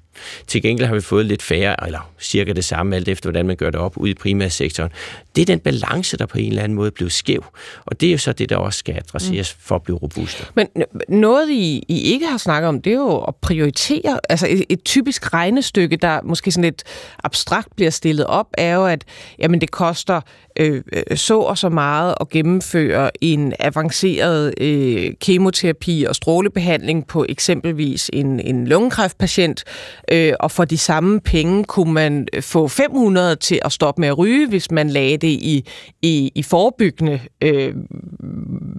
Til 0.48 0.62
gengæld 0.62 0.88
har 0.88 0.96
vi 0.96 1.02
fået 1.02 1.26
lidt 1.26 1.42
færre, 1.42 1.86
eller 1.86 2.12
cirka 2.20 2.54
det 2.54 2.66
samme, 2.66 2.96
alt 2.96 3.08
efter 3.08 3.30
hvordan 3.30 3.48
man 3.48 3.56
gør 3.56 3.70
det 3.70 3.80
op 3.80 3.98
ude 3.98 4.12
i 4.12 4.14
primærsektoren. 4.14 4.92
Det 5.36 5.42
er 5.42 5.46
den 5.46 5.60
balance, 5.60 6.18
der 6.18 6.26
på 6.26 6.38
en 6.38 6.50
eller 6.50 6.64
anden 6.64 6.76
måde 6.76 6.92
blev 6.92 7.10
skæv. 7.10 7.46
Og 7.86 8.02
det 8.02 8.08
er 8.08 8.12
jo 8.12 8.18
så 8.18 8.34
det, 8.34 8.50
der 8.50 8.56
også 8.56 8.80
skal 8.80 8.96
adresseres 8.96 9.58
for 9.60 9.76
at 9.76 9.84
blive 9.84 9.98
robuste. 9.98 10.46
Men 10.56 10.68
noget, 11.10 11.50
I, 11.50 11.84
I 11.88 12.02
ikke 12.02 12.28
har 12.28 12.38
snakket 12.38 12.68
om, 12.68 12.82
det 12.82 12.92
er 12.92 12.98
jo 12.98 13.18
at 13.18 13.36
prioritere. 13.36 14.20
Altså 14.30 14.48
et, 14.50 14.66
et 14.70 14.84
typisk 14.84 15.34
regnestykke, 15.34 15.96
der 15.96 16.20
måske 16.24 16.52
sådan 16.52 16.64
lidt 16.64 16.84
abstrakt 17.24 17.76
bliver 17.76 17.92
stillet 17.92 18.26
op, 18.26 18.48
er 18.58 18.76
jo, 18.76 18.86
at 18.86 19.04
jamen, 19.40 19.62
det 19.62 19.72
koster 19.72 20.22
øh, 20.60 20.84
øh, 20.94 21.18
så 21.18 21.40
og 21.40 21.58
så 21.58 21.70
meget 21.70 22.16
at 22.22 22.30
gennemføre 22.30 23.12
en 23.22 23.54
avanceret 23.60 24.54
øh, 24.62 25.12
kemoterapi 25.22 26.06
og 26.10 26.16
strålebehandling 26.16 27.08
på 27.08 27.26
eksempelvis 27.30 28.10
en, 28.14 28.40
en 28.40 28.68
lungekræftpatient, 28.68 29.64
øh, 30.12 30.34
og 30.40 30.52
for 30.52 30.66
de 30.66 30.78
samme 30.78 31.20
penge 31.20 31.64
kunne 31.64 31.94
man 31.94 32.28
øh, 32.34 32.44
få 32.44 32.68
500 32.68 33.36
til 33.36 33.60
at 33.66 33.72
stoppe 33.72 34.02
med 34.02 34.10
at 34.10 34.18
ryge, 34.18 34.48
hvis 34.48 34.72
man 34.72 34.90
lagde 34.90 35.18
det 35.18 35.28
i, 35.28 35.66
i, 36.02 36.32
i 36.36 36.44
forebyggende, 36.44 37.20
øh, 37.42 37.76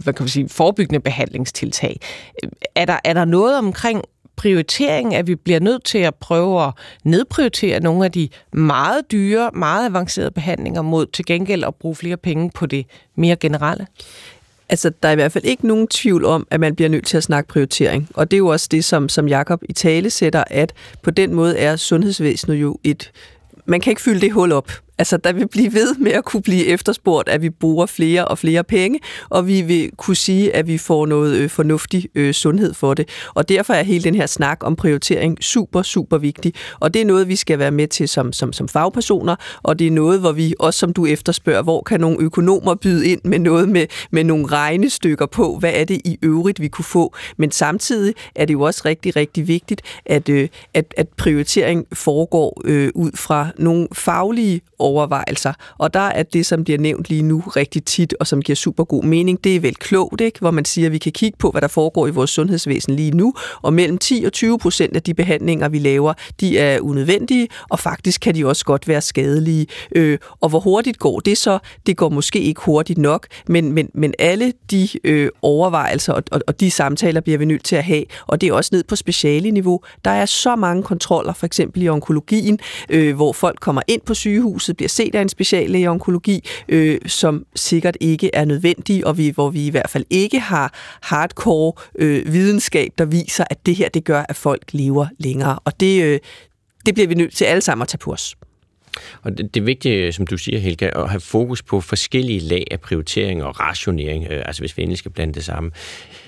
hvad 0.03 0.13
kan 0.13 0.23
man 0.23 0.29
sige, 0.29 0.49
forebyggende 0.49 1.01
behandlingstiltag. 1.01 2.01
Øh, 2.45 2.51
er 2.75 2.85
der, 2.85 2.99
er 3.05 3.13
der 3.13 3.25
noget 3.25 3.59
omkring 3.59 4.03
prioritering, 4.37 5.15
at 5.15 5.27
vi 5.27 5.35
bliver 5.35 5.61
nødt 5.61 5.85
til 5.85 5.99
at 5.99 6.15
prøve 6.15 6.65
at 6.65 6.73
nedprioritere 7.05 7.81
nogle 7.81 8.05
af 8.05 8.13
de 8.13 8.29
meget 8.53 9.13
dyre, 9.13 9.51
meget 9.55 9.87
avancerede 9.87 10.31
behandlinger 10.31 10.83
mod 10.83 11.07
til 11.07 11.25
gengæld 11.25 11.65
at 11.65 11.75
bruge 11.75 11.95
flere 11.95 12.17
penge 12.17 12.51
på 12.55 12.67
det 12.67 12.87
mere 13.17 13.37
generelle? 13.37 13.87
Altså, 14.71 14.91
der 15.03 15.09
er 15.09 15.13
i 15.13 15.15
hvert 15.15 15.33
fald 15.33 15.45
ikke 15.45 15.67
nogen 15.67 15.89
tvivl 15.89 16.25
om, 16.25 16.47
at 16.51 16.61
man 16.61 16.75
bliver 16.75 16.89
nødt 16.89 17.07
til 17.07 17.17
at 17.17 17.23
snakke 17.23 17.49
prioritering. 17.49 18.09
Og 18.15 18.31
det 18.31 18.37
er 18.37 18.39
jo 18.39 18.47
også 18.47 18.69
det, 18.71 18.85
som, 18.85 19.09
som 19.09 19.29
Jakob 19.29 19.63
i 19.69 19.73
tale 19.73 20.11
sætter, 20.11 20.45
at 20.47 20.73
på 21.03 21.11
den 21.11 21.35
måde 21.35 21.59
er 21.59 21.77
sundhedsvæsenet 21.77 22.57
jo 22.57 22.79
et... 22.85 23.11
Man 23.67 23.81
kan 23.81 23.91
ikke 23.91 24.03
fylde 24.03 24.21
det 24.21 24.33
hul 24.33 24.53
op. 24.53 24.73
Altså, 25.01 25.17
der 25.17 25.33
vil 25.33 25.49
blive 25.49 25.75
ved 25.75 25.95
med 25.99 26.13
at 26.13 26.25
kunne 26.25 26.43
blive 26.43 26.67
efterspurgt, 26.67 27.29
at 27.29 27.43
vi 27.43 27.51
bruger 27.51 27.87
flere 27.87 28.25
og 28.25 28.39
flere 28.39 28.65
penge, 28.65 29.01
og 29.31 29.47
vi 29.47 29.63
vil 29.63 29.91
kunne 29.97 30.17
sige, 30.17 30.55
at 30.55 30.67
vi 30.67 30.79
får 30.79 31.07
noget 31.07 31.37
øh, 31.37 31.51
fornuftig 31.51 32.09
øh, 32.15 32.35
sundhed 32.35 32.75
for 32.75 32.95
det. 32.95 33.09
Og 33.35 33.49
derfor 33.49 33.75
er 33.75 33.83
hele 33.83 34.05
den 34.05 34.15
her 34.15 34.27
snak 34.27 34.59
om 34.63 34.77
prioritering 34.77 35.45
super, 35.45 35.83
super 35.83 36.19
vigtig. 36.19 36.55
Og 36.81 36.95
det 36.95 37.03
er 37.03 37.07
noget, 37.07 37.29
vi 37.29 37.37
skal 37.37 37.59
være 37.59 37.71
med 37.71 37.89
til 37.89 38.09
som, 38.09 38.33
som, 38.33 38.53
som 38.53 38.69
fagpersoner, 38.69 39.37
og 39.63 39.79
det 39.79 39.87
er 39.87 39.91
noget, 39.91 40.21
hvor 40.21 40.33
vi 40.33 40.55
også, 40.59 40.79
som 40.79 40.93
du 40.93 41.07
efterspørger, 41.07 41.63
hvor 41.63 41.83
kan 41.83 42.01
nogle 42.01 42.17
økonomer 42.21 42.75
byde 42.75 43.09
ind 43.09 43.21
med 43.25 43.39
noget 43.39 43.69
med, 43.69 43.87
med 44.11 44.25
nogle 44.25 44.47
regnestykker 44.47 45.27
på, 45.27 45.57
hvad 45.59 45.73
er 45.75 45.85
det 45.85 46.01
i 46.05 46.19
øvrigt, 46.23 46.61
vi 46.61 46.69
kunne 46.69 46.85
få. 46.85 47.15
Men 47.37 47.51
samtidig 47.51 48.15
er 48.35 48.45
det 48.45 48.55
jo 48.55 48.61
også 48.61 48.83
rigtig, 48.85 49.17
rigtig 49.17 49.49
vigtigt, 49.49 49.83
at, 50.07 50.29
øh, 50.29 50.49
at, 50.75 50.95
at 50.97 51.09
prioritering 51.09 51.87
foregår 51.93 52.61
øh, 52.65 52.91
ud 52.95 53.11
fra 53.15 53.49
nogle 53.59 53.89
faglige 53.93 54.61
overvejelser. 54.91 55.53
Og 55.79 55.95
der 55.95 56.01
er 56.01 56.23
det, 56.23 56.47
som 56.47 56.65
bliver 56.65 56.79
nævnt 56.79 57.09
lige 57.09 57.23
nu 57.23 57.43
rigtig 57.47 57.85
tit, 57.85 58.15
og 58.21 58.27
som 58.27 58.43
giver 58.43 58.57
super 58.57 58.85
god 58.85 59.05
mening, 59.05 59.45
det 59.45 59.57
er 59.57 59.61
vel 59.61 59.75
klogt, 59.75 60.21
ikke? 60.21 60.39
hvor 60.39 60.51
man 60.51 60.65
siger, 60.65 60.87
at 60.87 60.93
vi 60.93 60.99
kan 60.99 61.13
kigge 61.13 61.39
på, 61.39 61.51
hvad 61.51 61.61
der 61.61 61.69
foregår 61.69 62.07
i 62.07 62.11
vores 62.11 62.31
sundhedsvæsen 62.31 62.97
lige 62.97 63.11
nu, 63.11 63.35
og 63.63 63.73
mellem 63.73 63.99
10 63.99 64.23
og 64.27 64.33
20 64.33 64.59
procent 64.59 64.97
af 64.97 65.03
de 65.03 65.15
behandlinger, 65.15 65.69
vi 65.69 65.79
laver, 65.79 66.13
de 66.41 66.59
er 66.59 66.81
unødvendige, 66.81 67.49
og 67.71 67.79
faktisk 67.79 68.21
kan 68.21 68.35
de 68.35 68.47
også 68.47 68.65
godt 68.65 68.89
være 68.89 69.01
skadelige. 69.01 69.67
Øh, 69.97 70.19
og 70.41 70.49
hvor 70.49 70.61
hurtigt 70.61 70.99
går 70.99 71.21
det 71.21 71.39
så? 71.39 71.59
Det 71.87 71.97
går 71.97 72.09
måske 72.09 72.41
ikke 72.41 72.61
hurtigt 72.61 72.99
nok, 72.99 73.27
men, 73.47 73.73
men, 73.73 73.89
men 73.95 74.15
alle 74.19 74.53
de 74.71 74.89
øh, 75.05 75.29
overvejelser 75.43 76.13
og, 76.13 76.23
og, 76.31 76.41
og 76.47 76.61
de 76.61 76.71
samtaler 76.71 77.21
bliver 77.21 77.39
vi 77.39 77.45
nødt 77.45 77.65
til 77.65 77.77
at 77.77 77.85
have, 77.85 78.05
og 78.27 78.41
det 78.41 78.49
er 78.49 78.53
også 78.53 78.71
ned 78.73 78.85
på 78.85 78.97
specialeniveau. 78.97 79.81
Der 80.05 80.11
er 80.11 80.27
så 80.27 80.57
mange 80.57 80.83
kontroller, 80.83 81.33
for 81.33 81.47
eksempel 81.47 81.83
i 81.83 81.89
onkologien, 81.89 82.59
øh, 82.91 83.17
hvor 83.17 83.33
folk 83.33 83.61
kommer 83.61 83.83
ind 83.89 84.01
på 84.01 84.15
sygehuset, 84.15 84.70
bliver 84.75 84.89
set 84.89 85.15
af 85.15 85.23
en 85.23 85.29
speciallæge 85.29 85.85
i 85.85 85.87
onkologi, 85.87 86.49
øh, 86.69 86.99
som 87.07 87.47
sikkert 87.57 87.97
ikke 88.01 88.31
er 88.33 88.45
nødvendig, 88.45 89.07
og 89.07 89.19
vi, 89.19 89.29
hvor 89.29 89.51
vi 89.51 89.67
i 89.67 89.71
hvert 89.71 89.91
fald 89.91 90.05
ikke 90.11 90.41
har 90.41 90.75
hardcore 91.03 91.73
øh, 91.99 92.33
videnskab, 92.33 92.91
der 92.99 93.05
viser, 93.05 93.45
at 93.51 93.67
det 93.67 93.77
her 93.77 93.89
det 93.89 94.05
gør, 94.05 94.25
at 94.29 94.37
folk 94.37 94.65
lever 94.73 95.07
længere. 95.19 95.59
Og 95.65 95.81
det, 95.81 96.03
øh, 96.03 96.19
det 96.87 96.95
bliver 96.95 97.09
vi 97.09 97.15
nødt 97.15 97.35
til 97.35 97.45
alle 97.45 97.61
sammen 97.61 97.83
at 97.83 97.89
tage 97.89 97.99
på 97.99 98.13
os. 98.13 98.37
Og 99.23 99.39
det, 99.39 99.55
det 99.55 99.67
vigtige, 99.67 100.13
som 100.13 100.27
du 100.27 100.37
siger, 100.37 100.59
Helga, 100.59 100.91
at 100.95 101.11
have 101.11 101.21
fokus 101.21 101.63
på 101.63 101.81
forskellige 101.81 102.41
lag 102.41 102.65
af 102.71 102.81
prioritering 102.81 103.45
og 103.45 103.61
rationering, 103.61 104.27
øh, 104.31 104.43
altså 104.47 104.63
hvis 104.63 104.77
vi 104.77 104.83
endelig 104.83 104.99
skal 104.99 105.11
blande 105.11 105.35
det 105.35 105.45
sammen. 105.45 105.73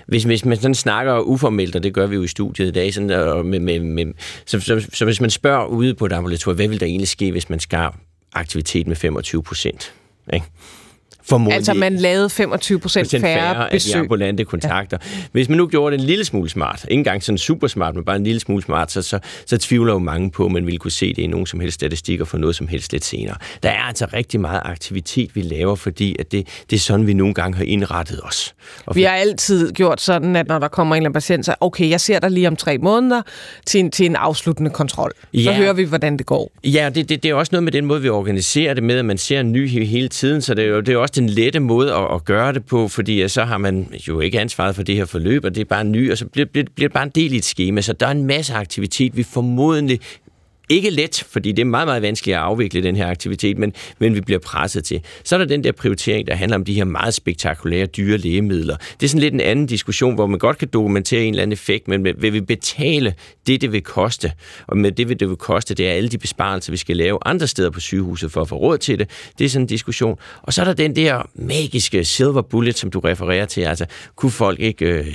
Hvis, 0.08 0.24
hvis 0.24 0.44
man 0.44 0.56
sådan 0.56 0.74
snakker 0.74 1.18
uformelt, 1.18 1.76
og 1.76 1.82
det 1.82 1.94
gør 1.94 2.06
vi 2.06 2.14
jo 2.14 2.22
i 2.22 2.26
studiet 2.26 2.68
i 2.68 2.70
dag, 2.70 2.94
sådan, 2.94 3.10
og 3.10 3.46
med, 3.46 3.60
med, 3.60 3.80
med, 3.80 4.06
så, 4.46 4.60
så, 4.60 4.88
så 4.92 5.04
hvis 5.04 5.20
man 5.20 5.30
spørger 5.30 5.66
ude 5.66 5.94
på 5.94 6.06
et 6.06 6.12
ambulatorium, 6.12 6.56
hvad 6.56 6.68
vil 6.68 6.80
der 6.80 6.86
egentlig 6.86 7.08
ske, 7.08 7.30
hvis 7.30 7.50
man 7.50 7.60
skar 7.60 7.98
aktivitet 8.32 8.86
med 8.86 8.96
25 8.96 9.42
procent. 9.42 9.94
Ikke? 10.32 10.46
Formodentlig 11.24 11.56
altså 11.56 11.74
man 11.74 11.96
lavede 11.96 12.30
25 12.30 12.78
procent 12.78 13.10
færre, 13.10 13.20
færre 13.22 13.68
besøg. 13.70 13.90
af 13.90 13.96
de 13.96 14.00
ambulante 14.00 14.44
kontakter. 14.44 14.98
Ja. 15.02 15.08
Hvis 15.32 15.48
man 15.48 15.58
nu 15.58 15.66
gjorde 15.66 15.96
det 15.96 16.00
en 16.00 16.06
lille 16.06 16.24
smule 16.24 16.50
smart, 16.50 16.84
ikke 16.84 17.00
engang 17.00 17.22
sådan 17.22 17.38
super 17.38 17.66
smart, 17.66 17.94
men 17.94 18.04
bare 18.04 18.16
en 18.16 18.24
lille 18.24 18.40
smule 18.40 18.62
smart, 18.62 18.92
så, 18.92 19.02
så, 19.02 19.18
så 19.46 19.58
tvivler 19.58 19.92
jo 19.92 19.98
mange 19.98 20.30
på, 20.30 20.46
at 20.46 20.52
man 20.52 20.66
ville 20.66 20.78
kunne 20.78 20.90
se 20.90 21.08
det 21.08 21.22
i 21.22 21.26
nogen 21.26 21.46
som 21.46 21.60
helst 21.60 21.74
statistikker 21.74 22.24
for 22.24 22.38
noget 22.38 22.56
som 22.56 22.68
helst 22.68 22.92
lidt 22.92 23.04
senere. 23.04 23.36
Der 23.62 23.68
er 23.70 23.82
altså 23.82 24.06
rigtig 24.12 24.40
meget 24.40 24.60
aktivitet, 24.64 25.36
vi 25.36 25.42
laver, 25.42 25.74
fordi 25.74 26.16
at 26.18 26.32
det, 26.32 26.48
det 26.70 26.76
er 26.76 26.80
sådan, 26.80 27.06
vi 27.06 27.12
nogle 27.12 27.34
gange 27.34 27.56
har 27.56 27.64
indrettet 27.64 28.20
os. 28.22 28.54
Og 28.86 28.96
vi 28.96 29.02
har 29.02 29.14
altid 29.14 29.72
gjort 29.72 30.00
sådan, 30.00 30.36
at 30.36 30.48
når 30.48 30.58
der 30.58 30.68
kommer 30.68 30.94
en 30.94 31.02
eller 31.02 31.08
anden 31.08 31.14
patient, 31.14 31.46
så 31.46 31.54
okay, 31.60 31.90
jeg 31.90 32.00
ser 32.00 32.18
dig 32.18 32.30
lige 32.30 32.48
om 32.48 32.56
tre 32.56 32.78
måneder 32.78 33.22
til 33.66 33.80
en, 33.80 33.90
til 33.90 34.06
en 34.06 34.16
afsluttende 34.16 34.70
kontrol. 34.70 35.12
Ja. 35.34 35.42
Så 35.42 35.52
hører 35.52 35.72
vi, 35.72 35.84
hvordan 35.84 36.16
det 36.16 36.26
går. 36.26 36.50
Ja, 36.64 36.90
det, 36.94 37.08
det, 37.08 37.22
det 37.22 37.30
er 37.30 37.34
også 37.34 37.50
noget 37.52 37.62
med 37.62 37.72
den 37.72 37.86
måde, 37.86 38.02
vi 38.02 38.08
organiserer 38.08 38.74
det 38.74 38.82
med, 38.82 38.98
at 38.98 39.04
man 39.04 39.18
ser 39.18 39.40
en 39.40 39.52
ny 39.52 39.68
hele 39.68 40.08
tiden, 40.08 40.42
så 40.42 40.54
det 40.54 40.64
er 40.64 40.68
jo, 40.68 40.80
det 40.80 40.92
er 40.94 40.96
også 40.96 41.11
også 41.12 41.20
den 41.20 41.28
lette 41.28 41.60
måde 41.60 41.94
at, 41.94 42.14
at 42.14 42.24
gøre 42.24 42.52
det 42.52 42.64
på, 42.64 42.88
fordi 42.88 43.28
så 43.28 43.44
har 43.44 43.58
man 43.58 43.88
jo 44.08 44.20
ikke 44.20 44.40
ansvaret 44.40 44.74
for 44.74 44.82
det 44.82 44.94
her 44.94 45.04
forløb, 45.04 45.44
og 45.44 45.54
det 45.54 45.60
er 45.60 45.64
bare 45.64 45.84
ny, 45.84 46.12
og 46.12 46.18
så 46.18 46.26
bliver, 46.26 46.46
bliver, 46.46 46.66
bliver 46.74 46.88
det 46.88 46.94
bare 46.94 47.04
en 47.04 47.12
del 47.14 47.32
i 47.32 47.36
et 47.36 47.44
schema. 47.44 47.80
Så 47.80 47.92
der 47.92 48.06
er 48.06 48.10
en 48.10 48.26
masse 48.26 48.54
aktivitet, 48.54 49.16
vi 49.16 49.22
formodentlig 49.22 50.00
ikke 50.72 50.90
let, 50.90 51.24
fordi 51.30 51.52
det 51.52 51.62
er 51.62 51.66
meget, 51.66 51.86
meget 51.86 52.02
vanskeligt 52.02 52.36
at 52.36 52.42
afvikle 52.42 52.82
den 52.82 52.96
her 52.96 53.06
aktivitet, 53.06 53.58
men, 53.58 53.72
men 53.98 54.14
vi 54.14 54.20
bliver 54.20 54.38
presset 54.38 54.84
til. 54.84 55.00
Så 55.24 55.36
er 55.36 55.38
der 55.38 55.46
den 55.46 55.64
der 55.64 55.72
prioritering, 55.72 56.26
der 56.26 56.34
handler 56.34 56.56
om 56.56 56.64
de 56.64 56.74
her 56.74 56.84
meget 56.84 57.14
spektakulære 57.14 57.86
dyre 57.86 58.18
lægemidler. 58.18 58.76
Det 58.76 59.06
er 59.06 59.08
sådan 59.08 59.20
lidt 59.20 59.34
en 59.34 59.40
anden 59.40 59.66
diskussion, 59.66 60.14
hvor 60.14 60.26
man 60.26 60.38
godt 60.38 60.58
kan 60.58 60.68
dokumentere 60.72 61.22
en 61.22 61.34
eller 61.34 61.42
anden 61.42 61.52
effekt, 61.52 61.88
men 61.88 62.04
vil 62.04 62.32
vi 62.32 62.40
betale 62.40 63.14
det, 63.46 63.60
det 63.60 63.72
vil 63.72 63.82
koste? 63.82 64.32
Og 64.66 64.76
med 64.76 64.92
det, 64.92 65.20
det 65.20 65.28
vil 65.28 65.36
koste, 65.36 65.74
det 65.74 65.88
er 65.88 65.92
alle 65.92 66.08
de 66.08 66.18
besparelser, 66.18 66.72
vi 66.72 66.76
skal 66.76 66.96
lave 66.96 67.18
andre 67.26 67.46
steder 67.46 67.70
på 67.70 67.80
sygehuset 67.80 68.32
for 68.32 68.40
at 68.40 68.48
få 68.48 68.56
råd 68.56 68.78
til 68.78 68.98
det. 68.98 69.10
Det 69.38 69.44
er 69.44 69.48
sådan 69.48 69.62
en 69.62 69.66
diskussion. 69.66 70.18
Og 70.42 70.52
så 70.52 70.60
er 70.60 70.64
der 70.64 70.72
den 70.72 70.96
der 70.96 71.28
magiske 71.34 72.04
silver 72.04 72.42
bullet, 72.42 72.78
som 72.78 72.90
du 72.90 73.00
refererer 73.00 73.46
til. 73.46 73.60
Altså, 73.60 73.86
kunne 74.16 74.32
folk 74.32 74.60
ikke 74.60 74.86
øh, 74.86 75.06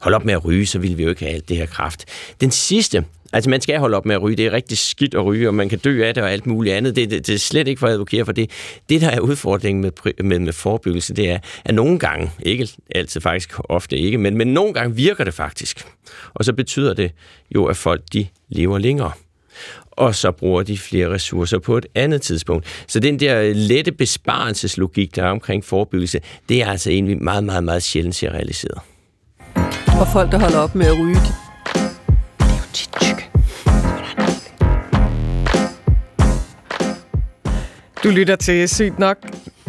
holde 0.00 0.16
op 0.16 0.24
med 0.24 0.34
at 0.34 0.44
ryge, 0.44 0.66
så 0.66 0.78
ville 0.78 0.96
vi 0.96 1.02
jo 1.02 1.08
ikke 1.08 1.20
have 1.20 1.34
alt 1.34 1.48
det 1.48 1.56
her 1.56 1.66
kraft. 1.66 2.04
Den 2.40 2.50
sidste, 2.50 3.04
Altså, 3.32 3.50
man 3.50 3.60
skal 3.60 3.78
holde 3.78 3.96
op 3.96 4.06
med 4.06 4.14
at 4.14 4.22
ryge. 4.22 4.36
Det 4.36 4.46
er 4.46 4.52
rigtig 4.52 4.78
skidt 4.78 5.14
at 5.14 5.24
ryge, 5.24 5.48
og 5.48 5.54
man 5.54 5.68
kan 5.68 5.78
dø 5.78 6.04
af 6.04 6.14
det 6.14 6.22
og 6.22 6.32
alt 6.32 6.46
muligt 6.46 6.74
andet. 6.74 6.96
Det, 6.96 7.10
det, 7.10 7.26
det 7.26 7.34
er 7.34 7.38
slet 7.38 7.68
ikke 7.68 7.78
for 7.78 7.86
at 7.86 7.92
advokere 7.92 8.24
for 8.24 8.32
det. 8.32 8.50
Det, 8.88 9.00
der 9.00 9.10
er 9.10 9.20
udfordringen 9.20 9.82
med, 9.82 10.22
med, 10.24 10.38
med 10.38 10.52
forebyggelse, 10.52 11.14
det 11.14 11.30
er, 11.30 11.38
at 11.64 11.74
nogle 11.74 11.98
gange, 11.98 12.30
ikke 12.40 12.68
altid 12.94 13.20
faktisk, 13.20 13.52
ofte 13.58 13.96
ikke, 13.96 14.18
men, 14.18 14.36
men 14.36 14.48
nogle 14.48 14.72
gange 14.74 14.96
virker 14.96 15.24
det 15.24 15.34
faktisk. 15.34 15.86
Og 16.34 16.44
så 16.44 16.52
betyder 16.52 16.94
det 16.94 17.12
jo, 17.54 17.64
at 17.64 17.76
folk 17.76 18.02
de 18.12 18.26
lever 18.48 18.78
længere 18.78 19.12
og 19.98 20.14
så 20.14 20.30
bruger 20.30 20.62
de 20.62 20.78
flere 20.78 21.10
ressourcer 21.10 21.58
på 21.58 21.76
et 21.76 21.86
andet 21.94 22.22
tidspunkt. 22.22 22.84
Så 22.86 23.00
den 23.00 23.20
der 23.20 23.52
lette 23.54 23.92
besparelseslogik, 23.92 25.16
der 25.16 25.24
er 25.24 25.30
omkring 25.30 25.64
forebyggelse, 25.64 26.20
det 26.48 26.62
er 26.62 26.70
altså 26.70 26.90
egentlig 26.90 27.22
meget, 27.22 27.44
meget, 27.44 27.64
meget 27.64 27.82
sjældent 27.82 28.14
ser 28.14 28.30
realiseret. 28.30 28.78
Og 30.00 30.06
folk, 30.12 30.32
der 30.32 30.38
holder 30.38 30.58
op 30.58 30.74
med 30.74 30.86
at 30.86 30.98
ryge, 31.00 31.16
Du 38.08 38.12
lytter 38.12 38.36
til 38.36 38.68
Sygt 38.68 38.98
Nok. 38.98 39.16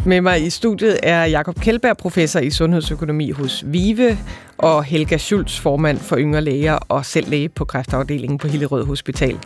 Med 0.04 0.20
mig 0.20 0.46
i 0.46 0.50
studiet 0.50 0.98
er 1.02 1.24
Jakob 1.24 1.60
Kjeldberg, 1.60 1.96
professor 1.96 2.40
i 2.40 2.50
sundhedsøkonomi 2.50 3.30
hos 3.30 3.64
VIVE, 3.66 4.18
og 4.58 4.84
Helga 4.84 5.16
Schultz, 5.16 5.58
formand 5.58 5.98
for 5.98 6.16
Yngre 6.16 6.40
Læger 6.40 6.78
og 6.88 7.06
selv 7.06 7.30
læge 7.30 7.48
på 7.48 7.64
kræftafdelingen 7.64 8.38
på 8.38 8.48
Hillerød 8.48 8.86
Hospital. 8.86 9.38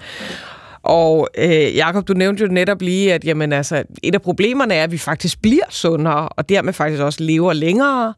Og 0.82 1.28
øh, 1.38 1.76
Jakob, 1.76 2.08
du 2.08 2.12
nævnte 2.12 2.44
jo 2.44 2.48
netop 2.52 2.82
lige, 2.82 3.14
at 3.14 3.24
jamen, 3.24 3.52
altså, 3.52 3.82
et 4.02 4.14
af 4.14 4.22
problemerne 4.22 4.74
er, 4.74 4.84
at 4.84 4.92
vi 4.92 4.98
faktisk 4.98 5.42
bliver 5.42 5.64
sundere, 5.70 6.28
og 6.28 6.48
dermed 6.48 6.72
faktisk 6.72 7.02
også 7.02 7.22
lever 7.22 7.52
længere, 7.52 8.14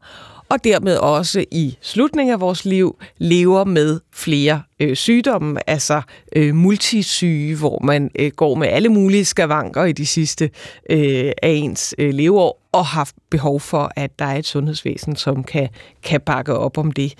og 0.49 0.63
dermed 0.63 0.97
også 0.97 1.45
i 1.51 1.77
slutningen 1.81 2.33
af 2.33 2.39
vores 2.39 2.65
liv 2.65 2.95
lever 3.17 3.63
med 3.63 3.99
flere 4.13 4.61
øh, 4.79 4.95
sygdomme, 4.95 5.69
altså 5.69 6.01
øh, 6.35 6.55
multisyge, 6.55 7.55
hvor 7.55 7.79
man 7.83 8.11
øh, 8.19 8.31
går 8.31 8.55
med 8.55 8.67
alle 8.67 8.89
mulige 8.89 9.25
skavanker 9.25 9.83
i 9.83 9.91
de 9.91 10.05
sidste 10.05 10.49
øh, 10.89 11.31
af 11.43 11.49
ens 11.49 11.95
øh, 11.97 12.13
leveår, 12.13 12.61
og 12.71 12.85
har 12.85 13.09
behov 13.29 13.59
for, 13.59 13.91
at 13.95 14.19
der 14.19 14.25
er 14.25 14.35
et 14.35 14.45
sundhedsvæsen, 14.45 15.15
som 15.15 15.43
kan, 15.43 15.69
kan 16.03 16.21
bakke 16.21 16.53
op 16.53 16.77
om 16.77 16.91
det. 16.91 17.13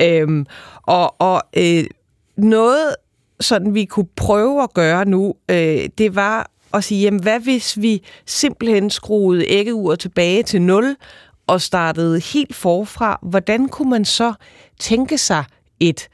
Øhm, 0.00 0.46
og 0.82 1.20
og 1.20 1.42
øh, 1.56 1.84
noget, 2.36 2.94
sådan 3.40 3.74
vi 3.74 3.84
kunne 3.84 4.08
prøve 4.16 4.62
at 4.62 4.74
gøre 4.74 5.04
nu, 5.04 5.34
øh, 5.50 5.88
det 5.98 6.14
var 6.14 6.50
at 6.74 6.84
sige, 6.84 7.02
jamen 7.02 7.22
hvad 7.22 7.40
hvis 7.40 7.80
vi 7.80 8.02
simpelthen 8.26 8.90
skruede 8.90 9.44
æggeuret 9.48 9.98
tilbage 9.98 10.42
til 10.42 10.62
0, 10.62 10.96
og 11.48 11.60
startede 11.60 12.20
helt 12.20 12.54
forfra, 12.54 13.18
hvordan 13.22 13.68
kunne 13.68 13.90
man 13.90 14.04
så 14.04 14.32
tænke 14.78 15.18
sig 15.18 15.44
et 15.80 16.08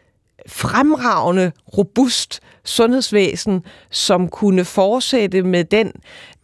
fremragende, 0.48 1.52
robust 1.78 2.40
sundhedsvæsen, 2.64 3.62
som 3.90 4.28
kunne 4.28 4.64
fortsætte 4.64 5.42
med 5.42 5.64
den 5.64 5.92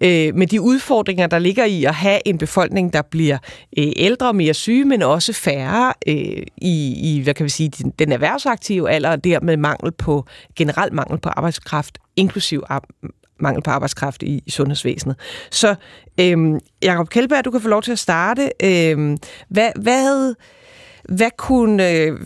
øh, 0.01 0.35
med 0.35 0.47
de 0.47 0.61
udfordringer, 0.61 1.27
der 1.27 1.39
ligger 1.39 1.65
i 1.65 1.85
at 1.85 1.95
have 1.95 2.29
en 2.29 2.39
befolkning, 2.39 2.93
der 2.93 3.03
bliver 3.03 3.39
øh, 3.79 3.93
ældre 3.97 4.29
og 4.29 4.37
mere 4.37 4.55
syge, 4.55 4.85
men 4.85 5.03
også 5.03 5.33
færre 5.33 5.93
øh, 6.07 6.43
i, 6.57 6.95
i, 7.17 7.21
hvad 7.21 7.35
kan 7.35 7.45
vi 7.45 7.51
sige, 7.51 7.69
den, 7.69 7.93
den 7.99 8.13
erhvervsaktive 8.13 8.91
alder, 8.91 9.11
og 9.11 9.25
dermed 9.25 9.57
mangel 9.57 9.93
på, 9.93 10.25
generelt 10.57 10.93
mangel 10.93 11.19
på 11.19 11.29
arbejdskraft, 11.29 11.99
inklusiv 12.17 12.63
mangel 13.43 13.63
på 13.63 13.71
arbejdskraft 13.71 14.23
i, 14.23 14.43
i 14.47 14.51
sundhedsvæsenet. 14.51 15.17
Så 15.51 15.75
øhm, 16.21 16.61
Jacob 16.83 17.09
Kjeldberg, 17.09 17.45
du 17.45 17.51
kan 17.51 17.61
få 17.61 17.69
lov 17.69 17.83
til 17.83 17.93
at 17.93 17.99
starte. 17.99 18.51
Øhm, 18.63 19.17
hvad, 19.49 19.71
hvad, 19.83 20.35
hvad 21.05 21.31
kunne 21.39 21.91
øh, 21.91 22.21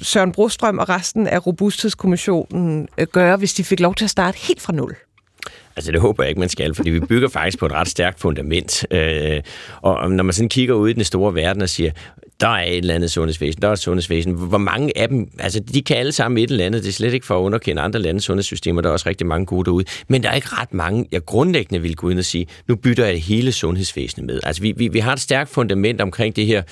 Søren 0.00 0.32
Brostrøm 0.32 0.78
og 0.78 0.88
resten 0.88 1.26
af 1.26 1.46
Robusthedskommissionen 1.46 2.88
øh, 2.98 3.06
gøre, 3.06 3.36
hvis 3.36 3.54
de 3.54 3.64
fik 3.64 3.80
lov 3.80 3.94
til 3.94 4.04
at 4.04 4.10
starte 4.10 4.38
helt 4.38 4.60
fra 4.60 4.72
nul? 4.72 4.94
Altså 5.76 5.92
det 5.92 6.00
håber 6.00 6.22
jeg 6.22 6.28
ikke, 6.28 6.40
man 6.40 6.48
skal, 6.48 6.74
fordi 6.74 6.90
vi 6.90 7.00
bygger 7.00 7.28
faktisk 7.28 7.58
på 7.58 7.66
et 7.66 7.72
ret 7.72 7.88
stærkt 7.88 8.20
fundament. 8.20 8.86
Øh, 8.90 9.42
og 9.80 10.10
når 10.10 10.24
man 10.24 10.32
sådan 10.32 10.48
kigger 10.48 10.74
ud 10.74 10.88
i 10.88 10.92
den 10.92 11.04
store 11.04 11.34
verden 11.34 11.62
og 11.62 11.68
siger, 11.68 11.90
der 12.40 12.48
er 12.48 12.64
et 12.64 12.76
eller 12.76 12.94
andet 12.94 13.10
sundhedsvæsen, 13.10 13.62
der 13.62 13.68
er 13.68 13.72
et 13.72 13.78
sundhedsvæsen. 13.78 14.32
Hvor 14.32 14.58
mange 14.58 14.98
af 14.98 15.08
dem, 15.08 15.28
altså 15.38 15.60
de 15.60 15.82
kan 15.82 15.96
alle 15.96 16.12
sammen 16.12 16.38
et 16.38 16.50
eller 16.50 16.66
andet, 16.66 16.82
det 16.82 16.88
er 16.88 16.92
slet 16.92 17.14
ikke 17.14 17.26
for 17.26 17.38
at 17.38 17.42
underkende 17.42 17.82
andre 17.82 18.00
landes 18.00 18.24
sundhedssystemer, 18.24 18.80
der 18.80 18.88
er 18.88 18.92
også 18.92 19.08
rigtig 19.08 19.26
mange 19.26 19.46
gode 19.46 19.64
derude, 19.64 19.84
men 20.08 20.22
der 20.22 20.30
er 20.30 20.34
ikke 20.34 20.48
ret 20.50 20.74
mange, 20.74 21.06
jeg 21.12 21.24
grundlæggende 21.24 21.82
vil 21.82 21.96
gå 21.96 22.08
ind 22.08 22.18
og 22.18 22.24
sige, 22.24 22.46
nu 22.68 22.76
bytter 22.76 23.06
jeg 23.06 23.22
hele 23.22 23.52
sundhedsvæsenet 23.52 24.26
med. 24.26 24.40
Altså 24.42 24.62
vi, 24.62 24.72
vi, 24.76 24.88
vi 24.88 24.98
har 24.98 25.12
et 25.12 25.20
stærkt 25.20 25.50
fundament 25.50 26.00
omkring 26.00 26.36
det 26.36 26.46
her, 26.46 26.62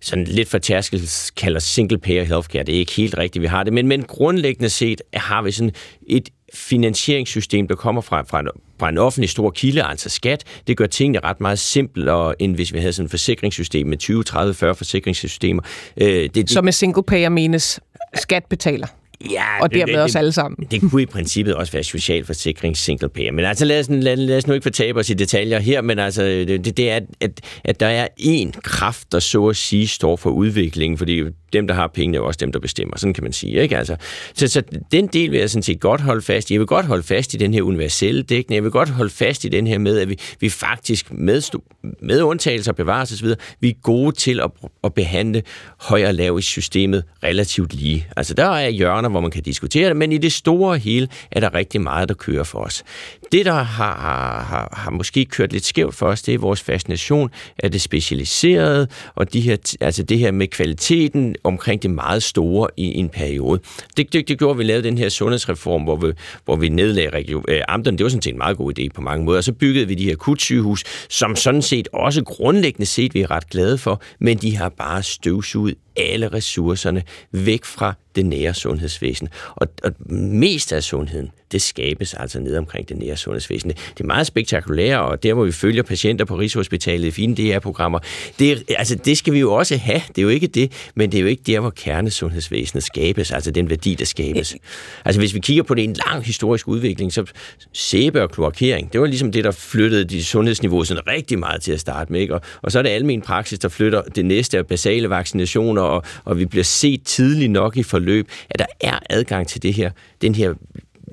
sådan 0.00 0.24
lidt 0.24 0.48
for 0.48 0.58
tærskel 0.58 1.10
kalder 1.36 1.60
single 1.60 1.98
payer 1.98 2.24
healthcare, 2.24 2.62
det 2.62 2.74
er 2.74 2.78
ikke 2.78 2.92
helt 2.92 3.18
rigtigt, 3.18 3.42
vi 3.42 3.46
har 3.46 3.62
det, 3.64 3.72
men, 3.72 3.86
men 3.86 4.02
grundlæggende 4.02 4.68
set 4.68 5.02
har 5.14 5.42
vi 5.42 5.50
sådan 5.50 5.72
et 6.06 6.28
finansieringssystem, 6.54 7.68
der 7.68 7.74
kommer 7.74 8.00
fra, 8.00 8.22
fra, 8.22 8.40
en, 8.40 8.48
fra 8.78 8.88
en 8.88 8.98
offentlig 8.98 9.30
stor 9.30 9.50
kilde, 9.50 9.82
altså 9.82 10.08
skat, 10.08 10.44
det 10.66 10.76
gør 10.76 10.86
tingene 10.86 11.20
ret 11.24 11.40
meget 11.40 11.58
simplere, 11.58 12.42
end 12.42 12.54
hvis 12.54 12.72
vi 12.72 12.78
havde 12.78 12.92
sådan 12.92 13.04
et 13.04 13.10
forsikringssystem 13.10 13.86
med 13.86 13.98
20, 13.98 14.22
30, 14.22 14.54
40 14.54 14.74
forsikringssystemer. 14.74 15.62
Øh, 15.96 16.06
det, 16.08 16.34
det, 16.34 16.50
Så 16.50 16.62
med 16.62 16.72
single 16.72 17.02
payer 17.02 17.28
menes 17.28 17.80
skat 18.14 18.44
betaler? 18.44 18.86
Ja, 19.30 19.62
og 19.62 19.72
dermed 19.74 19.94
det, 19.94 20.02
også 20.02 20.18
alle 20.18 20.32
sammen. 20.32 20.66
Det 20.70 20.80
kunne 20.80 21.02
i 21.02 21.06
princippet 21.06 21.54
også 21.54 21.72
være 21.72 21.84
socialforsikring 21.84 22.76
single 22.76 23.08
payer. 23.08 23.32
Men 23.32 23.44
altså 23.44 23.64
lad 23.64 23.80
os, 23.80 23.88
lad, 23.90 24.16
lad 24.16 24.36
os 24.36 24.46
nu 24.46 24.52
ikke 24.52 24.64
fortabe 24.64 25.00
os 25.00 25.10
i 25.10 25.14
detaljer 25.14 25.58
her, 25.58 25.80
men 25.80 25.98
altså 25.98 26.22
det, 26.22 26.76
det 26.76 26.90
er, 26.90 27.00
at, 27.20 27.40
at 27.64 27.80
der 27.80 27.86
er 27.86 28.08
én 28.20 28.60
kraft, 28.60 29.12
der 29.12 29.18
så 29.18 29.46
at 29.46 29.56
sige 29.56 29.86
står 29.88 30.16
for 30.16 30.30
udviklingen, 30.30 30.98
fordi 30.98 31.22
dem, 31.54 31.66
der 31.66 31.74
har 31.74 31.86
pengene, 31.86 32.18
er 32.18 32.22
også 32.22 32.38
dem, 32.40 32.52
der 32.52 32.58
bestemmer. 32.58 32.96
Sådan 32.96 33.14
kan 33.14 33.24
man 33.24 33.32
sige. 33.32 33.62
Ikke? 33.62 33.78
Altså, 33.78 33.96
så, 34.34 34.48
så 34.48 34.62
den 34.92 35.06
del 35.06 35.30
vil 35.30 35.38
jeg 35.40 35.50
sådan 35.50 35.62
set 35.62 35.80
godt 35.80 36.00
holde 36.00 36.22
fast 36.22 36.50
i. 36.50 36.54
Jeg 36.54 36.60
vil 36.60 36.66
godt 36.66 36.86
holde 36.86 37.02
fast 37.02 37.34
i 37.34 37.36
den 37.36 37.54
her 37.54 37.62
universelle 37.62 38.22
dækning. 38.22 38.54
Jeg 38.54 38.62
vil 38.62 38.70
godt 38.70 38.88
holde 38.88 39.10
fast 39.10 39.44
i 39.44 39.48
den 39.48 39.66
her 39.66 39.78
med, 39.78 39.98
at 39.98 40.08
vi, 40.08 40.18
vi 40.40 40.48
faktisk 40.48 41.12
med, 41.12 41.58
med 42.02 42.22
undtagelser 42.22 42.72
og 42.72 42.76
bevares 42.76 43.12
osv., 43.12 43.28
vi 43.60 43.68
er 43.68 43.74
gode 43.82 44.12
til 44.16 44.40
at, 44.40 44.50
at 44.84 44.94
behandle 44.94 45.42
høj 45.80 46.06
og 46.06 46.14
lav 46.14 46.38
i 46.38 46.42
systemet 46.42 47.04
relativt 47.22 47.74
lige. 47.74 48.06
Altså 48.16 48.34
der 48.34 48.48
er 48.48 48.68
hjørner, 48.68 49.08
hvor 49.14 49.20
man 49.20 49.30
kan 49.30 49.42
diskutere 49.42 49.88
det, 49.88 49.96
men 49.96 50.12
i 50.12 50.18
det 50.18 50.32
store 50.32 50.78
hele 50.78 51.08
er 51.30 51.40
der 51.40 51.54
rigtig 51.54 51.80
meget, 51.80 52.08
der 52.08 52.14
kører 52.14 52.44
for 52.44 52.58
os. 52.58 52.84
Det, 53.32 53.46
der 53.46 53.52
har, 53.52 53.96
har, 54.42 54.68
har 54.72 54.90
måske 54.90 55.24
kørt 55.24 55.52
lidt 55.52 55.64
skævt 55.64 55.94
for 55.94 56.06
os, 56.06 56.22
det 56.22 56.34
er 56.34 56.38
vores 56.38 56.60
fascination 56.60 57.30
af 57.58 57.72
det 57.72 57.80
specialiserede, 57.80 58.88
og 59.14 59.32
de 59.32 59.40
her, 59.40 59.56
altså 59.80 60.02
det 60.02 60.18
her 60.18 60.30
med 60.30 60.46
kvaliteten 60.46 61.36
omkring 61.44 61.82
det 61.82 61.90
meget 61.90 62.22
store 62.22 62.68
i 62.76 62.98
en 62.98 63.08
periode. 63.08 63.60
Det, 63.96 64.12
det, 64.12 64.28
det 64.28 64.38
gjorde, 64.38 64.50
at 64.50 64.58
vi 64.58 64.64
lavede 64.64 64.82
den 64.84 64.98
her 64.98 65.08
sundhedsreform, 65.08 65.82
hvor 65.82 65.96
vi, 65.96 66.12
hvor 66.44 66.56
vi 66.56 66.68
nedlagde 66.68 67.10
region, 67.10 67.44
øh, 67.48 67.60
amterne. 67.68 67.98
Det 67.98 68.04
var 68.04 68.10
sådan 68.10 68.22
set 68.22 68.32
en 68.32 68.38
meget 68.38 68.56
god 68.56 68.78
idé 68.78 68.88
på 68.94 69.00
mange 69.00 69.24
måder. 69.24 69.38
Og 69.38 69.44
så 69.44 69.52
byggede 69.52 69.88
vi 69.88 69.94
de 69.94 70.04
her 70.04 70.16
kutsygehus, 70.16 70.84
som 71.08 71.36
sådan 71.36 71.62
set 71.62 71.88
også 71.92 72.24
grundlæggende 72.24 72.86
set 72.86 73.14
vi 73.14 73.20
er 73.20 73.30
ret 73.30 73.50
glade 73.50 73.78
for, 73.78 74.02
men 74.20 74.38
de 74.38 74.56
har 74.56 74.68
bare 74.68 75.02
støvsuget 75.02 75.74
alle 75.96 76.28
ressourcerne 76.28 77.02
væk 77.32 77.64
fra 77.64 77.94
det 78.16 78.26
nære 78.26 78.54
sundhedsvæsen. 78.54 79.28
Og, 79.54 79.68
og 79.84 79.92
mest 80.16 80.72
af 80.72 80.82
sundheden, 80.82 81.30
det 81.54 81.62
skabes 81.62 82.14
altså 82.14 82.40
ned 82.40 82.56
omkring 82.56 82.88
det 82.88 82.96
nære 82.96 83.16
sundhedsvæsen. 83.16 83.70
Det 83.70 84.00
er 84.00 84.04
meget 84.04 84.26
spektakulært, 84.26 85.00
og 85.00 85.22
der 85.22 85.34
hvor 85.34 85.44
vi 85.44 85.52
følger 85.52 85.82
patienter 85.82 86.24
på 86.24 86.38
Rigshospitalet 86.38 87.08
i 87.08 87.10
fine 87.10 87.34
DR-programmer, 87.34 87.98
det, 88.38 88.62
altså, 88.78 88.94
det 88.94 89.18
skal 89.18 89.32
vi 89.32 89.38
jo 89.38 89.52
også 89.52 89.76
have. 89.76 90.02
Det 90.08 90.18
er 90.18 90.22
jo 90.22 90.28
ikke 90.28 90.46
det, 90.46 90.72
men 90.94 91.12
det 91.12 91.18
er 91.18 91.22
jo 91.22 91.28
ikke 91.28 91.42
der, 91.46 91.60
hvor 91.60 91.70
kernesundhedsvæsenet 91.70 92.84
skabes, 92.84 93.32
altså 93.32 93.50
den 93.50 93.70
værdi, 93.70 93.94
der 93.94 94.04
skabes. 94.04 94.54
Altså 95.04 95.20
hvis 95.20 95.34
vi 95.34 95.40
kigger 95.40 95.62
på 95.62 95.74
det 95.74 95.84
en 95.84 95.96
lang 96.10 96.24
historisk 96.24 96.68
udvikling, 96.68 97.12
så 97.12 97.24
sæbe 97.72 98.22
og 98.22 98.30
kloakering, 98.30 98.92
det 98.92 99.00
var 99.00 99.06
ligesom 99.06 99.32
det, 99.32 99.44
der 99.44 99.50
flyttede 99.50 100.04
de 100.04 100.24
sundhedsniveau 100.24 100.84
sådan 100.84 101.06
rigtig 101.06 101.38
meget 101.38 101.62
til 101.62 101.72
at 101.72 101.80
starte 101.80 102.12
med. 102.12 102.20
Ikke? 102.20 102.34
Og, 102.34 102.40
og 102.62 102.72
så 102.72 102.78
er 102.78 102.82
det 102.82 102.90
almen 102.90 103.20
praksis, 103.20 103.58
der 103.58 103.68
flytter 103.68 104.02
det 104.02 104.24
næste 104.24 104.58
af 104.58 104.66
basale 104.66 105.10
vaccinationer, 105.10 105.82
og, 105.82 106.02
og 106.24 106.38
vi 106.38 106.46
bliver 106.46 106.64
set 106.64 107.02
tidligt 107.04 107.50
nok 107.50 107.76
i 107.76 107.82
forløb, 107.82 108.28
at 108.50 108.58
der 108.58 108.66
er 108.80 108.98
adgang 109.10 109.48
til 109.48 109.62
det 109.62 109.74
her, 109.74 109.90
den 110.22 110.34
her 110.34 110.54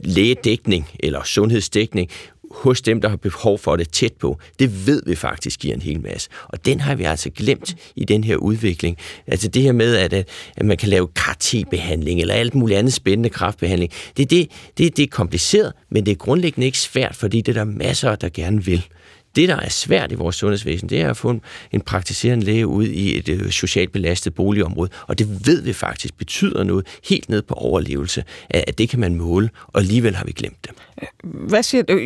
lægedækning 0.03 0.87
eller 0.99 1.23
sundhedsdækning 1.23 2.09
hos 2.51 2.81
dem, 2.81 3.01
der 3.01 3.09
har 3.09 3.15
behov 3.15 3.59
for 3.59 3.75
det 3.75 3.89
tæt 3.89 4.13
på, 4.13 4.39
det 4.59 4.87
ved 4.87 5.03
vi 5.05 5.15
faktisk 5.15 5.59
giver 5.59 5.75
en 5.75 5.81
hel 5.81 6.01
masse. 6.01 6.29
Og 6.43 6.65
den 6.65 6.79
har 6.79 6.95
vi 6.95 7.03
altså 7.03 7.29
glemt 7.29 7.75
i 7.95 8.05
den 8.05 8.23
her 8.23 8.35
udvikling. 8.35 8.97
Altså 9.27 9.47
det 9.47 9.61
her 9.61 9.71
med, 9.71 9.95
at, 9.95 10.13
at 10.57 10.65
man 10.65 10.77
kan 10.77 10.89
lave 10.89 11.07
CAR-T-behandling 11.15 12.21
eller 12.21 12.33
alt 12.33 12.55
muligt 12.55 12.79
andet 12.79 12.93
spændende 12.93 13.29
kraftbehandling, 13.29 13.91
det, 14.17 14.29
det, 14.29 14.51
det, 14.77 14.97
det 14.97 15.03
er 15.03 15.07
kompliceret, 15.07 15.73
men 15.89 16.05
det 16.05 16.11
er 16.11 16.15
grundlæggende 16.15 16.65
ikke 16.65 16.79
svært, 16.79 17.15
fordi 17.15 17.41
det 17.41 17.57
er 17.57 17.65
der 17.65 17.71
masser, 17.71 18.15
der 18.15 18.29
gerne 18.29 18.65
vil. 18.65 18.87
Det, 19.35 19.49
der 19.49 19.55
er 19.55 19.69
svært 19.69 20.11
i 20.11 20.15
vores 20.15 20.35
sundhedsvæsen, 20.35 20.89
det 20.89 21.01
er 21.01 21.09
at 21.09 21.17
få 21.17 21.29
en, 21.29 21.41
en 21.71 21.81
praktiserende 21.81 22.45
læge 22.45 22.67
ud 22.67 22.85
i 22.85 23.17
et 23.17 23.29
øh, 23.29 23.49
socialt 23.51 23.91
belastet 23.91 24.35
boligområde, 24.35 24.89
og 25.07 25.19
det 25.19 25.47
ved 25.47 25.61
vi 25.61 25.73
faktisk 25.73 26.17
betyder 26.17 26.63
noget 26.63 26.87
helt 27.09 27.29
ned 27.29 27.41
på 27.41 27.53
overlevelse, 27.53 28.23
at, 28.49 28.63
at 28.67 28.77
det 28.77 28.89
kan 28.89 28.99
man 28.99 29.15
måle, 29.15 29.49
og 29.67 29.79
alligevel 29.81 30.15
har 30.15 30.25
vi 30.25 30.31
glemt 30.31 30.57
det. 30.63 30.71
Hvad 31.23 31.63
siger 31.63 31.83
du, 31.83 31.99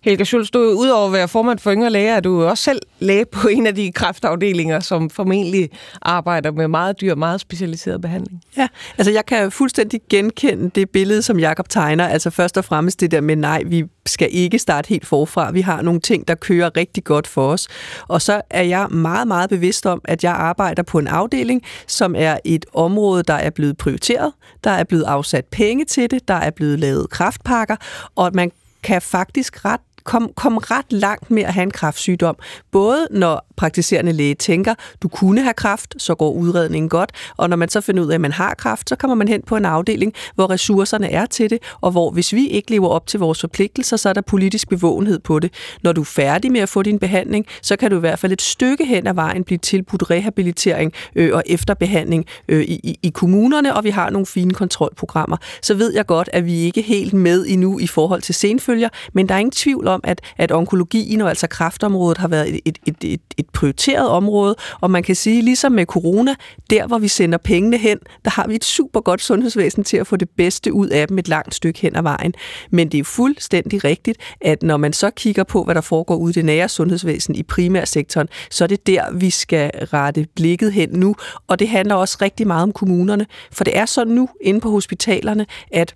Helga 0.00 0.24
Schultz, 0.24 0.50
du 0.50 0.58
udover 0.58 1.06
at 1.06 1.12
være 1.12 1.28
formand 1.28 1.58
for 1.58 1.72
yngre 1.72 1.90
læger, 1.90 2.14
er 2.14 2.20
du 2.20 2.44
også 2.44 2.64
selv 2.64 2.80
læge 2.98 3.24
på 3.24 3.48
en 3.48 3.66
af 3.66 3.74
de 3.74 3.92
kræftafdelinger, 3.92 4.80
som 4.80 5.10
formentlig 5.10 5.70
arbejder 6.02 6.50
med 6.50 6.68
meget 6.68 7.00
dyr, 7.00 7.14
meget 7.14 7.40
specialiseret 7.40 8.00
behandling. 8.00 8.42
Ja, 8.56 8.68
altså 8.98 9.12
jeg 9.12 9.26
kan 9.26 9.50
fuldstændig 9.50 10.00
genkende 10.10 10.70
det 10.74 10.90
billede, 10.90 11.22
som 11.22 11.38
Jakob 11.38 11.68
tegner. 11.68 12.08
Altså 12.08 12.30
først 12.30 12.56
og 12.56 12.64
fremmest 12.64 13.00
det 13.00 13.10
der 13.10 13.20
med, 13.20 13.36
nej, 13.36 13.62
vi 13.66 13.84
skal 14.06 14.28
ikke 14.32 14.58
starte 14.58 14.88
helt 14.88 15.06
forfra. 15.06 15.50
Vi 15.50 15.60
har 15.60 15.82
nogle 15.82 16.00
ting, 16.00 16.28
der 16.28 16.34
kører 16.34 16.67
rigtig 16.76 17.04
godt 17.04 17.26
for 17.26 17.48
os. 17.48 17.68
Og 18.08 18.22
så 18.22 18.42
er 18.50 18.62
jeg 18.62 18.88
meget, 18.90 19.28
meget 19.28 19.50
bevidst 19.50 19.86
om, 19.86 20.00
at 20.04 20.24
jeg 20.24 20.32
arbejder 20.32 20.82
på 20.82 20.98
en 20.98 21.06
afdeling, 21.06 21.62
som 21.86 22.14
er 22.18 22.38
et 22.44 22.66
område, 22.74 23.22
der 23.22 23.34
er 23.34 23.50
blevet 23.50 23.76
prioriteret. 23.76 24.32
Der 24.64 24.70
er 24.70 24.84
blevet 24.84 25.04
afsat 25.04 25.44
penge 25.44 25.84
til 25.84 26.10
det. 26.10 26.28
Der 26.28 26.34
er 26.34 26.50
blevet 26.50 26.78
lavet 26.78 27.10
kraftpakker. 27.10 27.76
Og 28.16 28.26
at 28.26 28.34
man 28.34 28.52
kan 28.82 29.02
faktisk 29.02 29.64
ret 29.64 29.80
kom, 30.08 30.30
kom 30.36 30.56
ret 30.56 30.92
langt 30.92 31.30
med 31.30 31.42
at 31.42 31.54
have 31.54 31.62
en 31.62 31.70
kræftsygdom. 31.70 32.36
Både 32.72 33.06
når 33.10 33.46
praktiserende 33.56 34.12
læge 34.12 34.34
tænker, 34.34 34.74
du 35.02 35.08
kunne 35.08 35.42
have 35.42 35.54
kræft, 35.54 35.94
så 35.98 36.14
går 36.14 36.32
udredningen 36.32 36.88
godt, 36.88 37.12
og 37.36 37.48
når 37.50 37.56
man 37.56 37.68
så 37.68 37.80
finder 37.80 38.02
ud 38.02 38.08
af, 38.08 38.14
at 38.14 38.20
man 38.20 38.32
har 38.32 38.54
kræft, 38.54 38.88
så 38.88 38.96
kommer 38.96 39.14
man 39.14 39.28
hen 39.28 39.42
på 39.42 39.56
en 39.56 39.64
afdeling, 39.64 40.12
hvor 40.34 40.50
ressourcerne 40.50 41.10
er 41.10 41.26
til 41.26 41.50
det, 41.50 41.58
og 41.80 41.90
hvor 41.90 42.10
hvis 42.10 42.32
vi 42.32 42.48
ikke 42.48 42.70
lever 42.70 42.88
op 42.88 43.06
til 43.06 43.20
vores 43.20 43.40
forpligtelser, 43.40 43.96
så 43.96 44.08
er 44.08 44.12
der 44.12 44.20
politisk 44.20 44.68
bevågenhed 44.68 45.18
på 45.18 45.38
det. 45.38 45.52
Når 45.82 45.92
du 45.92 46.00
er 46.00 46.04
færdig 46.04 46.52
med 46.52 46.60
at 46.60 46.68
få 46.68 46.82
din 46.82 46.98
behandling, 46.98 47.46
så 47.62 47.76
kan 47.76 47.90
du 47.90 47.96
i 47.96 48.00
hvert 48.00 48.18
fald 48.18 48.32
et 48.32 48.42
stykke 48.42 48.86
hen 48.86 49.06
ad 49.06 49.14
vejen 49.14 49.44
blive 49.44 49.58
tilbudt 49.58 50.10
rehabilitering 50.10 50.92
øh, 51.16 51.30
og 51.34 51.42
efterbehandling 51.46 52.24
øh, 52.48 52.62
i, 52.62 52.98
i 53.02 53.10
kommunerne, 53.10 53.74
og 53.76 53.84
vi 53.84 53.90
har 53.90 54.10
nogle 54.10 54.26
fine 54.26 54.54
kontrolprogrammer. 54.54 55.36
Så 55.62 55.74
ved 55.74 55.94
jeg 55.94 56.06
godt, 56.06 56.30
at 56.32 56.46
vi 56.46 56.54
ikke 56.54 56.80
er 56.80 56.84
helt 56.84 57.12
med 57.12 57.46
endnu 57.48 57.78
i 57.78 57.86
forhold 57.86 58.22
til 58.22 58.34
senfølger, 58.34 58.88
men 59.12 59.28
der 59.28 59.34
er 59.34 59.38
ingen 59.38 59.52
tvivl 59.52 59.88
om, 59.88 59.97
at, 60.04 60.20
at 60.36 60.52
onkologien 60.52 61.20
og 61.20 61.28
altså 61.28 61.46
kræftområdet 61.46 62.18
har 62.18 62.28
været 62.28 62.48
et, 62.48 62.60
et, 62.64 62.78
et, 62.86 63.12
et, 63.12 63.20
et 63.36 63.50
prioriteret 63.50 64.08
område, 64.08 64.56
og 64.80 64.90
man 64.90 65.02
kan 65.02 65.16
sige, 65.16 65.42
ligesom 65.42 65.72
med 65.72 65.86
corona, 65.86 66.34
der 66.70 66.86
hvor 66.86 66.98
vi 66.98 67.08
sender 67.08 67.38
pengene 67.38 67.78
hen, 67.78 67.98
der 68.24 68.30
har 68.30 68.46
vi 68.48 68.54
et 68.54 68.64
super 68.64 69.00
godt 69.00 69.22
sundhedsvæsen 69.22 69.84
til 69.84 69.96
at 69.96 70.06
få 70.06 70.16
det 70.16 70.28
bedste 70.30 70.72
ud 70.72 70.88
af 70.88 71.08
dem 71.08 71.18
et 71.18 71.28
langt 71.28 71.54
stykke 71.54 71.80
hen 71.80 71.96
ad 71.96 72.02
vejen. 72.02 72.34
Men 72.70 72.88
det 72.88 73.00
er 73.00 73.04
fuldstændig 73.04 73.84
rigtigt, 73.84 74.18
at 74.40 74.62
når 74.62 74.76
man 74.76 74.92
så 74.92 75.10
kigger 75.10 75.44
på, 75.44 75.64
hvad 75.64 75.74
der 75.74 75.80
foregår 75.80 76.16
ude 76.16 76.30
i 76.30 76.34
det 76.34 76.44
nære 76.44 76.68
sundhedsvæsen 76.68 77.34
i 77.34 77.42
primærsektoren, 77.42 78.28
så 78.50 78.64
er 78.64 78.68
det 78.68 78.86
der, 78.86 79.12
vi 79.12 79.30
skal 79.30 79.70
rette 79.74 80.26
blikket 80.36 80.72
hen 80.72 80.88
nu, 80.92 81.14
og 81.48 81.58
det 81.58 81.68
handler 81.68 81.94
også 81.94 82.18
rigtig 82.22 82.46
meget 82.46 82.62
om 82.62 82.72
kommunerne, 82.72 83.26
for 83.52 83.64
det 83.64 83.76
er 83.76 83.86
sådan 83.86 84.14
nu 84.14 84.28
inde 84.40 84.60
på 84.60 84.70
hospitalerne, 84.70 85.46
at 85.72 85.94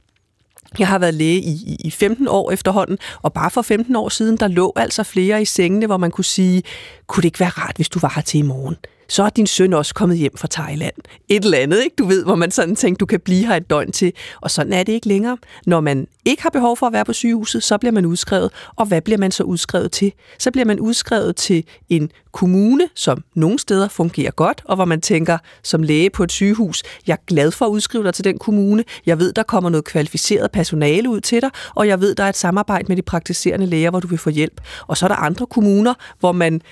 jeg 0.78 0.88
har 0.88 0.98
været 0.98 1.14
læge 1.14 1.40
i, 1.40 1.76
i 1.84 1.90
15 1.90 2.28
år 2.28 2.50
efterhånden, 2.50 2.98
og 3.22 3.32
bare 3.32 3.50
for 3.50 3.62
15 3.62 3.96
år 3.96 4.08
siden, 4.08 4.36
der 4.36 4.48
lå 4.48 4.72
altså 4.76 5.02
flere 5.02 5.42
i 5.42 5.44
sengene, 5.44 5.86
hvor 5.86 5.96
man 5.96 6.10
kunne 6.10 6.24
sige, 6.24 6.62
kunne 7.06 7.22
det 7.22 7.28
ikke 7.28 7.40
være 7.40 7.48
rart, 7.48 7.76
hvis 7.76 7.88
du 7.88 7.98
var 7.98 8.12
her 8.14 8.22
til 8.22 8.38
i 8.38 8.42
morgen? 8.42 8.76
Så 9.08 9.22
er 9.22 9.28
din 9.28 9.46
søn 9.46 9.72
også 9.72 9.94
kommet 9.94 10.18
hjem 10.18 10.36
fra 10.36 10.48
Thailand. 10.50 10.94
Et 11.28 11.44
eller 11.44 11.58
andet, 11.58 11.84
ikke? 11.84 11.96
Du 11.98 12.04
ved, 12.04 12.24
hvor 12.24 12.34
man 12.34 12.50
sådan 12.50 12.76
tænker, 12.76 12.98
du 12.98 13.06
kan 13.06 13.20
blive 13.20 13.46
her 13.46 13.56
et 13.56 13.70
døgn 13.70 13.92
til. 13.92 14.12
Og 14.40 14.50
sådan 14.50 14.72
er 14.72 14.82
det 14.82 14.92
ikke 14.92 15.08
længere. 15.08 15.36
Når 15.66 15.80
man 15.80 16.06
ikke 16.24 16.42
har 16.42 16.50
behov 16.50 16.76
for 16.76 16.86
at 16.86 16.92
være 16.92 17.04
på 17.04 17.12
sygehuset, 17.12 17.62
så 17.62 17.78
bliver 17.78 17.92
man 17.92 18.06
udskrevet. 18.06 18.50
Og 18.76 18.86
hvad 18.86 19.00
bliver 19.00 19.18
man 19.18 19.30
så 19.30 19.42
udskrevet 19.42 19.92
til? 19.92 20.12
Så 20.38 20.50
bliver 20.50 20.64
man 20.64 20.80
udskrevet 20.80 21.36
til 21.36 21.64
en 21.88 22.10
kommune, 22.32 22.88
som 22.94 23.24
nogle 23.34 23.58
steder 23.58 23.88
fungerer 23.88 24.30
godt, 24.30 24.62
og 24.64 24.76
hvor 24.76 24.84
man 24.84 25.00
tænker, 25.00 25.38
som 25.62 25.82
læge 25.82 26.10
på 26.10 26.22
et 26.22 26.32
sygehus, 26.32 26.82
jeg 27.06 27.12
er 27.12 27.24
glad 27.26 27.50
for 27.50 27.66
at 27.66 27.70
udskrive 27.70 28.04
dig 28.04 28.14
til 28.14 28.24
den 28.24 28.38
kommune. 28.38 28.84
Jeg 29.06 29.18
ved, 29.18 29.32
der 29.32 29.42
kommer 29.42 29.70
noget 29.70 29.84
kvalificeret 29.84 30.50
personale 30.50 31.10
ud 31.10 31.20
til 31.20 31.42
dig, 31.42 31.50
og 31.74 31.88
jeg 31.88 32.00
ved, 32.00 32.14
der 32.14 32.24
er 32.24 32.28
et 32.28 32.36
samarbejde 32.36 32.84
med 32.88 32.96
de 32.96 33.02
praktiserende 33.02 33.66
læger, 33.66 33.90
hvor 33.90 34.00
du 34.00 34.06
vil 34.06 34.18
få 34.18 34.30
hjælp. 34.30 34.60
Og 34.86 34.96
så 34.96 35.06
er 35.06 35.08
der 35.08 35.16
andre 35.16 35.46
kommuner, 35.46 35.94
hvor 36.20 36.32
man 36.32 36.62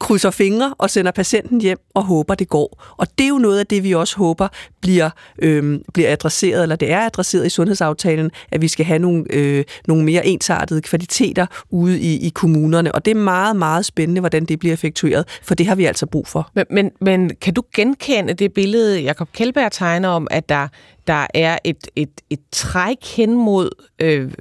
krydser 0.00 0.30
fingre 0.30 0.74
og 0.78 0.90
sender 0.90 1.10
patienten 1.10 1.60
hjem 1.60 1.78
og 1.94 2.04
håber, 2.04 2.34
det 2.34 2.48
går. 2.48 2.82
Og 2.96 3.06
det 3.18 3.24
er 3.24 3.28
jo 3.28 3.38
noget 3.38 3.58
af 3.58 3.66
det, 3.66 3.84
vi 3.84 3.94
også 3.94 4.16
håber 4.16 4.48
bliver, 4.80 5.10
øh, 5.38 5.80
bliver 5.94 6.12
adresseret, 6.12 6.62
eller 6.62 6.76
det 6.76 6.92
er 6.92 7.00
adresseret 7.00 7.46
i 7.46 7.48
sundhedsaftalen, 7.48 8.30
at 8.52 8.62
vi 8.62 8.68
skal 8.68 8.86
have 8.86 8.98
nogle, 8.98 9.24
øh, 9.30 9.64
nogle 9.88 10.04
mere 10.04 10.26
ensartede 10.26 10.82
kvaliteter 10.82 11.46
ude 11.70 12.00
i, 12.00 12.26
i 12.26 12.28
kommunerne. 12.28 12.92
Og 12.92 13.04
det 13.04 13.10
er 13.10 13.20
meget, 13.20 13.56
meget 13.56 13.84
spændende, 13.84 14.20
hvordan 14.20 14.44
det 14.44 14.58
bliver 14.58 14.72
effektueret, 14.72 15.24
for 15.42 15.54
det 15.54 15.66
har 15.66 15.74
vi 15.74 15.84
altså 15.84 16.06
brug 16.06 16.26
for. 16.26 16.50
Men, 16.54 16.66
men, 16.70 16.90
men 17.00 17.30
kan 17.40 17.54
du 17.54 17.62
genkende 17.74 18.34
det 18.34 18.52
billede, 18.52 19.00
Jakob 19.00 19.28
Kjellberg 19.32 19.72
tegner 19.72 20.08
om, 20.08 20.26
at 20.30 20.48
der 20.48 20.68
der 21.10 21.26
er 21.34 21.58
et, 21.64 21.88
et, 21.96 22.20
et 22.30 22.40
træk 22.52 23.16
hen 23.16 23.34
mod 23.34 23.70
øh, 23.98 24.32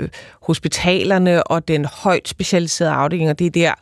hospitalerne 0.42 1.44
og 1.44 1.68
den 1.68 1.86
højt 1.86 2.28
specialiserede 2.28 2.94
afdeling, 2.94 3.30
og 3.30 3.40
det 3.40 3.48
er 3.48 3.52
der 3.52 3.74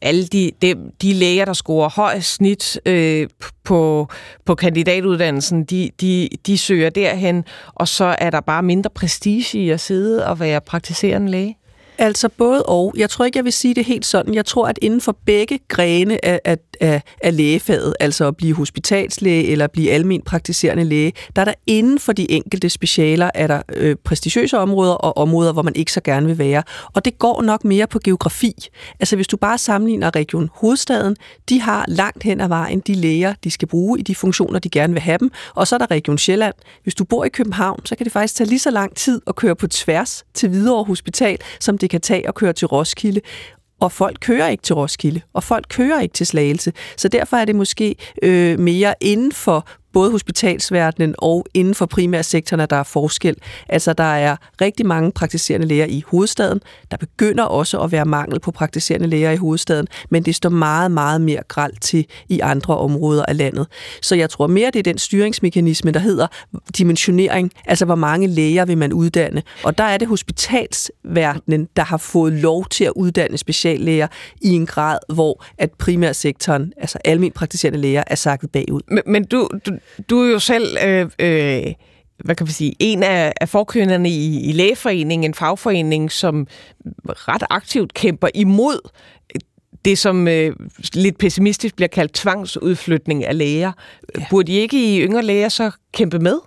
alle 0.00 0.26
de, 0.26 0.50
de, 0.62 0.74
de 1.02 1.12
læger, 1.12 1.44
der 1.44 1.52
scorer 1.52 1.88
højst 1.88 2.34
snit 2.34 2.80
øh, 2.86 3.28
på, 3.64 4.08
på 4.44 4.54
kandidatuddannelsen, 4.54 5.64
de, 5.64 5.90
de, 6.00 6.28
de 6.46 6.58
søger 6.58 6.90
derhen, 6.90 7.44
og 7.74 7.88
så 7.88 8.16
er 8.18 8.30
der 8.30 8.40
bare 8.40 8.62
mindre 8.62 8.90
prestige 8.90 9.58
i 9.58 9.70
at 9.70 9.80
sidde 9.80 10.26
og 10.26 10.40
være 10.40 10.60
praktiserende 10.60 11.30
læge? 11.30 11.56
Altså 11.98 12.28
både 12.28 12.62
og. 12.62 12.94
Jeg 12.96 13.10
tror 13.10 13.24
ikke, 13.24 13.36
jeg 13.36 13.44
vil 13.44 13.52
sige 13.52 13.74
det 13.74 13.84
helt 13.84 14.06
sådan. 14.06 14.34
Jeg 14.34 14.46
tror, 14.46 14.68
at 14.68 14.78
inden 14.82 15.00
for 15.00 15.16
begge 15.26 15.58
grene 15.68 16.24
af, 16.24 16.40
af, 16.44 16.58
af, 16.80 17.02
af 17.22 17.36
lægefaget, 17.36 17.94
altså 18.00 18.26
at 18.26 18.36
blive 18.36 18.54
hospitalslæge 18.54 19.46
eller 19.46 19.66
blive 19.66 19.90
almen 19.90 20.22
praktiserende 20.22 20.84
læge, 20.84 21.12
der 21.36 21.42
er 21.42 21.44
der 21.44 21.54
inden 21.66 21.98
for 21.98 22.12
de 22.12 22.30
enkelte 22.30 22.70
specialer, 22.70 23.30
er 23.34 23.46
der 23.46 23.62
øh, 23.72 23.96
prestigiøse 24.04 24.58
områder 24.58 24.92
og 24.92 25.16
områder, 25.16 25.52
hvor 25.52 25.62
man 25.62 25.74
ikke 25.76 25.92
så 25.92 26.00
gerne 26.00 26.26
vil 26.26 26.38
være. 26.38 26.62
Og 26.92 27.04
det 27.04 27.18
går 27.18 27.42
nok 27.42 27.64
mere 27.64 27.86
på 27.86 27.98
geografi. 28.04 28.52
Altså 29.00 29.16
hvis 29.16 29.28
du 29.28 29.36
bare 29.36 29.58
sammenligner 29.58 30.16
Region 30.16 30.50
Hovedstaden, 30.54 31.16
de 31.48 31.60
har 31.60 31.84
langt 31.88 32.22
hen 32.22 32.40
ad 32.40 32.48
vejen 32.48 32.80
de 32.80 32.94
læger, 32.94 33.34
de 33.44 33.50
skal 33.50 33.68
bruge 33.68 33.98
i 33.98 34.02
de 34.02 34.14
funktioner, 34.14 34.58
de 34.58 34.68
gerne 34.68 34.92
vil 34.92 35.02
have 35.02 35.18
dem. 35.18 35.30
Og 35.54 35.68
så 35.68 35.76
er 35.76 35.78
der 35.78 35.90
Region 35.90 36.18
Sjælland. 36.18 36.54
Hvis 36.82 36.94
du 36.94 37.04
bor 37.04 37.24
i 37.24 37.28
København, 37.28 37.86
så 37.86 37.96
kan 37.96 38.04
det 38.04 38.12
faktisk 38.12 38.34
tage 38.34 38.48
lige 38.48 38.58
så 38.58 38.70
lang 38.70 38.96
tid 38.96 39.20
at 39.26 39.36
køre 39.36 39.56
på 39.56 39.66
tværs 39.66 40.24
til 40.34 40.48
Hvidovre 40.48 40.84
Hospital, 40.84 41.38
som 41.60 41.78
det 41.84 41.90
kan 41.90 42.00
tage 42.00 42.28
at 42.28 42.34
køre 42.34 42.52
til 42.52 42.66
Roskilde. 42.66 43.20
Og 43.80 43.92
folk 43.92 44.16
kører 44.20 44.48
ikke 44.48 44.62
til 44.62 44.74
Roskilde, 44.74 45.20
og 45.32 45.42
folk 45.42 45.66
kører 45.68 46.00
ikke 46.00 46.12
til 46.12 46.26
Slagelse. 46.26 46.72
Så 46.96 47.08
derfor 47.08 47.36
er 47.36 47.44
det 47.44 47.56
måske 47.56 47.96
øh, 48.22 48.58
mere 48.58 48.94
inden 49.00 49.32
for 49.32 49.68
både 49.94 50.10
hospitalsverdenen 50.10 51.14
og 51.18 51.46
inden 51.54 51.74
for 51.74 51.86
primærsektoren, 51.86 52.60
at 52.60 52.70
der 52.70 52.76
er 52.76 52.82
forskel. 52.82 53.36
Altså, 53.68 53.92
der 53.92 54.04
er 54.04 54.36
rigtig 54.60 54.86
mange 54.86 55.12
praktiserende 55.12 55.66
læger 55.66 55.84
i 55.84 56.02
hovedstaden. 56.06 56.60
Der 56.90 56.96
begynder 56.96 57.44
også 57.44 57.80
at 57.80 57.92
være 57.92 58.04
mangel 58.04 58.40
på 58.40 58.50
praktiserende 58.50 59.06
læger 59.06 59.30
i 59.30 59.36
hovedstaden, 59.36 59.86
men 60.10 60.22
det 60.22 60.34
står 60.34 60.50
meget, 60.50 60.90
meget 60.90 61.20
mere 61.20 61.42
gralt 61.48 61.82
til 61.82 62.06
i 62.28 62.40
andre 62.40 62.76
områder 62.76 63.24
af 63.28 63.36
landet. 63.36 63.66
Så 64.02 64.14
jeg 64.14 64.30
tror 64.30 64.46
mere, 64.46 64.70
det 64.70 64.78
er 64.78 64.82
den 64.82 64.98
styringsmekanisme, 64.98 65.90
der 65.90 66.00
hedder 66.00 66.26
dimensionering, 66.78 67.50
altså 67.66 67.84
hvor 67.84 67.94
mange 67.94 68.26
læger 68.26 68.64
vil 68.64 68.78
man 68.78 68.92
uddanne. 68.92 69.42
Og 69.62 69.78
der 69.78 69.84
er 69.84 69.98
det 69.98 70.08
hospitalsverdenen, 70.08 71.68
der 71.76 71.84
har 71.84 71.96
fået 71.96 72.32
lov 72.32 72.66
til 72.66 72.84
at 72.84 72.92
uddanne 72.96 73.38
speciallæger 73.38 74.06
i 74.40 74.48
en 74.48 74.66
grad, 74.66 74.98
hvor 75.08 75.44
at 75.58 75.72
primærsektoren, 75.72 76.72
altså 76.76 76.98
almen 77.04 77.32
praktiserende 77.32 77.78
læger, 77.78 78.02
er 78.06 78.14
sakket 78.14 78.50
bagud. 78.50 78.80
Men, 78.88 79.02
men 79.06 79.24
du, 79.24 79.48
du, 79.66 79.72
du 80.10 80.20
er 80.20 80.30
jo 80.30 80.38
selv... 80.38 80.76
Øh, 80.84 81.10
øh 81.18 81.72
hvad 82.24 82.34
kan 82.34 82.46
vi 82.46 82.52
sige, 82.52 82.74
en 82.78 83.02
af, 83.02 83.32
af 83.40 83.48
forkøberne 83.48 84.08
i, 84.08 84.48
i 84.48 84.52
lægeforeningen, 84.52 85.30
en 85.30 85.34
fagforening, 85.34 86.12
som 86.12 86.46
ret 87.06 87.42
aktivt 87.50 87.94
kæmper 87.94 88.28
imod 88.34 88.90
det, 89.84 89.98
som 89.98 90.28
øh, 90.28 90.56
lidt 90.94 91.18
pessimistisk 91.18 91.76
bliver 91.76 91.88
kaldt 91.88 92.12
tvangsudflytning 92.12 93.24
af 93.24 93.38
læger. 93.38 93.72
Ja. 94.18 94.26
Burde 94.30 94.52
de 94.52 94.56
ikke 94.58 94.94
i 94.94 95.00
yngre 95.00 95.22
læger 95.22 95.48
så 95.48 95.70
kæmpe 95.92 96.18
med? 96.18 96.38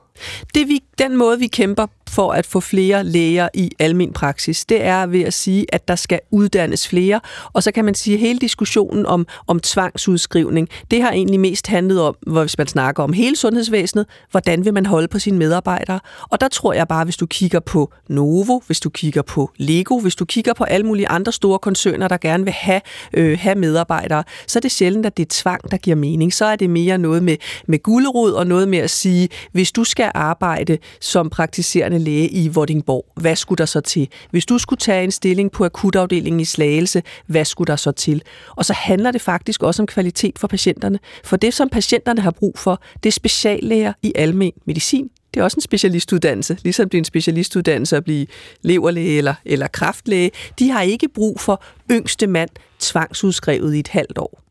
Det 0.56 0.68
vi, 0.68 0.80
den 1.00 1.18
måde, 1.18 1.40
vi 1.40 1.48
kæmper 1.48 1.88
for 2.10 2.32
at 2.32 2.46
få 2.46 2.60
flere 2.60 3.04
læger 3.04 3.50
i 3.54 3.72
almen 3.80 4.14
praksis, 4.14 4.66
det 4.66 4.84
er 4.84 5.06
ved 5.06 5.22
at 5.22 5.34
sige, 5.34 5.66
at 5.70 5.88
der 5.88 5.96
skal 5.96 6.20
uddannes 6.32 6.88
flere. 6.88 7.20
Og 7.54 7.64
så 7.64 7.72
kan 7.72 7.86
man 7.86 7.96
sige, 7.96 8.14
at 8.14 8.20
hele 8.20 8.40
diskussionen 8.40 9.06
om, 9.06 9.28
om 9.48 9.60
tvangsudskrivning, 9.60 10.70
det 10.92 11.02
har 11.02 11.12
egentlig 11.12 11.40
mest 11.40 11.68
handlet 11.68 12.02
om, 12.02 12.16
hvis 12.28 12.58
man 12.58 12.68
snakker 12.68 13.04
om 13.04 13.14
hele 13.14 13.36
sundhedsvæsenet, 13.36 14.06
hvordan 14.32 14.66
vil 14.66 14.74
man 14.74 14.86
holde 14.86 15.08
på 15.08 15.20
sine 15.20 15.38
medarbejdere. 15.38 16.00
Og 16.30 16.42
der 16.42 16.48
tror 16.48 16.74
jeg 16.74 16.88
bare, 16.88 17.04
hvis 17.04 17.18
du 17.18 17.26
kigger 17.26 17.60
på 17.60 17.94
Novo, 18.10 18.60
hvis 18.68 18.80
du 18.80 18.90
kigger 18.90 19.22
på 19.22 19.52
Lego, 19.58 20.00
hvis 20.00 20.16
du 20.16 20.26
kigger 20.26 20.54
på 20.54 20.64
alle 20.64 20.86
mulige 20.86 21.08
andre 21.08 21.32
store 21.32 21.60
koncerner, 21.60 22.08
der 22.08 22.18
gerne 22.18 22.44
vil 22.44 22.54
have, 22.54 22.82
øh, 23.14 23.38
have 23.42 23.56
medarbejdere, 23.56 24.24
så 24.48 24.60
er 24.60 24.62
det 24.62 24.72
sjældent, 24.72 25.06
at 25.06 25.18
det 25.18 25.24
er 25.24 25.30
tvang, 25.30 25.72
der 25.72 25.78
giver 25.78 25.96
mening. 25.96 26.34
Så 26.34 26.46
er 26.46 26.56
det 26.56 26.70
mere 26.70 26.98
noget 26.98 27.24
med, 27.24 27.38
med 27.68 27.84
gulerod 27.84 28.32
og 28.32 28.48
noget 28.48 28.68
med 28.68 28.80
at 28.80 28.90
sige, 28.90 29.30
hvis 29.52 29.72
du 29.72 29.84
skal 29.84 30.12
arbejde 30.16 30.78
som 31.02 31.30
praktiserende 31.30 31.97
læge 32.02 32.30
i 32.30 32.48
Vordingborg, 32.48 33.06
hvad 33.16 33.36
skulle 33.36 33.58
der 33.58 33.66
så 33.66 33.82
til? 33.82 34.08
Hvis 34.32 34.46
du 34.46 34.58
skulle 34.58 34.80
tage 34.80 35.04
en 35.04 35.12
stilling 35.12 35.52
på 35.52 35.66
akutafdelingen 35.66 36.40
i 36.40 36.46
Slagelse, 36.46 37.04
hvad 37.26 37.46
skulle 37.46 37.68
der 37.68 37.76
så 37.76 37.92
til? 37.92 38.22
Og 38.50 38.66
så 38.66 38.74
handler 38.74 39.12
det 39.12 39.22
faktisk 39.22 39.64
også 39.64 39.82
om 39.84 39.88
kvalitet 39.88 40.40
for 40.40 40.48
patienterne. 40.48 41.00
For 41.24 41.38
det, 41.38 41.54
som 41.54 41.70
patienterne 41.70 42.22
har 42.22 42.32
brug 42.32 42.60
for, 42.60 42.82
det 43.04 43.10
er 43.10 43.14
speciallæger 43.14 43.94
i 44.04 44.14
almen 44.16 44.52
medicin. 44.66 45.10
Det 45.34 45.40
er 45.40 45.44
også 45.44 45.58
en 45.58 45.62
specialistuddannelse, 45.62 46.58
ligesom 46.64 46.90
det 46.90 46.98
er 46.98 47.02
en 47.02 47.06
specialistuddannelse 47.06 47.98
at 47.98 48.04
blive 48.04 48.28
leverlæge 48.62 49.18
eller, 49.18 49.34
eller 49.46 49.68
kraftlæge. 49.68 50.32
De 50.60 50.70
har 50.70 50.82
ikke 50.82 51.08
brug 51.10 51.40
for 51.40 51.64
yngste 51.92 52.28
mand 52.28 52.50
tvangsudskrevet 52.80 53.76
i 53.76 53.80
et 53.80 53.88
halvt 53.88 54.18
år. 54.18 54.42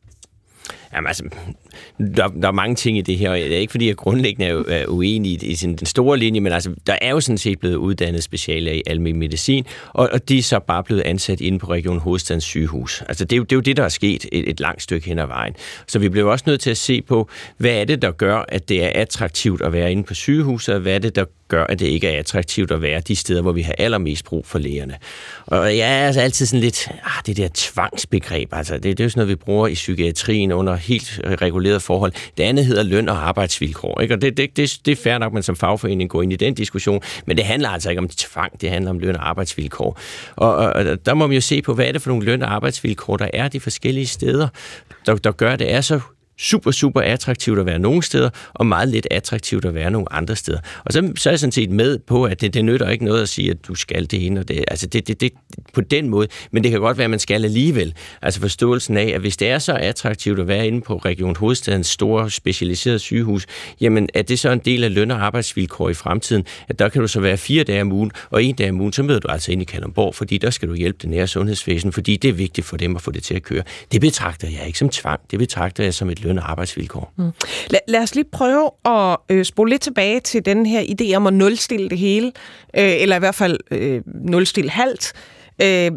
Jamen 0.93 1.07
altså, 1.07 1.23
der, 2.15 2.27
der 2.27 2.47
er 2.47 2.51
mange 2.51 2.75
ting 2.75 2.97
i 2.97 3.01
det 3.01 3.17
her, 3.17 3.29
og 3.29 3.37
det 3.37 3.55
er 3.55 3.59
ikke 3.59 3.71
fordi, 3.71 3.87
jeg 3.87 3.95
grundlæggende 3.95 4.63
er, 4.67 4.85
uenig 4.87 5.31
i, 5.31 5.51
i 5.51 5.55
den 5.55 5.85
store 5.85 6.17
linje, 6.17 6.39
men 6.39 6.53
altså, 6.53 6.73
der 6.87 6.97
er 7.01 7.09
jo 7.09 7.19
sådan 7.19 7.37
set 7.37 7.59
blevet 7.59 7.75
uddannet 7.75 8.23
specialer 8.23 8.71
i 8.71 8.83
almindelig 8.87 9.19
medicin, 9.19 9.65
og, 9.93 10.09
og 10.13 10.29
de 10.29 10.37
er 10.37 10.43
så 10.43 10.59
bare 10.59 10.83
blevet 10.83 11.01
ansat 11.01 11.41
inde 11.41 11.59
på 11.59 11.67
Region 11.71 11.99
Hovedstadens 11.99 12.43
sygehus. 12.43 13.03
Altså, 13.09 13.25
det 13.25 13.33
er, 13.33 13.37
jo, 13.37 13.43
det 13.43 13.51
er 13.51 13.55
jo 13.55 13.61
det, 13.61 13.77
der 13.77 13.83
er 13.83 13.89
sket 13.89 14.25
et, 14.31 14.49
et 14.49 14.59
langt 14.59 14.81
stykke 14.81 15.07
hen 15.07 15.19
ad 15.19 15.27
vejen. 15.27 15.53
Så 15.87 15.99
vi 15.99 16.09
bliver 16.09 16.31
også 16.31 16.43
nødt 16.47 16.61
til 16.61 16.69
at 16.69 16.77
se 16.77 17.01
på, 17.01 17.29
hvad 17.57 17.71
er 17.71 17.85
det, 17.85 18.01
der 18.01 18.11
gør, 18.11 18.45
at 18.49 18.69
det 18.69 18.83
er 18.83 18.91
attraktivt 18.95 19.61
at 19.61 19.73
være 19.73 19.91
inde 19.91 20.03
på 20.03 20.13
sygehuset, 20.13 20.75
og 20.75 20.81
hvad 20.81 20.95
er 20.95 20.99
det, 20.99 21.15
der 21.15 21.25
gør, 21.47 21.63
at 21.63 21.79
det 21.79 21.85
ikke 21.85 22.07
er 22.07 22.19
attraktivt 22.19 22.71
at 22.71 22.81
være 22.81 22.99
de 22.99 23.15
steder, 23.15 23.41
hvor 23.41 23.51
vi 23.51 23.61
har 23.61 23.75
allermest 23.77 24.25
brug 24.25 24.45
for 24.45 24.59
lægerne. 24.59 24.95
Og 25.45 25.77
jeg 25.77 26.01
er 26.01 26.05
altså 26.05 26.21
altid 26.21 26.45
sådan 26.45 26.59
lidt, 26.59 26.87
ah, 27.03 27.23
det 27.25 27.37
der 27.37 27.47
tvangsbegreb, 27.53 28.53
altså 28.53 28.73
det, 28.73 28.83
det 28.83 28.99
er 28.99 29.03
jo 29.03 29.09
sådan 29.09 29.19
noget, 29.19 29.29
vi 29.29 29.35
bruger 29.35 29.67
i 29.67 29.73
psykiatrien 29.73 30.51
under 30.51 30.75
helt 30.75 31.21
regulerede 31.57 31.79
forhold. 31.79 32.11
Det 32.37 32.43
andet 32.43 32.65
hedder 32.65 32.83
løn 32.83 33.09
og 33.09 33.27
arbejdsvilkår, 33.27 34.01
ikke? 34.01 34.13
og 34.13 34.21
det, 34.21 34.37
det, 34.37 34.57
det, 34.57 34.79
det 34.85 34.91
er 34.91 34.95
fair 34.95 35.17
nok, 35.17 35.29
at 35.29 35.33
man 35.33 35.43
som 35.43 35.55
fagforening 35.55 36.09
går 36.09 36.21
ind 36.21 36.33
i 36.33 36.35
den 36.35 36.53
diskussion, 36.53 37.01
men 37.25 37.37
det 37.37 37.45
handler 37.45 37.69
altså 37.69 37.89
ikke 37.89 37.99
om 37.99 38.09
tvang, 38.09 38.61
det 38.61 38.69
handler 38.69 38.91
om 38.91 38.99
løn 38.99 39.15
og 39.15 39.29
arbejdsvilkår. 39.29 39.99
Og, 40.35 40.55
og, 40.55 40.73
og 40.73 41.05
der 41.05 41.13
må 41.13 41.27
man 41.27 41.35
jo 41.35 41.41
se 41.41 41.61
på, 41.61 41.73
hvad 41.73 41.85
er 41.85 41.91
det 41.91 42.01
for 42.01 42.09
nogle 42.09 42.25
løn 42.25 42.41
og 42.41 42.53
arbejdsvilkår, 42.53 43.17
der 43.17 43.29
er 43.33 43.47
de 43.47 43.59
forskellige 43.59 44.07
steder, 44.07 44.47
der, 45.05 45.15
der 45.15 45.31
gør, 45.31 45.51
at 45.51 45.59
det 45.59 45.73
er 45.73 45.81
så 45.81 45.99
super, 46.39 46.71
super 46.71 47.01
attraktivt 47.01 47.59
at 47.59 47.65
være 47.65 47.79
nogle 47.79 48.03
steder, 48.03 48.29
og 48.53 48.65
meget 48.65 48.87
lidt 48.87 49.07
attraktivt 49.11 49.65
at 49.65 49.75
være 49.75 49.91
nogle 49.91 50.13
andre 50.13 50.35
steder. 50.35 50.59
Og 50.85 50.93
så, 50.93 51.11
så 51.15 51.29
er 51.29 51.31
jeg 51.31 51.39
sådan 51.39 51.51
set 51.51 51.69
med 51.69 51.99
på, 51.99 52.23
at 52.23 52.41
det, 52.41 52.53
det 52.53 52.65
nytter 52.65 52.89
ikke 52.89 53.05
noget 53.05 53.21
at 53.21 53.29
sige, 53.29 53.51
at 53.51 53.57
du 53.67 53.75
skal 53.75 54.11
det 54.11 54.25
ene 54.25 54.39
og 54.39 54.47
det. 54.47 54.65
Altså 54.67 54.87
det, 54.87 55.07
det, 55.07 55.21
det, 55.21 55.31
på 55.73 55.81
den 55.81 56.09
måde, 56.09 56.27
men 56.51 56.63
det 56.63 56.71
kan 56.71 56.79
godt 56.79 56.97
være, 56.97 57.05
at 57.05 57.09
man 57.09 57.19
skal 57.19 57.45
alligevel. 57.45 57.93
Altså 58.21 58.41
forståelsen 58.41 58.97
af, 58.97 59.11
at 59.15 59.21
hvis 59.21 59.37
det 59.37 59.49
er 59.49 59.59
så 59.59 59.73
attraktivt 59.73 60.39
at 60.39 60.47
være 60.47 60.67
inde 60.67 60.81
på 60.81 60.97
Region 60.97 61.35
Hovedstadens 61.35 61.87
store 61.87 62.31
specialiserede 62.31 62.99
sygehus, 62.99 63.45
jamen 63.81 64.09
er 64.13 64.21
det 64.21 64.39
så 64.39 64.49
en 64.51 64.59
del 64.59 64.83
af 64.83 64.93
løn- 64.93 65.11
og 65.11 65.21
arbejdsvilkår 65.21 65.89
i 65.89 65.93
fremtiden, 65.93 66.45
at 66.67 66.79
der 66.79 66.89
kan 66.89 67.01
du 67.01 67.07
så 67.07 67.19
være 67.19 67.37
fire 67.37 67.63
dage 67.63 67.81
om 67.81 67.91
ugen, 67.91 68.11
og 68.29 68.43
en 68.43 68.55
dag 68.55 68.69
om 68.69 68.81
ugen, 68.81 68.93
så 68.93 69.03
møder 69.03 69.19
du 69.19 69.27
altså 69.27 69.51
ind 69.51 69.61
i 69.61 69.65
Kalundborg, 69.65 70.15
fordi 70.15 70.37
der 70.37 70.49
skal 70.49 70.69
du 70.69 70.75
hjælpe 70.75 70.97
det 71.01 71.09
nære 71.09 71.27
sundhedsvæsen, 71.27 71.91
fordi 71.91 72.17
det 72.17 72.29
er 72.29 72.33
vigtigt 72.33 72.67
for 72.67 72.77
dem 72.77 72.95
at 72.95 73.01
få 73.01 73.11
det 73.11 73.23
til 73.23 73.33
at 73.33 73.43
køre. 73.43 73.63
Det 73.91 74.01
betragter 74.01 74.47
jeg 74.47 74.67
ikke 74.67 74.79
som 74.79 74.89
tvang, 74.89 75.19
det 75.31 75.39
betragter 75.39 75.83
jeg 75.83 75.93
som 75.93 76.09
et 76.09 76.25
løn- 76.27 76.37
og 76.37 76.51
arbejdsvilkår. 76.51 77.13
Mm. 77.17 77.31
Lad, 77.69 77.79
lad 77.87 78.01
os 78.01 78.15
lige 78.15 78.25
prøve 78.31 78.71
at 78.85 79.17
øh, 79.29 79.45
spole 79.45 79.69
lidt 79.69 79.81
tilbage 79.81 80.19
til 80.19 80.45
den 80.45 80.65
her 80.65 80.81
idé 80.81 81.15
om 81.15 81.27
at 81.27 81.33
nulstille 81.33 81.89
det 81.89 81.97
hele, 81.97 82.27
øh, 82.77 83.01
eller 83.01 83.15
i 83.15 83.19
hvert 83.19 83.35
fald 83.35 83.57
øh, 83.71 84.01
nulstille 84.05 84.69
halvt. 84.69 85.13
Øh, 85.61 85.91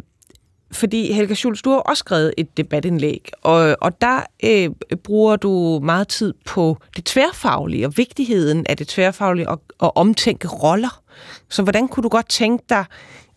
fordi 0.72 1.12
Helga 1.12 1.34
Schulz, 1.34 1.62
du 1.62 1.70
har 1.70 1.78
også 1.78 2.00
skrevet 2.00 2.34
et 2.36 2.56
debatindlæg, 2.56 3.30
og, 3.42 3.76
og 3.80 4.00
der 4.00 4.20
øh, 4.44 4.70
bruger 5.04 5.36
du 5.36 5.80
meget 5.82 6.08
tid 6.08 6.34
på 6.46 6.76
det 6.96 7.04
tværfaglige 7.04 7.86
og 7.86 7.96
vigtigheden 7.96 8.66
af 8.68 8.76
det 8.76 8.88
tværfaglige 8.88 9.48
og, 9.48 9.62
og 9.78 9.96
omtænke 9.96 10.48
roller. 10.48 11.02
Så 11.48 11.62
hvordan 11.62 11.88
kunne 11.88 12.02
du 12.02 12.08
godt 12.08 12.28
tænke 12.28 12.64
dig, 12.68 12.84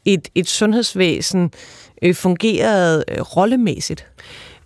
et, 0.06 0.27
et 0.36 0.47
sundhedsvæsen 0.47 1.51
øh, 2.01 2.15
fungerede 2.15 3.03
øh, 3.08 3.21
rollemæssigt? 3.21 4.08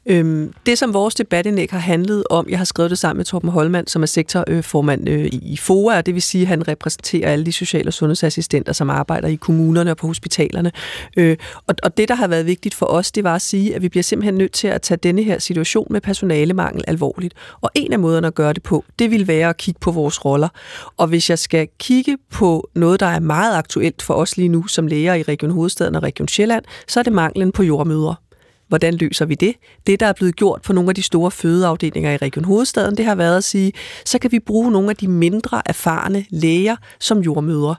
Øhm, 0.10 0.54
det, 0.66 0.78
som 0.78 0.94
vores 0.94 1.16
debatindlæg 1.16 1.68
har 1.72 1.80
handlet 1.80 2.24
om, 2.30 2.46
jeg 2.50 2.58
har 2.58 2.66
skrevet 2.66 2.90
det 2.90 3.00
sammen 3.00 3.18
med 3.18 3.26
Torben 3.26 3.50
Holmand, 3.50 3.88
som 3.88 4.02
er 4.02 4.06
sektorformand 4.06 5.10
øh, 5.10 5.26
i 5.26 5.58
FOA, 5.58 5.98
og 5.98 6.06
det 6.06 6.14
vil 6.14 6.22
sige, 6.22 6.42
at 6.42 6.48
han 6.48 6.68
repræsenterer 6.68 7.32
alle 7.32 7.46
de 7.46 7.52
sociale 7.52 7.90
og 7.90 7.94
sundhedsassistenter, 7.94 8.74
som 8.74 8.90
arbejder 8.90 9.28
i 9.28 9.36
kommunerne 9.36 9.92
og 9.92 9.98
på 9.98 10.08
hospitalerne. 10.08 10.72
Øh, 11.18 11.38
og, 11.68 11.76
og 11.84 11.98
det, 11.98 12.10
der 12.10 12.16
har 12.16 12.28
været 12.28 12.46
vigtigt 12.46 12.76
for 12.76 12.86
os, 12.86 13.12
det 13.12 13.24
var 13.24 13.36
at 13.36 13.42
sige, 13.42 13.76
at 13.76 13.82
vi 13.82 13.90
bliver 13.90 14.04
simpelthen 14.04 14.36
nødt 14.36 14.52
til 14.52 14.68
at 14.68 14.82
tage 14.82 14.98
denne 15.04 15.24
her 15.24 15.40
situation 15.40 15.88
med 15.90 16.02
personalemangel 16.02 16.84
alvorligt. 16.88 17.34
Og 17.62 17.70
en 17.76 17.94
af 17.94 18.00
måderne 18.00 18.28
at 18.28 18.36
gøre 18.36 18.54
det 18.54 18.64
på, 18.64 18.86
det 19.00 19.12
vil 19.12 19.28
være 19.28 19.50
at 19.50 19.58
kigge 19.58 19.80
på 19.80 19.92
vores 19.92 20.26
roller. 20.26 20.50
Og 20.98 21.08
hvis 21.08 21.30
jeg 21.30 21.40
skal 21.40 21.68
kigge 21.80 22.18
på 22.32 22.70
noget, 22.76 23.00
der 23.00 23.06
er 23.06 23.20
meget 23.20 23.56
aktuelt 23.56 24.02
for 24.02 24.14
os 24.14 24.38
lige 24.38 24.50
nu 24.50 24.68
som 24.68 24.88
læger 24.88 25.14
i 25.14 25.24
Region 25.24 25.52
Hovedstaden 25.52 25.96
og 25.96 26.04
Region 26.04 26.28
Sjælland, 26.28 26.64
så 26.88 27.00
er 27.00 27.04
det 27.04 27.14
manglen 27.14 27.52
på 27.52 27.64
jordmøder. 27.64 28.27
Hvordan 28.68 28.94
løser 28.94 29.26
vi 29.26 29.36
det? 29.36 29.56
Det, 29.88 30.00
der 30.00 30.06
er 30.06 30.14
blevet 30.14 30.36
gjort 30.36 30.62
på 30.62 30.74
nogle 30.74 30.90
af 30.90 30.96
de 30.96 31.04
store 31.04 31.32
fødeafdelinger 31.32 32.12
i 32.12 32.18
Region 32.18 32.46
Hovedstaden, 32.46 32.98
det 32.98 33.06
har 33.06 33.16
været 33.16 33.38
at 33.38 33.44
sige, 33.44 33.74
så 34.06 34.20
kan 34.20 34.32
vi 34.32 34.40
bruge 34.40 34.72
nogle 34.72 34.90
af 34.90 34.96
de 34.96 35.08
mindre 35.08 35.62
erfarne 35.66 36.26
læger 36.30 36.76
som 37.00 37.20
jordmødre. 37.20 37.76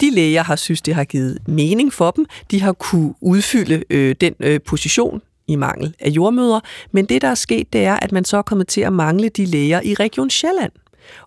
De 0.00 0.10
læger 0.10 0.42
har 0.42 0.56
synes, 0.56 0.82
det 0.82 0.94
har 0.94 1.04
givet 1.04 1.38
mening 1.46 1.92
for 1.92 2.10
dem. 2.10 2.26
De 2.50 2.60
har 2.60 2.72
kunne 2.72 3.14
udfylde 3.20 3.84
øh, 3.90 4.14
den 4.20 4.34
øh, 4.40 4.60
position, 4.60 5.22
i 5.46 5.56
mangel 5.56 5.94
af 6.00 6.10
jordmøder, 6.10 6.60
men 6.92 7.04
det, 7.04 7.22
der 7.22 7.28
er 7.28 7.34
sket, 7.34 7.72
det 7.72 7.84
er, 7.84 7.96
at 8.02 8.12
man 8.12 8.24
så 8.24 8.36
er 8.36 8.42
kommet 8.42 8.68
til 8.68 8.80
at 8.80 8.92
mangle 8.92 9.28
de 9.28 9.44
læger 9.44 9.80
i 9.84 9.94
Region 9.94 10.30
Sjælland. 10.30 10.72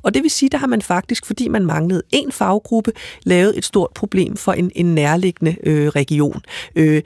Og 0.01 0.13
det 0.13 0.23
vil 0.23 0.31
sige, 0.31 0.49
der 0.49 0.57
har 0.57 0.67
man 0.67 0.81
faktisk, 0.81 1.25
fordi 1.25 1.47
man 1.47 1.65
manglede 1.65 2.01
en 2.11 2.31
faggruppe, 2.31 2.91
lavet 3.23 3.57
et 3.57 3.65
stort 3.65 3.91
problem 3.95 4.37
for 4.37 4.53
en, 4.53 4.71
en 4.75 4.95
nærliggende 4.95 5.55
øh, 5.63 5.87
region. 5.87 6.41
Øh, 6.75 7.01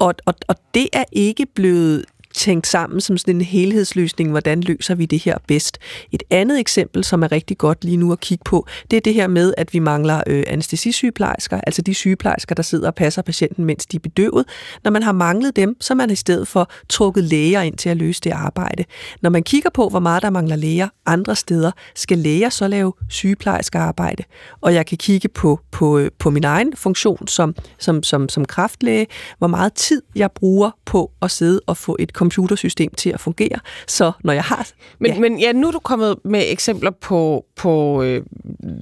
og, 0.00 0.14
og, 0.26 0.34
og 0.48 0.56
det 0.74 0.88
er 0.92 1.04
ikke 1.12 1.46
blevet 1.54 2.04
tænkt 2.34 2.66
sammen 2.66 3.00
som 3.00 3.18
sådan 3.18 3.34
en 3.34 3.40
helhedsløsning, 3.40 4.30
hvordan 4.30 4.60
løser 4.60 4.94
vi 4.94 5.06
det 5.06 5.18
her 5.18 5.38
bedst. 5.46 5.78
Et 6.12 6.22
andet 6.30 6.60
eksempel, 6.60 7.04
som 7.04 7.22
er 7.22 7.32
rigtig 7.32 7.58
godt 7.58 7.84
lige 7.84 7.96
nu 7.96 8.12
at 8.12 8.20
kigge 8.20 8.42
på, 8.44 8.66
det 8.90 8.96
er 8.96 9.00
det 9.00 9.14
her 9.14 9.26
med, 9.26 9.54
at 9.56 9.74
vi 9.74 9.78
mangler 9.78 10.22
øh, 10.26 10.44
anestesisygeplejersker, 10.46 11.60
altså 11.66 11.82
de 11.82 11.94
sygeplejersker, 11.94 12.54
der 12.54 12.62
sidder 12.62 12.86
og 12.86 12.94
passer 12.94 13.22
patienten, 13.22 13.64
mens 13.64 13.86
de 13.86 13.96
er 13.96 14.00
bedøvet. 14.00 14.44
Når 14.84 14.90
man 14.90 15.02
har 15.02 15.12
manglet 15.12 15.56
dem, 15.56 15.76
så 15.80 15.92
er 15.92 15.96
man 15.96 16.10
i 16.10 16.14
stedet 16.14 16.48
for 16.48 16.70
trukket 16.88 17.24
læger 17.24 17.60
ind 17.60 17.76
til 17.76 17.88
at 17.88 17.96
løse 17.96 18.20
det 18.20 18.30
arbejde. 18.30 18.84
Når 19.22 19.30
man 19.30 19.42
kigger 19.42 19.70
på, 19.70 19.88
hvor 19.88 20.00
meget 20.00 20.22
der 20.22 20.30
mangler 20.30 20.56
læger 20.56 20.88
andre 21.06 21.36
steder, 21.36 21.70
skal 21.94 22.18
læger 22.18 22.48
så 22.48 22.68
lave 22.68 22.92
sygeplejerskearbejde. 23.08 24.24
Og 24.60 24.74
jeg 24.74 24.86
kan 24.86 24.98
kigge 24.98 25.28
på, 25.28 25.60
på, 25.80 25.98
øh, 25.98 26.10
på 26.18 26.30
min 26.30 26.44
egen 26.44 26.72
funktion 26.76 27.28
som, 27.28 27.54
som, 27.78 28.02
som, 28.02 28.28
som 28.28 28.44
kraftlæge, 28.44 29.06
hvor 29.38 29.46
meget 29.46 29.72
tid 29.72 30.02
jeg 30.16 30.32
bruger 30.32 30.70
på 30.84 31.10
at 31.22 31.30
sidde 31.30 31.60
og 31.66 31.76
få 31.76 31.96
et 31.98 32.10
computersystem 32.10 32.94
til 32.94 33.10
at 33.10 33.20
fungere. 33.20 33.58
Så 33.86 34.12
når 34.24 34.32
jeg 34.32 34.42
har... 34.42 34.68
Men 34.98 35.12
ja, 35.12 35.20
men 35.20 35.40
ja 35.40 35.52
nu 35.52 35.66
er 35.66 35.72
du 35.72 35.78
kommet 35.78 36.16
med 36.24 36.42
eksempler 36.46 36.90
på, 36.90 37.44
på 37.56 38.02
øh, 38.02 38.22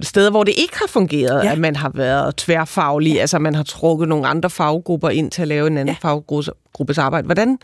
steder, 0.01 0.31
hvor 0.31 0.43
det 0.43 0.53
ikke 0.57 0.77
har 0.79 0.87
fungeret, 0.87 1.43
ja. 1.43 1.51
at 1.51 1.59
man 1.59 1.75
har 1.75 1.91
været 1.95 2.35
tværfaglig, 2.35 3.13
ja. 3.13 3.19
altså 3.19 3.39
man 3.39 3.55
har 3.55 3.63
trukket 3.63 4.07
nogle 4.07 4.27
andre 4.27 4.49
faggrupper 4.49 5.09
ind 5.09 5.31
til 5.31 5.41
at 5.41 5.47
lave 5.47 5.67
en 5.67 5.77
anden 5.77 5.95
ja. 6.03 6.09
faggruppes 6.09 6.97
arbejde. 6.97 7.25
Hvordan, 7.25 7.57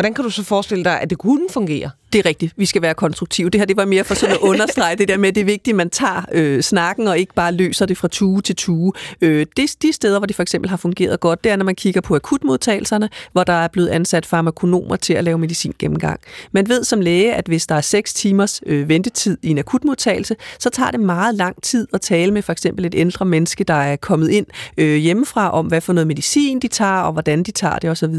hvordan 0.00 0.14
kan 0.14 0.24
du 0.24 0.30
så 0.30 0.44
forestille 0.44 0.84
dig, 0.84 1.00
at 1.00 1.10
det 1.10 1.18
kunne 1.18 1.46
fungere? 1.50 1.90
Det 2.12 2.18
er 2.18 2.26
rigtigt. 2.26 2.52
Vi 2.56 2.66
skal 2.66 2.82
være 2.82 2.94
konstruktive. 2.94 3.50
Det 3.50 3.60
her 3.60 3.66
det 3.66 3.76
var 3.76 3.84
mere 3.84 4.04
for 4.04 4.14
sådan 4.14 4.34
at 4.34 4.40
understrege 4.40 4.96
det 4.96 5.08
der 5.08 5.16
med, 5.16 5.28
at 5.28 5.34
det 5.34 5.40
er 5.40 5.44
vigtigt, 5.44 5.74
at 5.74 5.76
man 5.76 5.90
tager 5.90 6.22
øh, 6.32 6.62
snakken 6.62 7.08
og 7.08 7.18
ikke 7.18 7.34
bare 7.34 7.52
løser 7.52 7.86
det 7.86 7.98
fra 7.98 8.08
tue 8.08 8.42
til 8.42 8.56
tue. 8.56 8.92
Øh, 9.20 9.46
det, 9.56 9.76
de 9.82 9.92
steder, 9.92 10.18
hvor 10.18 10.26
det 10.26 10.36
for 10.36 10.42
eksempel 10.42 10.70
har 10.70 10.76
fungeret 10.76 11.20
godt, 11.20 11.44
det 11.44 11.52
er, 11.52 11.56
når 11.56 11.64
man 11.64 11.74
kigger 11.74 12.00
på 12.00 12.14
akutmodtagelserne, 12.14 13.08
hvor 13.32 13.44
der 13.44 13.52
er 13.52 13.68
blevet 13.68 13.88
ansat 13.88 14.26
farmakonomer 14.26 14.96
til 14.96 15.12
at 15.14 15.24
lave 15.24 15.38
medicin 15.38 15.74
gennemgang. 15.78 16.20
Man 16.52 16.68
ved 16.68 16.84
som 16.84 17.00
læge, 17.00 17.34
at 17.34 17.46
hvis 17.46 17.66
der 17.66 17.74
er 17.74 17.80
6 17.80 18.14
timers 18.14 18.60
øh, 18.66 18.88
ventetid 18.88 19.38
i 19.42 19.48
en 19.48 19.58
akutmodtagelse, 19.58 20.36
så 20.58 20.70
tager 20.70 20.90
det 20.90 21.00
meget 21.00 21.34
lang 21.34 21.62
tid 21.62 21.88
at 21.92 22.00
tale 22.00 22.32
med 22.32 22.42
for 22.42 22.52
eksempel 22.52 22.84
et 22.84 22.94
ældre 22.94 23.24
menneske, 23.24 23.64
der 23.64 23.74
er 23.74 23.96
kommet 23.96 24.30
ind 24.30 24.46
øh, 24.78 24.96
hjemmefra 24.96 25.50
om, 25.50 25.66
hvad 25.66 25.80
for 25.80 25.92
noget 25.92 26.06
medicin 26.06 26.60
de 26.60 26.68
tager, 26.68 27.00
og 27.00 27.12
hvordan 27.12 27.42
de 27.42 27.50
tager 27.50 27.78
det 27.78 27.90
osv. 27.90 28.14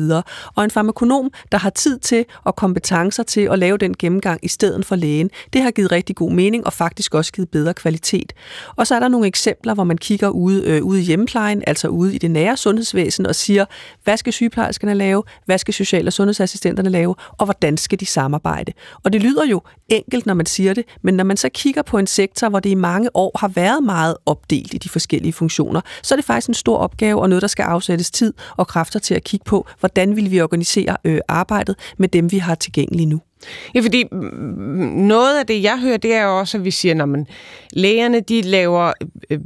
Og 0.56 0.64
en 0.64 0.72
farmakonom, 0.72 1.32
der 1.52 1.58
har 1.58 1.71
tid 1.76 2.00
til 2.00 2.26
og 2.44 2.56
kompetencer 2.56 3.24
til 3.24 3.42
at 3.42 3.60
lave 3.60 3.78
den 3.78 3.96
gennemgang 4.00 4.40
i 4.44 4.48
stedet 4.48 4.86
for 4.86 4.96
lægen. 4.96 5.30
Det 5.54 5.62
har 5.62 5.72
givet 5.72 5.92
rigtig 5.92 6.16
god 6.16 6.32
mening 6.32 6.66
og 6.66 6.74
faktisk 6.74 7.16
også 7.16 7.32
givet 7.32 7.50
bedre 7.50 7.74
kvalitet. 7.74 8.34
Og 8.76 8.88
så 8.88 8.96
er 8.96 9.00
der 9.00 9.08
nogle 9.08 9.28
eksempler, 9.28 9.74
hvor 9.74 9.84
man 9.84 9.98
kigger 9.98 10.30
ude, 10.30 10.64
øh, 10.66 10.84
ude 10.84 11.00
i 11.00 11.04
hjemmeplejen, 11.04 11.64
altså 11.68 11.88
ude 11.88 12.16
i 12.16 12.18
det 12.18 12.32
nære 12.32 12.58
sundhedsvæsen 12.58 13.26
og 13.26 13.36
siger, 13.36 13.66
hvad 14.04 14.18
skal 14.18 14.34
sygeplejerskerne 14.34 14.94
lave, 14.94 15.24
hvad 15.46 15.58
skal 15.58 15.74
social- 15.74 16.08
og 16.08 16.14
sundhedsassistenterne 16.14 16.90
lave, 16.90 17.16
og 17.38 17.46
hvordan 17.46 17.78
skal 17.78 18.00
de 18.00 18.06
samarbejde. 18.06 18.74
Og 19.04 19.14
det 19.14 19.22
lyder 19.22 19.46
jo 19.46 19.62
enkelt, 19.90 20.26
når 20.26 20.34
man 20.34 20.46
siger 20.46 20.74
det, 20.74 20.86
men 21.02 21.14
når 21.14 21.24
man 21.24 21.38
så 21.38 21.50
kigger 21.50 21.82
på 21.82 21.98
en 21.98 22.08
sektor, 22.08 22.50
hvor 22.50 22.60
det 22.60 22.70
i 22.70 22.76
mange 22.76 23.10
år 23.14 23.38
har 23.40 23.48
været 23.48 23.84
meget 23.84 24.16
opdelt 24.26 24.74
i 24.74 24.78
de 24.78 24.90
forskellige 24.90 25.34
funktioner, 25.34 25.82
så 26.04 26.14
er 26.14 26.16
det 26.16 26.26
faktisk 26.26 26.48
en 26.48 26.54
stor 26.54 26.78
opgave 26.78 27.22
og 27.22 27.30
noget, 27.30 27.42
der 27.42 27.48
skal 27.48 27.64
afsættes 27.64 28.12
tid 28.12 28.34
og 28.58 28.68
kræfter 28.68 29.00
til 29.00 29.14
at 29.14 29.24
kigge 29.24 29.44
på, 29.44 29.68
hvordan 29.80 30.16
vil 30.16 30.32
vi 30.32 30.42
organisere 30.42 30.98
øh, 31.04 31.20
arbejdet 31.28 31.51
arbejdet 31.52 31.76
med 31.98 32.08
dem, 32.08 32.32
vi 32.32 32.38
har 32.38 32.56
tilgængelige 32.56 33.06
nu. 33.06 33.22
Ja, 33.76 33.80
fordi 33.80 34.04
noget 34.96 35.40
af 35.40 35.48
det, 35.48 35.64
jeg 35.64 35.80
hører, 35.80 35.98
det 35.98 36.14
er 36.14 36.26
også, 36.26 36.58
at 36.58 36.66
vi 36.66 36.72
siger, 36.72 37.04
at 37.04 37.28
lægerne 37.74 38.20
de 38.20 38.42
laver 38.42 38.94
øh, 39.30 39.40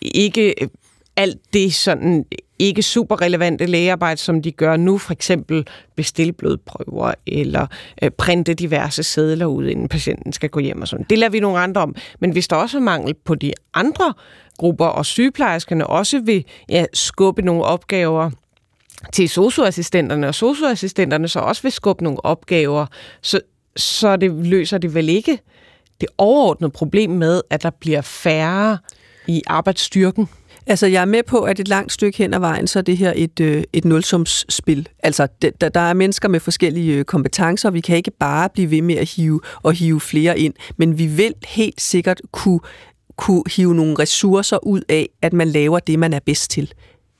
ikke 0.00 0.54
alt 1.16 1.38
det 1.52 1.74
sådan 1.74 2.24
ikke 2.58 2.82
super 2.82 3.22
relevante 3.22 3.66
lægearbejde, 3.66 4.20
som 4.20 4.42
de 4.42 4.52
gør 4.52 4.76
nu, 4.76 4.98
for 4.98 5.12
eksempel 5.12 5.66
bestille 5.96 6.32
blodprøver 6.32 7.14
eller 7.26 7.66
øh, 8.02 8.10
printe 8.10 8.54
diverse 8.54 9.02
sædler 9.02 9.46
ud, 9.46 9.66
inden 9.66 9.88
patienten 9.88 10.32
skal 10.32 10.50
gå 10.50 10.60
hjem 10.60 10.80
og 10.80 10.88
sådan. 10.88 11.06
Det 11.10 11.18
lader 11.18 11.30
vi 11.30 11.40
nogle 11.40 11.58
andre 11.58 11.80
om. 11.80 11.94
Men 12.20 12.30
hvis 12.30 12.48
der 12.48 12.56
også 12.56 12.76
er 12.76 12.82
mangel 12.82 13.14
på 13.14 13.34
de 13.34 13.52
andre 13.74 14.14
grupper, 14.58 14.86
og 14.86 15.06
sygeplejerskerne 15.06 15.86
også 15.86 16.20
vil 16.20 16.44
ja, 16.68 16.84
skubbe 16.92 17.42
nogle 17.42 17.62
opgaver 17.62 18.30
til 19.12 19.28
socioassistenterne, 19.28 20.28
og 20.28 20.34
socioassistenterne 20.34 21.28
så 21.28 21.40
også 21.40 21.62
vil 21.62 21.72
skubbe 21.72 22.04
nogle 22.04 22.24
opgaver, 22.24 22.86
så, 23.22 23.40
så 23.76 24.16
det 24.16 24.46
løser 24.46 24.78
det 24.78 24.94
vel 24.94 25.08
ikke 25.08 25.38
det 26.00 26.08
overordnede 26.18 26.70
problem 26.70 27.10
med, 27.10 27.40
at 27.50 27.62
der 27.62 27.70
bliver 27.70 28.00
færre 28.00 28.78
i 29.26 29.42
arbejdsstyrken. 29.46 30.28
Altså, 30.66 30.86
jeg 30.86 31.00
er 31.00 31.04
med 31.04 31.22
på, 31.22 31.40
at 31.40 31.60
et 31.60 31.68
langt 31.68 31.92
stykke 31.92 32.18
hen 32.18 32.34
ad 32.34 32.38
vejen, 32.38 32.66
så 32.66 32.78
er 32.78 32.82
det 32.82 32.96
her 32.96 33.12
et, 33.16 33.40
øh, 33.40 33.64
et 33.72 33.84
nulsumsspil. 33.84 34.88
Altså, 34.98 35.28
der, 35.42 35.68
der 35.68 35.80
er 35.80 35.94
mennesker 35.94 36.28
med 36.28 36.40
forskellige 36.40 36.94
øh, 36.94 37.04
kompetencer, 37.04 37.68
og 37.68 37.74
vi 37.74 37.80
kan 37.80 37.96
ikke 37.96 38.10
bare 38.10 38.48
blive 38.54 38.70
ved 38.70 38.82
med 38.82 38.94
at 38.94 39.08
hive 39.08 39.40
og 39.62 39.72
hive 39.72 40.00
flere 40.00 40.38
ind, 40.38 40.54
men 40.76 40.98
vi 40.98 41.06
vil 41.06 41.34
helt 41.44 41.80
sikkert 41.80 42.20
kunne, 42.32 42.60
kunne 43.16 43.42
hive 43.56 43.74
nogle 43.74 43.94
ressourcer 43.98 44.66
ud 44.66 44.82
af, 44.88 45.08
at 45.22 45.32
man 45.32 45.48
laver 45.48 45.78
det, 45.78 45.98
man 45.98 46.12
er 46.12 46.20
bedst 46.26 46.50
til. 46.50 46.72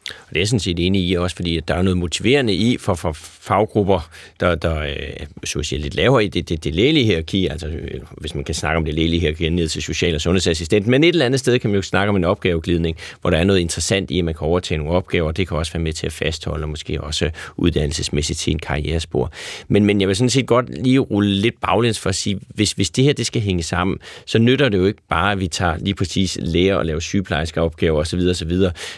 Og 0.08 0.28
det 0.28 0.36
er 0.36 0.40
jeg 0.40 0.48
sådan 0.48 0.60
set 0.60 0.86
enig 0.86 1.08
i 1.08 1.14
også, 1.14 1.36
fordi 1.36 1.60
der 1.68 1.74
er 1.74 1.82
noget 1.82 1.96
motiverende 1.96 2.54
i 2.54 2.78
for, 2.78 2.94
for 2.94 3.12
faggrupper, 3.12 4.10
der, 4.40 4.54
der 4.54 4.82
øh, 4.82 5.26
så 5.44 5.58
at 5.58 5.66
sige, 5.66 5.82
lidt 5.82 5.94
lavere 5.94 6.24
i 6.24 6.28
det, 6.28 6.48
det, 6.48 6.64
det 6.64 6.74
lægelige 6.74 7.04
hierarki, 7.04 7.46
altså 7.46 7.66
øh, 7.66 8.00
hvis 8.16 8.34
man 8.34 8.44
kan 8.44 8.54
snakke 8.54 8.76
om 8.76 8.84
det 8.84 8.94
lægelige 8.94 9.20
hierarki 9.20 9.48
ned 9.48 9.68
til 9.68 9.82
social- 9.82 10.14
og 10.14 10.20
sundhedsassistent, 10.20 10.86
men 10.86 11.04
et 11.04 11.08
eller 11.08 11.26
andet 11.26 11.40
sted 11.40 11.58
kan 11.58 11.70
man 11.70 11.76
jo 11.76 11.82
snakke 11.82 12.10
om 12.10 12.16
en 12.16 12.24
opgaveglidning, 12.24 12.96
hvor 13.20 13.30
der 13.30 13.38
er 13.38 13.44
noget 13.44 13.60
interessant 13.60 14.10
i, 14.10 14.18
at 14.18 14.24
man 14.24 14.34
kan 14.34 14.46
overtage 14.46 14.78
nogle 14.78 14.92
opgaver, 14.92 15.32
det 15.32 15.48
kan 15.48 15.56
også 15.56 15.72
være 15.72 15.82
med 15.82 15.92
til 15.92 16.06
at 16.06 16.12
fastholde, 16.12 16.64
og 16.64 16.68
måske 16.68 17.00
også 17.00 17.30
uddannelsesmæssigt 17.56 18.38
til 18.38 18.52
en 18.52 18.58
karrierespor. 18.58 19.32
Men, 19.68 19.84
men 19.84 20.00
jeg 20.00 20.08
vil 20.08 20.16
sådan 20.16 20.30
set 20.30 20.46
godt 20.46 20.82
lige 20.84 20.98
rulle 20.98 21.34
lidt 21.34 21.60
baglæns 21.60 21.98
for 21.98 22.08
at 22.08 22.14
sige, 22.14 22.40
hvis, 22.48 22.72
hvis 22.72 22.90
det 22.90 23.04
her 23.04 23.12
det 23.12 23.26
skal 23.26 23.42
hænge 23.42 23.62
sammen, 23.62 23.98
så 24.26 24.38
nytter 24.38 24.68
det 24.68 24.78
jo 24.78 24.86
ikke 24.86 25.02
bare, 25.08 25.32
at 25.32 25.40
vi 25.40 25.48
tager 25.48 25.76
lige 25.78 25.94
præcis 25.94 26.38
læger 26.40 26.74
og 26.74 26.86
laver 26.86 27.00
sygeplejerske 27.00 27.60
opgaver 27.60 28.00
osv. 28.00 28.20
osv. 28.30 28.52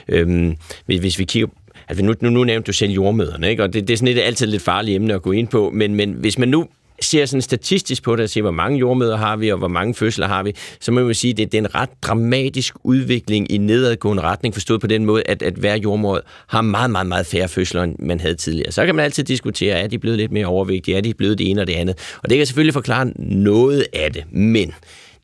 Øhm, 0.08 0.56
hvis 0.98 1.18
vi 1.18 1.24
kigger 1.24 1.48
Altså 1.88 2.04
nu, 2.04 2.14
nu, 2.20 2.30
nu 2.30 2.44
nævnte 2.44 2.66
du 2.66 2.72
selv 2.72 2.92
jordmøderne, 2.92 3.50
ikke? 3.50 3.62
og 3.62 3.72
det, 3.72 3.88
det 3.88 3.94
er 3.94 3.98
sådan 3.98 4.16
et 4.16 4.20
altid 4.20 4.46
lidt 4.46 4.62
farligt 4.62 4.96
emne 4.96 5.14
at 5.14 5.22
gå 5.22 5.32
ind 5.32 5.48
på, 5.48 5.70
men, 5.74 5.94
men 5.94 6.12
hvis 6.12 6.38
man 6.38 6.48
nu 6.48 6.66
ser 7.00 7.26
sådan 7.26 7.42
statistisk 7.42 8.02
på 8.02 8.16
det 8.16 8.22
og 8.22 8.30
siger, 8.30 8.42
hvor 8.42 8.50
mange 8.50 8.78
jordmøder 8.78 9.16
har 9.16 9.36
vi, 9.36 9.48
og 9.48 9.58
hvor 9.58 9.68
mange 9.68 9.94
fødsler 9.94 10.28
har 10.28 10.42
vi, 10.42 10.54
så 10.80 10.92
må 10.92 11.04
man 11.04 11.14
sige, 11.14 11.30
at 11.30 11.36
det, 11.36 11.52
det 11.52 11.58
er 11.58 11.62
en 11.62 11.74
ret 11.74 11.88
dramatisk 12.02 12.74
udvikling 12.84 13.52
i 13.52 13.58
nedadgående 13.58 14.22
retning, 14.22 14.54
forstået 14.54 14.80
på 14.80 14.86
den 14.86 15.04
måde, 15.04 15.22
at, 15.26 15.42
at 15.42 15.54
hver 15.54 15.76
jordmor 15.76 16.20
har 16.46 16.62
meget, 16.62 16.90
meget, 16.90 17.06
meget 17.06 17.26
færre 17.26 17.48
fødsler, 17.48 17.82
end 17.82 17.96
man 17.98 18.20
havde 18.20 18.34
tidligere. 18.34 18.72
Så 18.72 18.86
kan 18.86 18.94
man 18.94 19.04
altid 19.04 19.24
diskutere, 19.24 19.78
er 19.78 19.86
de 19.86 19.98
blevet 19.98 20.18
lidt 20.18 20.32
mere 20.32 20.46
overvægtige, 20.46 20.96
er 20.96 21.00
de 21.00 21.14
blevet 21.14 21.38
det 21.38 21.50
ene 21.50 21.60
og 21.60 21.66
det 21.66 21.74
andet, 21.74 21.98
og 22.22 22.30
det 22.30 22.38
kan 22.38 22.46
selvfølgelig 22.46 22.74
forklare 22.74 23.12
noget 23.18 23.86
af 23.92 24.12
det, 24.12 24.24
men 24.32 24.74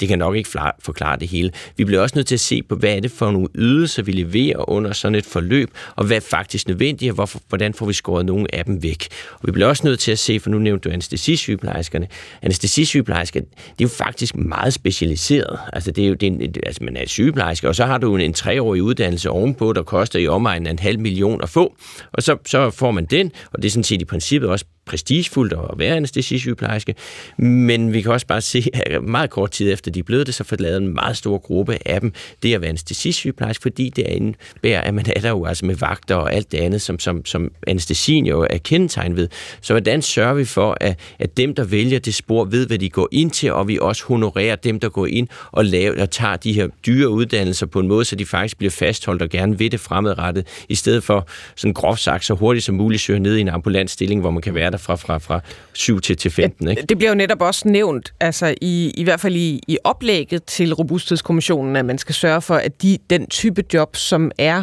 det 0.00 0.08
kan 0.08 0.18
nok 0.18 0.36
ikke 0.36 0.50
forklare 0.78 1.18
det 1.18 1.28
hele. 1.28 1.50
Vi 1.76 1.84
bliver 1.84 2.02
også 2.02 2.16
nødt 2.16 2.26
til 2.26 2.34
at 2.34 2.40
se 2.40 2.62
på, 2.62 2.74
hvad 2.74 2.96
er 2.96 3.00
det 3.00 3.10
for 3.10 3.30
nogle 3.30 3.48
ydelser, 3.54 4.02
vi 4.02 4.12
leverer 4.12 4.70
under 4.70 4.92
sådan 4.92 5.14
et 5.14 5.26
forløb, 5.26 5.70
og 5.96 6.06
hvad 6.06 6.16
er 6.16 6.20
faktisk 6.20 6.68
nødvendigt, 6.68 7.10
og 7.10 7.14
hvorfor, 7.14 7.40
hvordan 7.48 7.74
får 7.74 7.86
vi 7.86 7.92
skåret 7.92 8.26
nogle 8.26 8.54
af 8.54 8.64
dem 8.64 8.82
væk. 8.82 9.08
Og 9.32 9.40
vi 9.46 9.52
bliver 9.52 9.68
også 9.68 9.86
nødt 9.86 10.00
til 10.00 10.12
at 10.12 10.18
se, 10.18 10.40
for 10.40 10.50
nu 10.50 10.58
nævnte 10.58 10.88
du 10.88 10.92
anestesisygeplejerskerne. 10.92 12.08
Anestesisygeplejersker, 12.42 13.40
det 13.40 13.48
er 13.50 13.74
jo 13.82 13.88
faktisk 13.88 14.36
meget 14.36 14.72
specialiseret. 14.72 15.58
Altså, 15.72 15.90
det 15.90 16.04
er 16.04 16.08
jo, 16.08 16.14
det 16.14 16.26
er 16.26 16.32
en, 16.32 16.54
altså 16.66 16.84
man 16.84 16.96
er 16.96 17.06
sygeplejerske, 17.06 17.68
og 17.68 17.74
så 17.74 17.84
har 17.84 17.98
du 17.98 18.14
en, 18.14 18.20
en 18.20 18.32
treårig 18.32 18.82
uddannelse 18.82 19.30
ovenpå, 19.30 19.72
der 19.72 19.82
koster 19.82 20.18
i 20.18 20.26
omegnen 20.26 20.66
af 20.66 20.70
en 20.70 20.78
halv 20.78 20.98
million 20.98 21.42
at 21.42 21.48
få, 21.48 21.74
og 22.12 22.22
så, 22.22 22.36
så 22.46 22.70
får 22.70 22.90
man 22.90 23.04
den, 23.04 23.32
og 23.52 23.62
det 23.62 23.68
er 23.68 23.70
sådan 23.70 23.84
set 23.84 24.02
i 24.02 24.04
princippet 24.04 24.50
også 24.50 24.64
prestigefuldt 24.90 25.52
at 25.52 25.78
være 25.78 25.96
anestesisygeplejerske, 25.96 26.94
men 27.38 27.92
vi 27.92 28.02
kan 28.02 28.12
også 28.12 28.26
bare 28.26 28.40
se, 28.40 28.66
at 28.72 29.02
meget 29.02 29.30
kort 29.30 29.50
tid 29.50 29.72
efter 29.72 29.90
de 29.90 29.98
er 29.98 30.02
blevet 30.02 30.26
det, 30.26 30.34
så 30.34 30.44
forlader 30.44 30.76
en 30.76 30.94
meget 30.94 31.16
stor 31.16 31.38
gruppe 31.38 31.78
af 31.86 32.00
dem 32.00 32.12
det 32.42 32.54
at 32.54 32.60
være 32.60 32.68
anestesisygeplejerske, 32.68 33.62
fordi 33.62 33.88
det 33.88 34.06
indebærer, 34.08 34.80
at 34.80 34.94
man 34.94 35.04
er 35.16 35.20
der 35.20 35.28
jo 35.28 35.44
altså 35.44 35.66
med 35.66 35.74
vagter 35.74 36.14
og 36.14 36.34
alt 36.34 36.52
det 36.52 36.58
andet, 36.58 36.82
som, 36.82 36.98
som, 36.98 37.24
som 37.24 37.50
anestesien 37.66 38.26
jo 38.26 38.46
er 38.50 38.58
kendetegn 38.58 39.16
ved. 39.16 39.28
Så 39.60 39.72
hvordan 39.72 40.02
sørger 40.02 40.34
vi 40.34 40.44
for, 40.44 40.76
at, 40.80 40.98
at 41.18 41.36
dem, 41.36 41.54
der 41.54 41.64
vælger 41.64 41.98
det 41.98 42.14
spor, 42.14 42.44
ved, 42.44 42.66
hvad 42.66 42.78
de 42.78 42.90
går 42.90 43.08
ind 43.12 43.30
til, 43.30 43.52
og 43.52 43.68
vi 43.68 43.78
også 43.80 44.04
honorerer 44.06 44.56
dem, 44.56 44.80
der 44.80 44.88
går 44.88 45.06
ind 45.06 45.28
og, 45.52 45.64
laver, 45.64 46.02
og 46.02 46.10
tager 46.10 46.36
de 46.36 46.52
her 46.52 46.68
dyre 46.86 47.08
uddannelser 47.08 47.66
på 47.66 47.80
en 47.80 47.88
måde, 47.88 48.04
så 48.04 48.16
de 48.16 48.26
faktisk 48.26 48.58
bliver 48.58 48.70
fastholdt 48.70 49.22
og 49.22 49.28
gerne 49.28 49.58
ved 49.58 49.70
det 49.70 49.80
fremadrettet, 49.80 50.46
i 50.68 50.74
stedet 50.74 51.04
for 51.04 51.28
sådan 51.56 51.74
groft 51.74 52.00
sagt, 52.00 52.24
så 52.24 52.34
hurtigt 52.34 52.64
som 52.64 52.74
muligt 52.74 53.02
søger 53.02 53.20
ned 53.20 53.36
i 53.36 53.40
en 53.40 53.48
ambulant 53.48 53.90
stilling, 53.90 54.20
hvor 54.20 54.30
man 54.30 54.42
kan 54.42 54.54
være 54.54 54.70
der 54.70 54.76
fra, 54.80 54.94
fra, 54.94 55.18
fra 55.18 55.40
7 55.72 56.00
til, 56.00 56.16
til 56.16 56.30
15. 56.30 56.68
Ikke? 56.68 56.82
Det 56.82 56.98
bliver 56.98 57.10
jo 57.10 57.16
netop 57.16 57.42
også 57.42 57.68
nævnt, 57.68 58.12
altså 58.20 58.54
i, 58.60 58.92
i 58.96 59.04
hvert 59.04 59.20
fald 59.20 59.36
i, 59.36 59.60
i 59.68 59.78
oplægget 59.84 60.44
til 60.44 60.74
Robusthedskommissionen, 60.74 61.76
at 61.76 61.84
man 61.84 61.98
skal 61.98 62.14
sørge 62.14 62.40
for, 62.40 62.54
at 62.54 62.82
de, 62.82 62.98
den 63.10 63.26
type 63.26 63.64
job, 63.74 63.96
som 63.96 64.30
er 64.38 64.62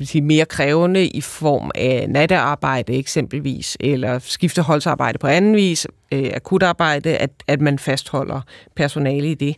sige, 0.00 0.22
mere 0.22 0.44
krævende 0.44 1.06
i 1.06 1.20
form 1.20 1.70
af 1.74 2.06
nattearbejde 2.08 2.92
eksempelvis, 2.92 3.76
eller 3.80 4.18
skifteholdsarbejde 4.18 5.18
på 5.18 5.26
anden 5.26 5.56
vis, 5.56 5.86
øh, 6.12 6.30
akutarbejde, 6.34 7.16
at, 7.16 7.30
at 7.46 7.60
man 7.60 7.78
fastholder 7.78 8.40
personale 8.76 9.30
i 9.30 9.34
det. 9.34 9.56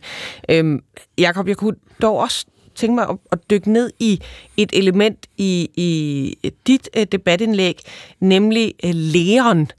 Øhm, 0.49 0.79
Jakob, 1.17 1.47
jeg 1.47 1.57
kunne 1.57 1.75
dog 2.01 2.17
også 2.17 2.45
tænke 2.77 2.95
mig 2.95 3.09
at, 3.09 3.17
at 3.31 3.39
dykke 3.49 3.71
ned 3.71 3.91
i 3.99 4.21
et 4.57 4.69
element 4.73 5.27
i, 5.37 5.69
i 5.75 6.51
dit 6.67 6.89
øh, 6.97 7.05
debatindlæg, 7.11 7.79
nemlig 8.19 8.73
øh, 8.83 8.89
uh, 8.89 8.95
lægeren, 8.95 9.71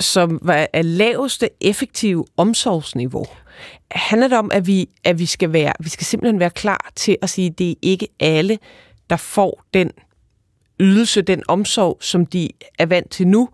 som 0.00 0.38
var 0.42 0.82
laveste 0.82 1.48
effektive 1.60 2.24
omsorgsniveau. 2.36 3.26
Handler 3.90 4.28
det 4.28 4.38
om, 4.38 4.50
at 4.52 4.66
vi, 4.66 4.88
at 5.04 5.18
vi 5.18 5.26
skal 5.26 5.52
være, 5.52 5.72
vi 5.80 5.88
skal 5.88 6.06
simpelthen 6.06 6.40
være 6.40 6.50
klar 6.50 6.90
til 6.96 7.16
at 7.22 7.30
sige, 7.30 7.46
at 7.46 7.58
det 7.58 7.70
er 7.70 7.74
ikke 7.82 8.08
alle, 8.20 8.58
der 9.10 9.16
får 9.16 9.64
den 9.74 9.90
ydelse, 10.80 11.22
den 11.22 11.42
omsorg, 11.48 11.98
som 12.00 12.26
de 12.26 12.50
er 12.78 12.86
vant 12.86 13.10
til 13.10 13.26
nu 13.26 13.48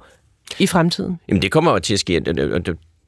i 0.58 0.66
fremtiden? 0.66 1.20
Jamen 1.28 1.42
det 1.42 1.52
kommer 1.52 1.72
jo 1.72 1.78
til 1.78 1.94
at 1.94 2.00
ske 2.00 2.20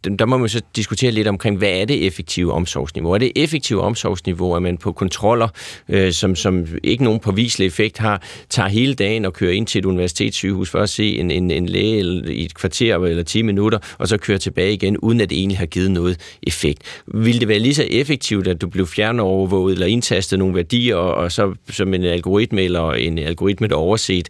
der 0.05 0.27
må 0.27 0.39
man 0.39 0.49
så 0.49 0.61
diskutere 0.77 1.11
lidt 1.11 1.29
omkring, 1.29 1.59
hvad 1.59 1.69
er 1.69 1.85
det 1.85 2.07
effektive 2.07 2.53
omsorgsniveau? 2.53 3.13
Er 3.13 3.19
det 3.19 3.33
effektive 3.37 3.81
omsorgsniveau, 3.81 4.57
at 4.57 4.63
man 4.63 4.79
på 4.79 4.93
kontroller, 4.93 5.49
øh, 5.89 6.13
som, 6.13 6.37
som 6.37 6.67
ikke 6.85 7.05
nogen 7.05 7.21
påviselig 7.21 7.67
effekt 7.67 7.99
har, 7.99 8.23
tager 8.51 8.69
hele 8.69 8.95
dagen 8.95 9.25
og 9.25 9.33
kører 9.33 9.53
ind 9.53 9.67
til 9.67 9.79
et 9.79 9.85
universitetssygehus 9.85 10.71
for 10.71 10.79
at 10.79 10.89
se 10.89 11.19
en, 11.19 11.31
en, 11.31 11.51
en 11.51 11.69
læge 11.69 12.35
i 12.35 12.45
et 12.45 12.55
kvarter 12.55 12.99
eller 12.99 13.23
10 13.23 13.43
minutter, 13.43 13.79
og 13.99 14.09
så 14.09 14.17
kører 14.17 14.39
tilbage 14.39 14.73
igen, 14.73 14.97
uden 14.97 15.21
at 15.21 15.31
det 15.31 15.39
egentlig 15.39 15.59
har 15.59 15.67
givet 15.67 15.91
noget 15.91 16.37
effekt? 16.43 17.03
Vil 17.07 17.41
det 17.41 17.49
være 17.49 17.59
lige 17.59 17.75
så 17.75 17.87
effektivt, 17.91 18.49
at 18.49 18.61
du 18.61 18.69
blev 18.69 18.87
fjernovervåget 18.87 19.73
eller 19.73 19.87
indtastet 19.87 20.39
nogle 20.39 20.55
værdier, 20.55 20.97
og, 20.97 21.15
og 21.15 21.33
så 21.33 21.55
som 21.71 21.95
en 21.95 22.05
algoritme 22.05 22.63
eller 22.63 22.93
en 22.93 23.19
algoritme, 23.19 23.67
der 23.67 23.75
overset, 23.75 24.29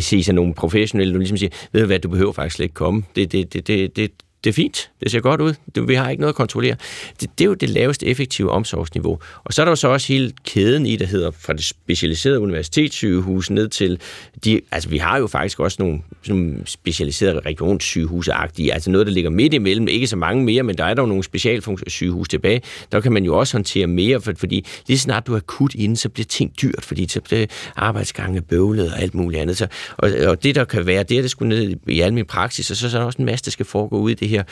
ses 0.00 0.28
af 0.28 0.34
nogle 0.34 0.54
professionelle, 0.54 1.12
du 1.14 1.18
ligesom 1.18 1.36
siger, 1.36 1.50
ved 1.72 1.80
du 1.80 1.86
hvad, 1.86 1.98
du 1.98 2.08
behøver 2.08 2.32
faktisk 2.32 2.56
slet 2.56 2.64
ikke 2.64 2.74
komme. 2.74 3.02
Det, 3.16 3.32
det, 3.32 3.52
det, 3.52 3.66
det, 3.66 3.96
det 3.96 4.10
det 4.44 4.50
er 4.50 4.54
fint, 4.54 4.90
det 5.00 5.10
ser 5.10 5.20
godt 5.20 5.40
ud, 5.40 5.54
det, 5.74 5.88
vi 5.88 5.94
har 5.94 6.10
ikke 6.10 6.20
noget 6.20 6.32
at 6.32 6.36
kontrollere. 6.36 6.76
Det, 7.20 7.38
det 7.38 7.44
er 7.44 7.48
jo 7.48 7.54
det 7.54 7.68
laveste 7.68 8.06
effektive 8.06 8.50
omsorgsniveau. 8.50 9.18
Og 9.44 9.52
så 9.52 9.62
er 9.62 9.64
der 9.64 9.72
jo 9.72 9.76
så 9.76 9.88
også 9.88 10.12
hele 10.12 10.32
kæden 10.44 10.86
i, 10.86 10.96
der 10.96 11.06
hedder 11.06 11.30
fra 11.30 11.52
det 11.52 11.64
specialiserede 11.64 12.40
universitetssygehus 12.40 13.50
ned 13.50 13.68
til 13.68 13.98
de, 14.44 14.60
altså 14.70 14.88
vi 14.88 14.98
har 14.98 15.18
jo 15.18 15.26
faktisk 15.26 15.60
også 15.60 15.76
nogle, 15.80 16.00
nogle 16.28 16.56
specialiserede 16.64 17.40
regionssygehuse-agtige, 17.40 18.72
altså 18.72 18.90
noget, 18.90 19.06
der 19.06 19.12
ligger 19.12 19.30
midt 19.30 19.54
imellem, 19.54 19.88
ikke 19.88 20.06
så 20.06 20.16
mange 20.16 20.44
mere, 20.44 20.62
men 20.62 20.78
der 20.78 20.84
er 20.84 20.94
der 20.94 21.02
jo 21.02 21.06
nogle 21.06 21.24
specialsygehus 21.24 22.28
tilbage, 22.28 22.62
der 22.92 23.00
kan 23.00 23.12
man 23.12 23.24
jo 23.24 23.38
også 23.38 23.54
håndtere 23.54 23.86
mere, 23.86 24.20
for, 24.20 24.32
fordi 24.36 24.66
lige 24.88 24.98
snart 24.98 25.26
du 25.26 25.32
er 25.32 25.36
akut 25.36 25.74
inde, 25.74 25.96
så 25.96 26.08
bliver 26.08 26.26
ting 26.26 26.52
dyrt, 26.62 26.84
fordi 26.84 27.08
så 27.08 27.20
bliver 27.20 27.46
arbejdsgange 27.76 28.42
bøvlet 28.42 28.92
og 28.92 29.00
alt 29.00 29.14
muligt 29.14 29.42
andet. 29.42 29.56
Så, 29.56 29.66
og, 29.96 30.10
og 30.26 30.42
det, 30.42 30.54
der 30.54 30.64
kan 30.64 30.86
være, 30.86 31.02
det 31.02 31.18
er, 31.18 31.22
det 31.22 31.30
skulle 31.30 31.48
ned 31.48 31.76
i 31.86 32.00
almindelig 32.00 32.26
praksis, 32.26 32.70
og 32.70 32.76
så, 32.76 32.90
så 32.90 32.96
er 32.96 33.00
der 33.00 33.06
også 33.06 33.18
en 33.18 33.24
masse, 33.24 33.44
der 33.44 33.50
skal 33.50 33.66
foregå 33.66 33.98
ud 33.98 34.10
i 34.10 34.14
det 34.14 34.28
her 34.32 34.42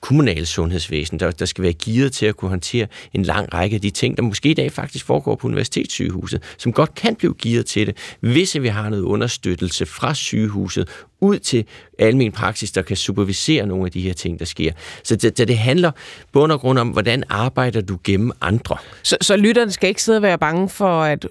kommunale 0.00 0.46
sundhedsvæsen, 0.46 1.20
der, 1.20 1.30
der 1.30 1.44
skal 1.44 1.64
være 1.64 1.72
gearet 1.72 2.12
til 2.12 2.26
at 2.26 2.36
kunne 2.36 2.48
håndtere 2.48 2.86
en 3.14 3.22
lang 3.22 3.54
række 3.54 3.74
af 3.74 3.80
de 3.80 3.90
ting, 3.90 4.16
der 4.16 4.22
måske 4.22 4.48
i 4.48 4.54
dag 4.54 4.72
faktisk 4.72 5.04
foregår 5.04 5.34
på 5.34 5.46
universitetssygehuset, 5.46 6.42
som 6.58 6.72
godt 6.72 6.94
kan 6.94 7.14
blive 7.14 7.34
gearet 7.42 7.66
til 7.66 7.86
det, 7.86 7.96
hvis 8.20 8.60
vi 8.60 8.68
har 8.68 8.88
noget 8.88 9.02
understøttelse 9.02 9.86
fra 9.86 10.14
sygehuset 10.14 10.88
ud 11.20 11.38
til 11.38 11.64
almen 11.98 12.32
praksis, 12.32 12.72
der 12.72 12.82
kan 12.82 12.96
supervisere 12.96 13.66
nogle 13.66 13.84
af 13.84 13.90
de 13.90 14.00
her 14.00 14.12
ting, 14.12 14.38
der 14.38 14.44
sker. 14.44 14.72
Så 15.02 15.16
det, 15.16 15.38
det 15.38 15.58
handler 15.58 15.90
bund 16.32 16.52
og 16.52 16.60
grund 16.60 16.78
om, 16.78 16.88
hvordan 16.88 17.24
arbejder 17.28 17.80
du 17.80 17.98
gennem 18.04 18.30
andre. 18.40 18.76
Så, 19.02 19.16
så 19.20 19.36
lytterne 19.36 19.70
skal 19.70 19.88
ikke 19.88 20.02
sidde 20.02 20.18
og 20.18 20.22
være 20.22 20.38
bange 20.38 20.68
for, 20.68 21.02
at 21.02 21.26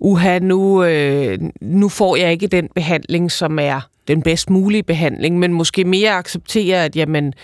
uha, 0.00 0.38
nu, 0.38 0.84
øh, 0.84 1.38
nu 1.60 1.88
får 1.88 2.16
jeg 2.16 2.32
ikke 2.32 2.46
den 2.46 2.68
behandling, 2.74 3.32
som 3.32 3.58
er 3.58 3.80
den 4.08 4.22
bedst 4.22 4.50
mulige 4.50 4.82
behandling, 4.82 5.38
men 5.38 5.52
måske 5.52 5.84
mere 5.84 6.10
acceptere, 6.10 6.84
at 6.84 6.96
jamen, 6.96 7.34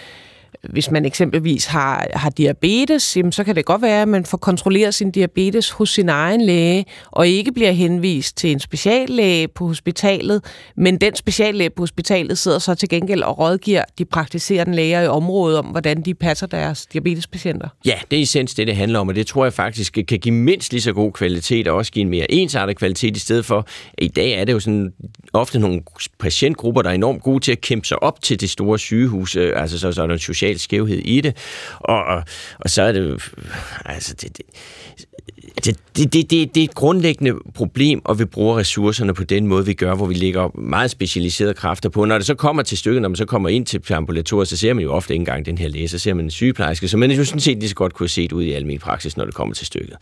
hvis 0.62 0.90
man 0.90 1.04
eksempelvis 1.04 1.66
har, 1.66 2.06
har 2.12 2.30
diabetes, 2.30 3.16
jamen, 3.16 3.32
så 3.32 3.44
kan 3.44 3.56
det 3.56 3.64
godt 3.64 3.82
være, 3.82 4.02
at 4.02 4.08
man 4.08 4.24
får 4.24 4.38
kontrolleret 4.38 4.94
sin 4.94 5.11
diabetes 5.11 5.70
hos 5.70 5.90
sin 5.90 6.08
egen 6.08 6.40
læge, 6.40 6.84
og 7.11 7.28
ikke 7.28 7.52
bliver 7.52 7.72
henvist 7.72 8.36
til 8.36 8.52
en 8.52 8.61
speciallæge 8.61 9.48
på 9.48 9.66
hospitalet, 9.66 10.44
men 10.76 10.96
den 10.96 11.16
speciallæge 11.16 11.70
på 11.70 11.82
hospitalet 11.82 12.38
sidder 12.38 12.58
så 12.58 12.74
til 12.74 12.88
gengæld 12.88 13.22
og 13.22 13.38
rådgiver 13.38 13.84
de 13.98 14.04
praktiserende 14.04 14.76
læger 14.76 15.02
i 15.02 15.06
området 15.06 15.58
om, 15.58 15.64
hvordan 15.64 16.02
de 16.02 16.14
passer 16.14 16.46
deres 16.46 16.86
diabetespatienter. 16.86 17.68
Ja, 17.84 17.98
det 18.11 18.18
er 18.18 18.22
essens 18.22 18.54
det, 18.54 18.66
det 18.66 18.76
handler 18.76 18.98
om, 18.98 19.08
og 19.08 19.14
det 19.14 19.26
tror 19.26 19.44
jeg 19.44 19.52
faktisk 19.52 19.92
kan 19.92 20.18
give 20.18 20.34
mindst 20.34 20.72
lige 20.72 20.82
så 20.82 20.92
god 20.92 21.12
kvalitet, 21.12 21.68
og 21.68 21.76
også 21.76 21.92
give 21.92 22.02
en 22.02 22.08
mere 22.08 22.32
ensartet 22.32 22.76
kvalitet, 22.76 23.16
i 23.16 23.20
stedet 23.20 23.44
for, 23.44 23.66
i 23.98 24.08
dag 24.08 24.32
er 24.32 24.44
det 24.44 24.52
jo 24.52 24.61
sådan 24.61 24.92
ofte 25.32 25.58
nogle 25.58 25.82
patientgrupper, 26.18 26.82
der 26.82 26.90
er 26.90 26.94
enormt 26.94 27.22
gode 27.22 27.40
til 27.40 27.52
at 27.52 27.61
kæmpe 27.61 27.86
sig 27.86 28.02
op 28.02 28.22
til 28.22 28.40
det 28.40 28.50
store 28.50 28.78
sygehus, 28.78 29.36
øh, 29.36 29.62
altså 29.62 29.78
så, 29.78 29.92
så 29.92 30.02
er 30.02 30.06
der 30.06 30.14
en 30.14 30.20
social 30.20 30.49
social 30.51 30.59
skævhed 30.59 30.98
i 30.98 31.20
det. 31.20 31.36
Og, 31.80 32.05
og, 32.05 32.22
og 32.59 32.70
så 32.70 32.82
er 32.82 32.92
det 32.92 33.22
altså 33.84 34.14
det, 34.14 34.36
det, 34.36 34.46
det, 35.64 35.76
det, 35.96 36.12
det, 36.12 36.30
det, 36.30 36.55
det 36.55 36.61
er 36.61 36.64
et 36.64 36.74
grundlæggende 36.74 37.34
problem, 37.55 38.01
og 38.05 38.18
vi 38.18 38.24
bruger 38.24 38.57
ressourcerne 38.57 39.14
på 39.14 39.24
den 39.24 39.46
måde, 39.46 39.66
vi 39.66 39.74
gør, 39.74 39.94
hvor 39.94 40.07
vi 40.07 40.14
lægger 40.14 40.59
meget 40.61 40.90
specialiserede 40.90 41.55
kræfter 41.55 41.88
på. 41.88 42.05
Når 42.05 42.18
det 42.18 42.26
så 42.26 42.34
kommer 42.34 42.62
til 42.62 42.78
stykket, 42.78 43.03
når 43.03 43.09
man 43.09 43.16
så 43.16 43.24
kommer 43.24 43.48
ind 43.48 43.66
til 43.66 43.92
ambulatoriet, 43.92 44.48
så 44.48 44.57
ser 44.57 44.74
man 44.74 44.84
jo 44.84 44.92
ofte 44.92 45.14
ikke 45.14 45.20
engang 45.20 45.46
den 45.46 45.59
her 45.59 45.68
læge, 45.68 45.88
så 45.88 45.98
ser 45.98 46.14
man 46.14 46.24
en 46.24 46.30
sygeplejerske, 46.30 46.88
så 46.88 46.96
man 46.96 47.11
jo 47.11 47.24
sådan 47.24 47.40
set 47.40 47.59
lige 47.59 47.68
så 47.68 47.74
godt 47.74 47.94
kunne 47.94 48.09
se 48.09 48.22
det 48.22 48.32
ud 48.32 48.42
i 48.42 48.53
almindelig 48.53 48.80
praksis, 48.80 49.16
når 49.16 49.24
det 49.24 49.34
kommer 49.34 49.55
til 49.55 49.66
stykket. 49.66 49.96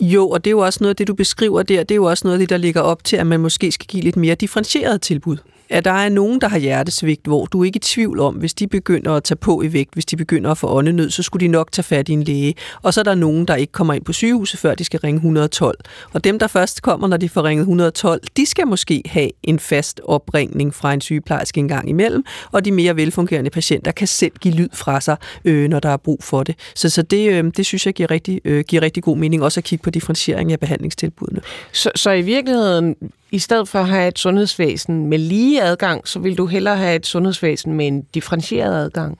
Jo, 0.00 0.28
og 0.28 0.44
det 0.44 0.50
er 0.50 0.52
jo 0.52 0.58
også 0.58 0.78
noget 0.80 0.90
af 0.90 0.96
det, 0.96 1.08
du 1.08 1.14
beskriver 1.14 1.62
der, 1.62 1.82
det 1.82 1.90
er 1.90 1.96
jo 1.96 2.04
også 2.04 2.26
noget 2.26 2.34
af 2.34 2.38
det, 2.38 2.50
der 2.50 2.56
ligger 2.56 2.80
op 2.80 3.04
til, 3.04 3.16
at 3.16 3.26
man 3.26 3.40
måske 3.40 3.72
skal 3.72 3.86
give 3.86 4.02
lidt 4.02 4.16
mere 4.16 4.34
differentieret 4.34 5.02
tilbud 5.02 5.36
at 5.68 5.84
der 5.84 5.90
er 5.90 6.08
nogen, 6.08 6.40
der 6.40 6.48
har 6.48 6.58
hjertesvigt, 6.58 7.26
hvor 7.26 7.46
du 7.46 7.60
er 7.60 7.64
ikke 7.64 7.76
i 7.76 7.80
tvivl 7.80 8.20
om, 8.20 8.34
hvis 8.34 8.54
de 8.54 8.66
begynder 8.66 9.12
at 9.12 9.24
tage 9.24 9.36
på 9.36 9.62
i 9.62 9.72
vægt, 9.72 9.94
hvis 9.94 10.06
de 10.06 10.16
begynder 10.16 10.50
at 10.50 10.58
få 10.58 10.68
åndenød, 10.68 11.10
så 11.10 11.22
skulle 11.22 11.46
de 11.46 11.52
nok 11.52 11.72
tage 11.72 11.84
fat 11.84 12.08
i 12.08 12.12
en 12.12 12.22
læge. 12.22 12.54
Og 12.82 12.94
så 12.94 13.00
er 13.00 13.04
der 13.04 13.14
nogen, 13.14 13.48
der 13.48 13.54
ikke 13.54 13.72
kommer 13.72 13.94
ind 13.94 14.04
på 14.04 14.12
sygehuset, 14.12 14.60
før 14.60 14.74
de 14.74 14.84
skal 14.84 15.00
ringe 15.00 15.16
112. 15.16 15.78
Og 16.12 16.24
dem, 16.24 16.38
der 16.38 16.46
først 16.46 16.82
kommer, 16.82 17.08
når 17.08 17.16
de 17.16 17.28
får 17.28 17.44
ringet 17.44 17.62
112, 17.62 18.20
de 18.36 18.46
skal 18.46 18.66
måske 18.66 19.02
have 19.06 19.30
en 19.42 19.58
fast 19.58 20.00
opringning 20.04 20.74
fra 20.74 20.92
en 20.92 21.00
sygeplejerske 21.00 21.58
en 21.58 21.68
gang 21.68 21.88
imellem, 21.88 22.24
og 22.52 22.64
de 22.64 22.72
mere 22.72 22.96
velfungerende 22.96 23.50
patienter 23.50 23.92
kan 23.92 24.06
selv 24.06 24.32
give 24.40 24.54
lyd 24.54 24.68
fra 24.72 25.00
sig, 25.00 25.16
øh, 25.44 25.68
når 25.68 25.80
der 25.80 25.88
er 25.88 25.96
brug 25.96 26.22
for 26.22 26.42
det. 26.42 26.54
Så, 26.74 26.88
så 26.88 27.02
det, 27.02 27.32
øh, 27.32 27.52
det 27.56 27.66
synes 27.66 27.86
jeg 27.86 27.94
giver 27.94 28.10
rigtig, 28.10 28.40
øh, 28.44 28.64
giver 28.68 28.82
rigtig 28.82 29.02
god 29.02 29.16
mening, 29.16 29.42
også 29.42 29.60
at 29.60 29.64
kigge 29.64 29.82
på 29.82 29.90
differentiering 29.90 30.52
af 30.52 30.60
behandlingstilbudene. 30.60 31.40
Så, 31.72 31.90
så 31.94 32.10
i 32.10 32.22
virkeligheden, 32.22 32.96
i 33.34 33.38
stedet 33.38 33.68
for 33.68 33.78
at 33.78 33.88
have 33.88 34.08
et 34.08 34.18
sundhedsvæsen 34.18 35.06
med 35.06 35.18
lige 35.18 35.62
adgang, 35.62 36.08
så 36.08 36.18
vil 36.18 36.38
du 36.38 36.46
hellere 36.46 36.76
have 36.76 36.96
et 36.96 37.06
sundhedsvæsen 37.06 37.72
med 37.72 37.86
en 37.86 38.02
differentieret 38.02 38.84
adgang? 38.84 39.18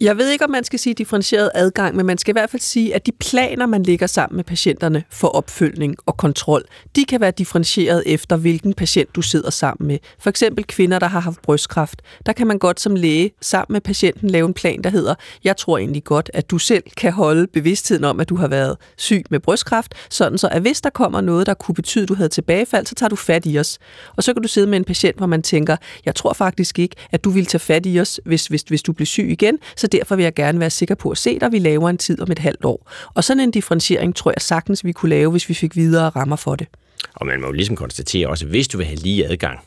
Jeg 0.00 0.16
ved 0.16 0.30
ikke, 0.30 0.44
om 0.44 0.50
man 0.50 0.64
skal 0.64 0.78
sige 0.78 0.94
differentieret 0.94 1.50
adgang, 1.54 1.96
men 1.96 2.06
man 2.06 2.18
skal 2.18 2.32
i 2.32 2.36
hvert 2.38 2.50
fald 2.50 2.62
sige, 2.62 2.94
at 2.94 3.06
de 3.06 3.12
planer, 3.12 3.66
man 3.66 3.82
lægger 3.82 4.06
sammen 4.06 4.36
med 4.36 4.44
patienterne 4.44 5.04
for 5.10 5.28
opfølgning 5.28 5.96
og 6.06 6.16
kontrol, 6.16 6.62
de 6.96 7.04
kan 7.04 7.20
være 7.20 7.30
differentieret 7.30 8.02
efter, 8.06 8.36
hvilken 8.36 8.74
patient 8.74 9.16
du 9.16 9.22
sidder 9.22 9.50
sammen 9.50 9.88
med. 9.88 9.98
For 10.18 10.30
eksempel 10.30 10.64
kvinder, 10.64 10.98
der 10.98 11.06
har 11.06 11.20
haft 11.20 11.42
brystkræft. 11.42 12.02
Der 12.26 12.32
kan 12.32 12.46
man 12.46 12.58
godt 12.58 12.80
som 12.80 12.94
læge 12.94 13.30
sammen 13.40 13.72
med 13.72 13.80
patienten 13.80 14.30
lave 14.30 14.46
en 14.46 14.54
plan, 14.54 14.82
der 14.84 14.90
hedder, 14.90 15.14
jeg 15.44 15.56
tror 15.56 15.78
egentlig 15.78 16.04
godt, 16.04 16.30
at 16.34 16.50
du 16.50 16.58
selv 16.58 16.82
kan 16.96 17.12
holde 17.12 17.46
bevidstheden 17.46 18.04
om, 18.04 18.20
at 18.20 18.28
du 18.28 18.36
har 18.36 18.48
været 18.48 18.76
syg 18.96 19.24
med 19.30 19.40
brystkræft, 19.40 19.94
sådan 20.10 20.38
så 20.38 20.48
at 20.48 20.62
hvis 20.62 20.80
der 20.80 20.90
kommer 20.90 21.20
noget, 21.20 21.46
der 21.46 21.54
kunne 21.54 21.74
betyde, 21.74 22.02
at 22.02 22.08
du 22.08 22.14
havde 22.14 22.28
tilbagefald, 22.28 22.86
så 22.86 22.94
tager 22.94 23.10
du 23.10 23.16
fat 23.16 23.42
i 23.46 23.58
os. 23.58 23.78
Og 24.16 24.22
så 24.22 24.32
kan 24.32 24.42
du 24.42 24.48
sidde 24.48 24.66
med 24.66 24.78
en 24.78 24.84
patient, 24.84 25.16
hvor 25.16 25.26
man 25.26 25.42
tænker, 25.42 25.76
jeg 26.04 26.14
tror 26.14 26.32
faktisk 26.32 26.78
ikke, 26.78 26.96
at 27.10 27.24
du 27.24 27.30
vil 27.30 27.46
tage 27.46 27.60
fat 27.60 27.86
i 27.86 28.00
os, 28.00 28.20
hvis, 28.24 28.46
hvis, 28.46 28.62
hvis 28.62 28.82
du 28.82 28.92
bliver 28.92 29.06
syg 29.06 29.28
igen, 29.30 29.58
så 29.76 29.87
derfor 29.92 30.16
vil 30.16 30.22
jeg 30.22 30.34
gerne 30.34 30.60
være 30.60 30.70
sikker 30.70 30.94
på 30.94 31.10
at 31.10 31.18
se 31.18 31.38
dig. 31.38 31.52
Vi 31.52 31.58
laver 31.58 31.88
en 31.88 31.98
tid 31.98 32.20
om 32.20 32.30
et 32.32 32.38
halvt 32.38 32.64
år. 32.64 32.90
Og 33.14 33.24
sådan 33.24 33.40
en 33.40 33.50
differentiering 33.50 34.16
tror 34.16 34.30
jeg 34.30 34.42
sagtens, 34.42 34.84
vi 34.84 34.92
kunne 34.92 35.10
lave, 35.10 35.30
hvis 35.30 35.48
vi 35.48 35.54
fik 35.54 35.76
videre 35.76 36.08
rammer 36.08 36.36
for 36.36 36.54
det. 36.54 36.66
Og 37.14 37.26
man 37.26 37.40
må 37.40 37.46
jo 37.46 37.52
ligesom 37.52 37.76
konstatere 37.76 38.28
også, 38.28 38.44
at 38.44 38.50
hvis 38.50 38.68
du 38.68 38.76
vil 38.76 38.86
have 38.86 38.98
lige 38.98 39.26
adgang, 39.26 39.60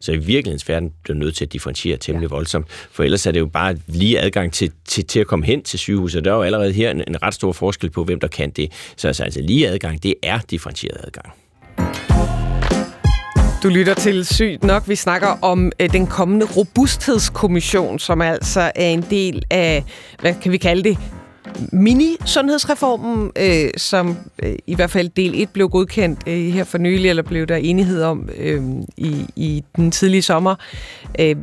så 0.00 0.12
i 0.12 0.16
virkelighedens 0.16 0.68
verden 0.68 0.92
bliver 1.02 1.14
du 1.14 1.18
nødt 1.18 1.36
til 1.36 1.44
at 1.44 1.52
differentiere 1.52 1.96
temmelig 1.96 2.28
ja. 2.30 2.34
voldsomt. 2.34 2.66
For 2.90 3.02
ellers 3.02 3.26
er 3.26 3.32
det 3.32 3.40
jo 3.40 3.46
bare 3.46 3.76
lige 3.86 4.20
adgang 4.20 4.52
til, 4.52 4.72
til, 4.84 5.06
til 5.06 5.20
at 5.20 5.26
komme 5.26 5.44
hen 5.44 5.62
til 5.62 5.78
sygehuset. 5.78 6.24
Der 6.24 6.30
er 6.30 6.36
jo 6.36 6.42
allerede 6.42 6.72
her 6.72 6.90
en, 6.90 7.04
en 7.08 7.22
ret 7.22 7.34
stor 7.34 7.52
forskel 7.52 7.90
på, 7.90 8.04
hvem 8.04 8.20
der 8.20 8.28
kan 8.28 8.50
det. 8.50 8.72
Så 8.96 9.08
altså, 9.08 9.24
altså 9.24 9.40
lige 9.40 9.68
adgang, 9.68 10.02
det 10.02 10.14
er 10.22 10.38
differentieret 10.50 11.00
adgang. 11.04 11.32
Du 13.62 13.68
lytter 13.68 13.94
til 13.94 14.26
Sygt 14.26 14.64
Nok. 14.64 14.88
Vi 14.88 14.94
snakker 14.96 15.28
om 15.42 15.72
øh, 15.80 15.92
den 15.92 16.06
kommende 16.06 16.46
robusthedskommission, 16.56 17.98
som 17.98 18.20
altså 18.20 18.60
er 18.60 18.88
en 18.88 19.04
del 19.10 19.42
af, 19.50 19.84
hvad 20.20 20.34
kan 20.42 20.52
vi 20.52 20.56
kalde 20.56 20.82
det, 20.88 20.98
mini-sundhedsreformen, 21.72 23.30
øh, 23.36 23.70
som 23.76 24.16
øh, 24.42 24.54
i 24.66 24.74
hvert 24.74 24.90
fald 24.90 25.08
del 25.08 25.42
1 25.42 25.48
blev 25.48 25.68
godkendt 25.68 26.20
øh, 26.26 26.34
her 26.34 26.64
for 26.64 26.78
nylig, 26.78 27.10
eller 27.10 27.22
blev 27.22 27.46
der 27.46 27.56
enighed 27.56 28.02
om 28.02 28.28
øh, 28.36 28.62
i, 28.96 29.26
i 29.36 29.64
den 29.76 29.90
tidlige 29.90 30.22
sommer. 30.22 30.54
Øh, 31.20 31.36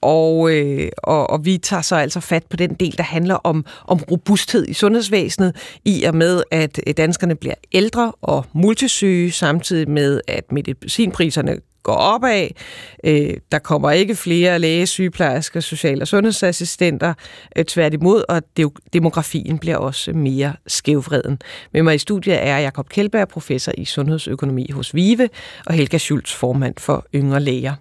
og, 0.00 0.50
øh, 0.50 0.88
og, 0.98 1.30
og 1.30 1.44
vi 1.44 1.58
tager 1.58 1.82
så 1.82 1.96
altså 1.96 2.20
fat 2.20 2.44
på 2.50 2.56
den 2.56 2.74
del, 2.74 2.96
der 2.96 3.02
handler 3.02 3.34
om, 3.34 3.64
om 3.86 3.98
robusthed 4.10 4.68
i 4.68 4.72
sundhedsvæsenet, 4.72 5.56
i 5.84 6.04
og 6.04 6.14
med, 6.14 6.42
at 6.50 6.80
øh, 6.86 6.94
danskerne 6.96 7.34
bliver 7.34 7.54
ældre 7.72 8.12
og 8.20 8.46
multisyge, 8.52 9.32
samtidig 9.32 9.90
med, 9.90 10.20
at 10.28 10.52
medicinpriserne 10.52 11.56
går 11.82 11.94
opad. 11.94 12.48
Øh, 13.04 13.36
der 13.52 13.58
kommer 13.58 13.90
ikke 13.90 14.14
flere 14.14 14.58
læge, 14.58 14.86
sygeplejersker, 14.86 15.60
social- 15.60 16.02
og 16.02 16.08
sundhedsassistenter. 16.08 17.14
Øh, 17.56 17.64
tværtimod, 17.64 18.24
og 18.28 18.42
demografien 18.92 19.58
bliver 19.58 19.76
også 19.76 20.12
mere 20.12 20.52
skævvreden. 20.66 21.38
Med 21.72 21.82
mig 21.82 21.94
i 21.94 21.98
studiet 21.98 22.46
er 22.46 22.58
Jakob 22.58 22.88
Kjeldberg, 22.88 23.28
professor 23.28 23.72
i 23.78 23.84
sundhedsøkonomi 23.84 24.70
hos 24.70 24.94
VIVE, 24.94 25.28
og 25.66 25.74
Helga 25.74 25.98
Schultz, 25.98 26.34
formand 26.34 26.74
for 26.78 27.06
Yngre 27.14 27.40
Læger. 27.40 27.74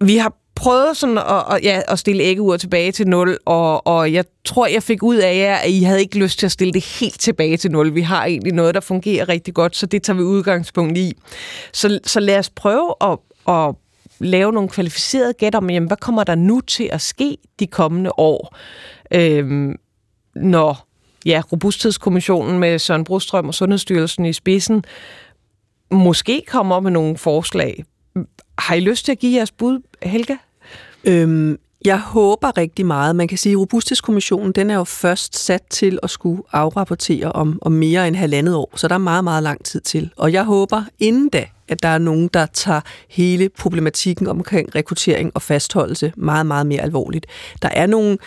Vi 0.00 0.16
har 0.16 0.32
prøvede 0.56 0.94
sådan 0.94 1.18
at, 1.18 1.44
at, 1.50 1.62
ja, 1.62 1.80
at 1.88 1.98
stille 1.98 2.22
æggeuret 2.22 2.60
tilbage 2.60 2.92
til 2.92 3.08
0, 3.08 3.38
og, 3.44 3.86
og 3.86 4.12
jeg 4.12 4.24
tror, 4.44 4.66
jeg 4.66 4.82
fik 4.82 5.02
ud 5.02 5.16
af 5.16 5.36
jer, 5.36 5.56
at 5.56 5.70
I 5.70 5.82
havde 5.82 6.00
ikke 6.00 6.18
lyst 6.18 6.38
til 6.38 6.46
at 6.46 6.52
stille 6.52 6.72
det 6.72 6.84
helt 6.84 7.20
tilbage 7.20 7.56
til 7.56 7.70
0. 7.70 7.94
Vi 7.94 8.00
har 8.00 8.24
egentlig 8.24 8.52
noget, 8.52 8.74
der 8.74 8.80
fungerer 8.80 9.28
rigtig 9.28 9.54
godt, 9.54 9.76
så 9.76 9.86
det 9.86 10.02
tager 10.02 10.16
vi 10.16 10.22
udgangspunkt 10.22 10.98
i. 10.98 11.12
Så, 11.72 11.98
så 12.04 12.20
lad 12.20 12.38
os 12.38 12.50
prøve 12.50 12.94
at, 13.00 13.18
at 13.48 13.74
lave 14.18 14.52
nogle 14.52 14.68
kvalificerede 14.68 15.32
gæt 15.32 15.54
om, 15.54 15.70
jamen, 15.70 15.86
hvad 15.86 15.96
kommer 15.96 16.24
der 16.24 16.34
nu 16.34 16.60
til 16.60 16.88
at 16.92 17.00
ske 17.00 17.36
de 17.58 17.66
kommende 17.66 18.10
år, 18.18 18.56
øhm, 19.10 19.76
når 20.34 20.86
ja, 21.26 21.42
Robusthedskommissionen 21.52 22.58
med 22.58 22.78
Søren 22.78 23.04
Brostrøm 23.04 23.48
og 23.48 23.54
Sundhedsstyrelsen 23.54 24.26
i 24.26 24.32
spidsen 24.32 24.84
måske 25.90 26.42
kommer 26.48 26.80
med 26.80 26.90
nogle 26.90 27.16
forslag. 27.16 27.84
Har 28.58 28.74
I 28.74 28.80
lyst 28.80 29.04
til 29.04 29.12
at 29.12 29.18
give 29.18 29.36
jeres 29.36 29.52
bud, 29.52 29.80
Helga? 30.02 30.36
Øhm, 31.08 31.58
Jeg 31.84 32.00
håber 32.00 32.56
rigtig 32.56 32.86
meget. 32.86 33.16
Man 33.16 33.28
kan 33.28 33.38
sige, 33.38 33.52
at 33.52 33.58
Robusthedskommissionen 33.58 34.52
den 34.52 34.70
er 34.70 34.74
jo 34.74 34.84
først 34.84 35.38
sat 35.38 35.62
til 35.70 35.98
at 36.02 36.10
skulle 36.10 36.42
afrapportere 36.52 37.32
om, 37.32 37.58
om 37.62 37.72
mere 37.72 38.08
end 38.08 38.16
halvandet 38.16 38.54
år, 38.54 38.72
så 38.76 38.88
der 38.88 38.94
er 38.94 38.98
meget, 38.98 39.24
meget 39.24 39.42
lang 39.42 39.64
tid 39.64 39.80
til. 39.80 40.10
Og 40.16 40.32
jeg 40.32 40.44
håber 40.44 40.82
inden 40.98 41.28
da, 41.28 41.44
at 41.68 41.82
der 41.82 41.88
er 41.88 41.98
nogen, 41.98 42.28
der 42.34 42.46
tager 42.46 42.80
hele 43.08 43.48
problematikken 43.48 44.26
omkring 44.26 44.74
rekruttering 44.74 45.30
og 45.34 45.42
fastholdelse 45.42 46.12
meget, 46.16 46.46
meget 46.46 46.66
mere 46.66 46.80
alvorligt. 46.80 47.26
Der 47.62 47.68
er 47.68 47.86
nogle 47.86 48.18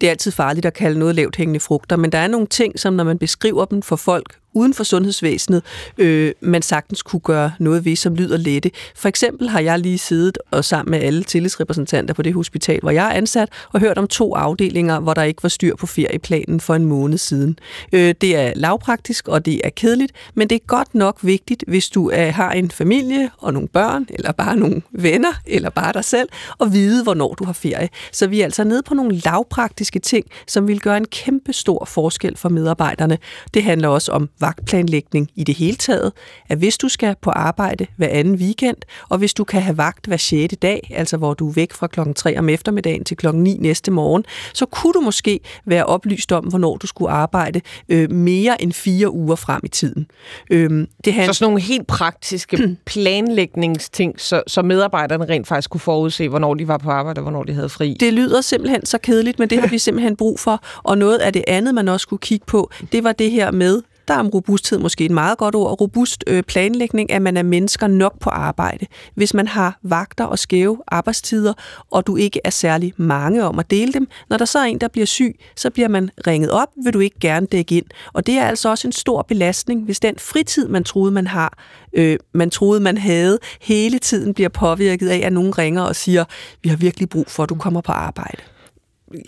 det 0.00 0.06
er 0.06 0.10
altid 0.10 0.32
farligt 0.32 0.66
at 0.66 0.74
kalde 0.74 0.98
noget 0.98 1.14
lavt 1.14 1.36
hængende 1.36 1.60
frugter, 1.60 1.96
men 1.96 2.12
der 2.12 2.18
er 2.18 2.28
nogle 2.28 2.46
ting, 2.46 2.78
som 2.78 2.94
når 2.94 3.04
man 3.04 3.18
beskriver 3.18 3.64
dem 3.64 3.82
for 3.82 3.96
folk 3.96 4.36
uden 4.56 4.74
for 4.74 4.84
sundhedsvæsenet, 4.84 5.62
øh, 5.98 6.32
man 6.40 6.62
sagtens 6.62 7.02
kunne 7.02 7.20
gøre 7.20 7.52
noget 7.58 7.84
ved, 7.84 7.96
som 7.96 8.14
lyder 8.14 8.36
lette. 8.36 8.70
For 8.96 9.08
eksempel 9.08 9.48
har 9.48 9.60
jeg 9.60 9.78
lige 9.78 9.98
siddet 9.98 10.38
og 10.50 10.64
sammen 10.64 10.90
med 10.90 11.00
alle 11.00 11.24
tillidsrepræsentanter 11.24 12.14
på 12.14 12.22
det 12.22 12.34
hospital, 12.34 12.80
hvor 12.80 12.90
jeg 12.90 13.06
er 13.06 13.12
ansat, 13.12 13.48
og 13.72 13.80
hørt 13.80 13.98
om 13.98 14.06
to 14.06 14.34
afdelinger, 14.34 15.00
hvor 15.00 15.14
der 15.14 15.22
ikke 15.22 15.42
var 15.42 15.48
styr 15.48 15.76
på 15.76 15.86
ferieplanen 15.86 16.60
for 16.60 16.74
en 16.74 16.84
måned 16.84 17.18
siden. 17.18 17.58
Øh, 17.92 18.14
det 18.20 18.36
er 18.36 18.52
lavpraktisk, 18.56 19.28
og 19.28 19.46
det 19.46 19.60
er 19.64 19.70
kedeligt, 19.70 20.12
men 20.34 20.48
det 20.48 20.56
er 20.56 20.66
godt 20.66 20.94
nok 20.94 21.18
vigtigt, 21.22 21.64
hvis 21.66 21.88
du 21.88 22.10
er, 22.10 22.30
har 22.30 22.52
en 22.52 22.70
familie 22.70 23.30
og 23.38 23.52
nogle 23.52 23.68
børn, 23.68 24.06
eller 24.08 24.32
bare 24.32 24.56
nogle 24.56 24.82
venner, 24.92 25.32
eller 25.46 25.70
bare 25.70 25.92
dig 25.92 26.04
selv, 26.04 26.28
og 26.58 26.72
vide, 26.72 27.02
hvornår 27.02 27.34
du 27.34 27.44
har 27.44 27.52
ferie. 27.52 27.88
Så 28.12 28.26
vi 28.26 28.40
er 28.40 28.44
altså 28.44 28.64
nede 28.64 28.82
på 28.82 28.94
nogle 28.94 29.20
lavpraktiske 29.24 29.98
ting, 29.98 30.26
som 30.46 30.68
vil 30.68 30.80
gøre 30.80 30.96
en 30.96 31.04
kæmpe 31.04 31.52
stor 31.52 31.84
forskel 31.84 32.36
for 32.36 32.48
medarbejderne. 32.48 33.18
Det 33.54 33.62
handler 33.62 33.88
også 33.88 34.12
om 34.12 34.28
vagtplanlægning 34.46 35.30
i 35.34 35.44
det 35.44 35.54
hele 35.54 35.76
taget, 35.76 36.12
at 36.48 36.58
hvis 36.58 36.78
du 36.78 36.88
skal 36.88 37.14
på 37.22 37.30
arbejde 37.30 37.86
hver 37.96 38.08
anden 38.08 38.34
weekend, 38.34 38.76
og 39.08 39.18
hvis 39.18 39.34
du 39.34 39.44
kan 39.44 39.62
have 39.62 39.76
vagt 39.76 40.06
hver 40.06 40.16
6. 40.16 40.54
dag, 40.62 40.90
altså 40.94 41.16
hvor 41.16 41.34
du 41.34 41.48
er 41.48 41.52
væk 41.52 41.72
fra 41.72 41.86
klokken 41.86 42.14
3 42.14 42.38
om 42.38 42.48
eftermiddagen 42.48 43.04
til 43.04 43.16
klokken 43.16 43.42
9 43.42 43.56
næste 43.60 43.90
morgen, 43.90 44.24
så 44.54 44.66
kunne 44.66 44.92
du 44.92 45.00
måske 45.00 45.40
være 45.64 45.84
oplyst 45.84 46.32
om, 46.32 46.44
hvornår 46.44 46.76
du 46.76 46.86
skulle 46.86 47.10
arbejde 47.10 47.60
øh, 47.88 48.10
mere 48.10 48.62
end 48.62 48.72
fire 48.72 49.10
uger 49.10 49.36
frem 49.36 49.60
i 49.64 49.68
tiden. 49.68 50.06
Øh, 50.50 50.86
det 51.04 51.14
han... 51.14 51.26
Så 51.26 51.32
sådan 51.32 51.50
nogle 51.50 51.60
helt 51.60 51.86
praktiske 51.86 52.76
planlægningsting, 52.86 54.20
så, 54.20 54.42
så 54.46 54.62
medarbejderne 54.62 55.24
rent 55.24 55.46
faktisk 55.46 55.70
kunne 55.70 55.80
forudse, 55.80 56.28
hvornår 56.28 56.54
de 56.54 56.68
var 56.68 56.78
på 56.78 56.90
arbejde 56.90 57.18
og 57.18 57.22
hvornår 57.22 57.42
de 57.42 57.52
havde 57.52 57.68
fri. 57.68 57.96
Det 58.00 58.12
lyder 58.12 58.40
simpelthen 58.40 58.86
så 58.86 58.98
kedeligt, 58.98 59.38
men 59.38 59.50
det 59.50 59.60
har 59.60 59.68
vi 59.68 59.78
simpelthen 59.86 60.16
brug 60.16 60.40
for. 60.40 60.62
Og 60.82 60.98
noget 60.98 61.18
af 61.18 61.32
det 61.32 61.44
andet, 61.46 61.74
man 61.74 61.88
også 61.88 62.08
kunne 62.08 62.18
kigge 62.18 62.46
på, 62.46 62.70
det 62.92 63.04
var 63.04 63.12
det 63.12 63.30
her 63.30 63.50
med, 63.50 63.82
der 64.08 64.14
er 64.14 64.18
om 64.18 64.28
robusthed 64.28 64.78
måske 64.78 65.04
et 65.04 65.10
meget 65.10 65.38
godt 65.38 65.54
ord. 65.54 65.80
Robust 65.80 66.24
øh, 66.26 66.42
planlægning, 66.42 67.10
at 67.10 67.22
man 67.22 67.36
er 67.36 67.42
mennesker 67.42 67.86
nok 67.86 68.18
på 68.20 68.30
arbejde. 68.30 68.86
Hvis 69.14 69.34
man 69.34 69.46
har 69.46 69.78
vagter 69.82 70.24
og 70.24 70.38
skæve 70.38 70.78
arbejdstider, 70.88 71.52
og 71.90 72.06
du 72.06 72.16
ikke 72.16 72.40
er 72.44 72.50
særlig 72.50 72.92
mange 72.96 73.44
om 73.44 73.58
at 73.58 73.70
dele 73.70 73.92
dem, 73.92 74.08
når 74.30 74.36
der 74.36 74.44
så 74.44 74.58
er 74.58 74.64
en, 74.64 74.78
der 74.78 74.88
bliver 74.88 75.06
syg, 75.06 75.40
så 75.56 75.70
bliver 75.70 75.88
man 75.88 76.10
ringet 76.26 76.50
op, 76.50 76.68
vil 76.84 76.94
du 76.94 77.00
ikke 77.00 77.18
gerne 77.20 77.46
dække 77.46 77.76
ind. 77.76 77.86
Og 78.12 78.26
det 78.26 78.34
er 78.34 78.44
altså 78.44 78.68
også 78.68 78.88
en 78.88 78.92
stor 78.92 79.22
belastning, 79.22 79.84
hvis 79.84 80.00
den 80.00 80.14
fritid, 80.18 80.68
man 80.68 80.84
troede, 80.84 81.12
man 81.12 81.26
har, 81.26 81.58
øh, 81.92 82.18
man 82.32 82.50
troede, 82.50 82.80
man 82.80 82.98
havde, 82.98 83.38
hele 83.60 83.98
tiden 83.98 84.34
bliver 84.34 84.48
påvirket 84.48 85.08
af, 85.08 85.20
at 85.24 85.32
nogen 85.32 85.58
ringer 85.58 85.82
og 85.82 85.96
siger, 85.96 86.24
vi 86.62 86.68
har 86.68 86.76
virkelig 86.76 87.08
brug 87.08 87.26
for, 87.28 87.42
at 87.42 87.48
du 87.48 87.54
kommer 87.54 87.80
på 87.80 87.92
arbejde. 87.92 88.42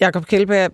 Jakob 0.00 0.26
Kjellberg, 0.26 0.70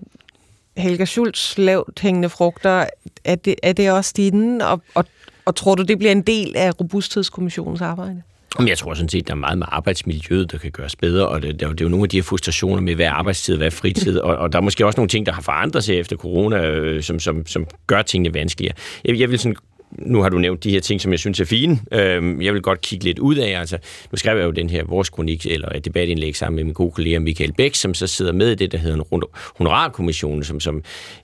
Helga 0.77 1.05
Schultz 1.05 1.59
lavt 1.59 2.01
hængende 2.01 2.29
frugter, 2.29 2.87
er 3.25 3.35
det, 3.35 3.55
er 3.63 3.73
det 3.73 3.91
også 3.91 4.13
dine, 4.17 4.67
og, 4.67 4.83
og, 4.95 5.05
og 5.45 5.57
tror 5.57 5.75
du, 5.75 5.83
det 5.83 5.99
bliver 5.99 6.13
en 6.13 6.23
del 6.23 6.57
af 6.57 6.81
Robusthedskommissionens 6.81 7.81
arbejde? 7.81 8.23
Jeg 8.67 8.79
tror 8.79 8.95
sådan 8.95 9.09
set, 9.09 9.27
der 9.27 9.33
er 9.33 9.39
meget 9.39 9.59
med 9.59 9.67
arbejdsmiljøet, 9.71 10.53
der 10.53 10.59
kan 10.59 10.71
gøres 10.71 10.97
bedre, 10.97 11.29
og 11.29 11.43
det, 11.43 11.55
det, 11.55 11.63
er, 11.63 11.67
jo, 11.67 11.73
det 11.73 11.81
er 11.81 11.85
jo 11.85 11.89
nogle 11.89 12.05
af 12.05 12.09
de 12.09 12.17
her 12.17 12.23
frustrationer 12.23 12.81
med, 12.81 12.95
hvad 12.95 13.07
er 13.07 13.11
arbejdstid, 13.11 13.57
hvad 13.57 13.67
er 13.67 13.71
fritid, 13.71 14.19
og, 14.19 14.37
og 14.37 14.53
der 14.53 14.59
er 14.59 14.63
måske 14.63 14.87
også 14.87 14.97
nogle 14.97 15.09
ting, 15.09 15.27
der 15.27 15.33
har 15.33 15.43
forandret 15.43 15.85
sig 15.85 15.97
efter 15.97 16.17
corona, 16.17 16.67
øh, 16.67 17.03
som, 17.03 17.21
som, 17.21 17.47
som 17.47 17.67
gør 17.87 18.03
tingene 18.03 18.35
vanskeligere. 18.35 18.75
Jeg, 19.05 19.21
jeg 19.21 19.31
vil 19.31 19.39
sådan 19.39 19.57
nu 19.99 20.23
har 20.23 20.29
du 20.29 20.39
nævnt 20.39 20.65
de 20.65 20.71
her 20.71 20.81
ting, 20.81 21.01
som 21.01 21.13
jeg 21.13 21.19
synes 21.19 21.41
er 21.41 21.45
fine. 21.45 21.79
Øhm, 21.93 22.43
jeg 22.43 22.55
vil 22.55 22.63
godt 22.63 22.81
kigge 22.81 23.05
lidt 23.05 23.19
ud 23.19 23.37
af. 23.37 23.61
Altså, 23.61 23.79
nu 24.13 24.17
skrev 24.17 24.37
jeg 24.37 24.45
jo 24.45 24.51
den 24.51 24.71
her 24.71 24.85
vores 24.85 25.11
kronik, 25.11 25.47
eller 25.47 25.69
et 25.69 25.85
debatindlæg 25.85 26.37
sammen 26.37 26.57
med 26.57 26.65
min 26.65 26.73
gode 26.73 26.91
kollega 26.91 27.19
Michael 27.19 27.53
Bæk, 27.53 27.75
som 27.75 27.95
så 27.95 28.07
sidder 28.07 28.33
med 28.33 28.53
i 28.53 28.55
det, 28.55 28.73
der 28.73 28.79
hedder 28.79 28.97
en 29.13 29.23
honorarkommission, 29.57 30.45
som, 30.45 30.61
som 30.61 30.77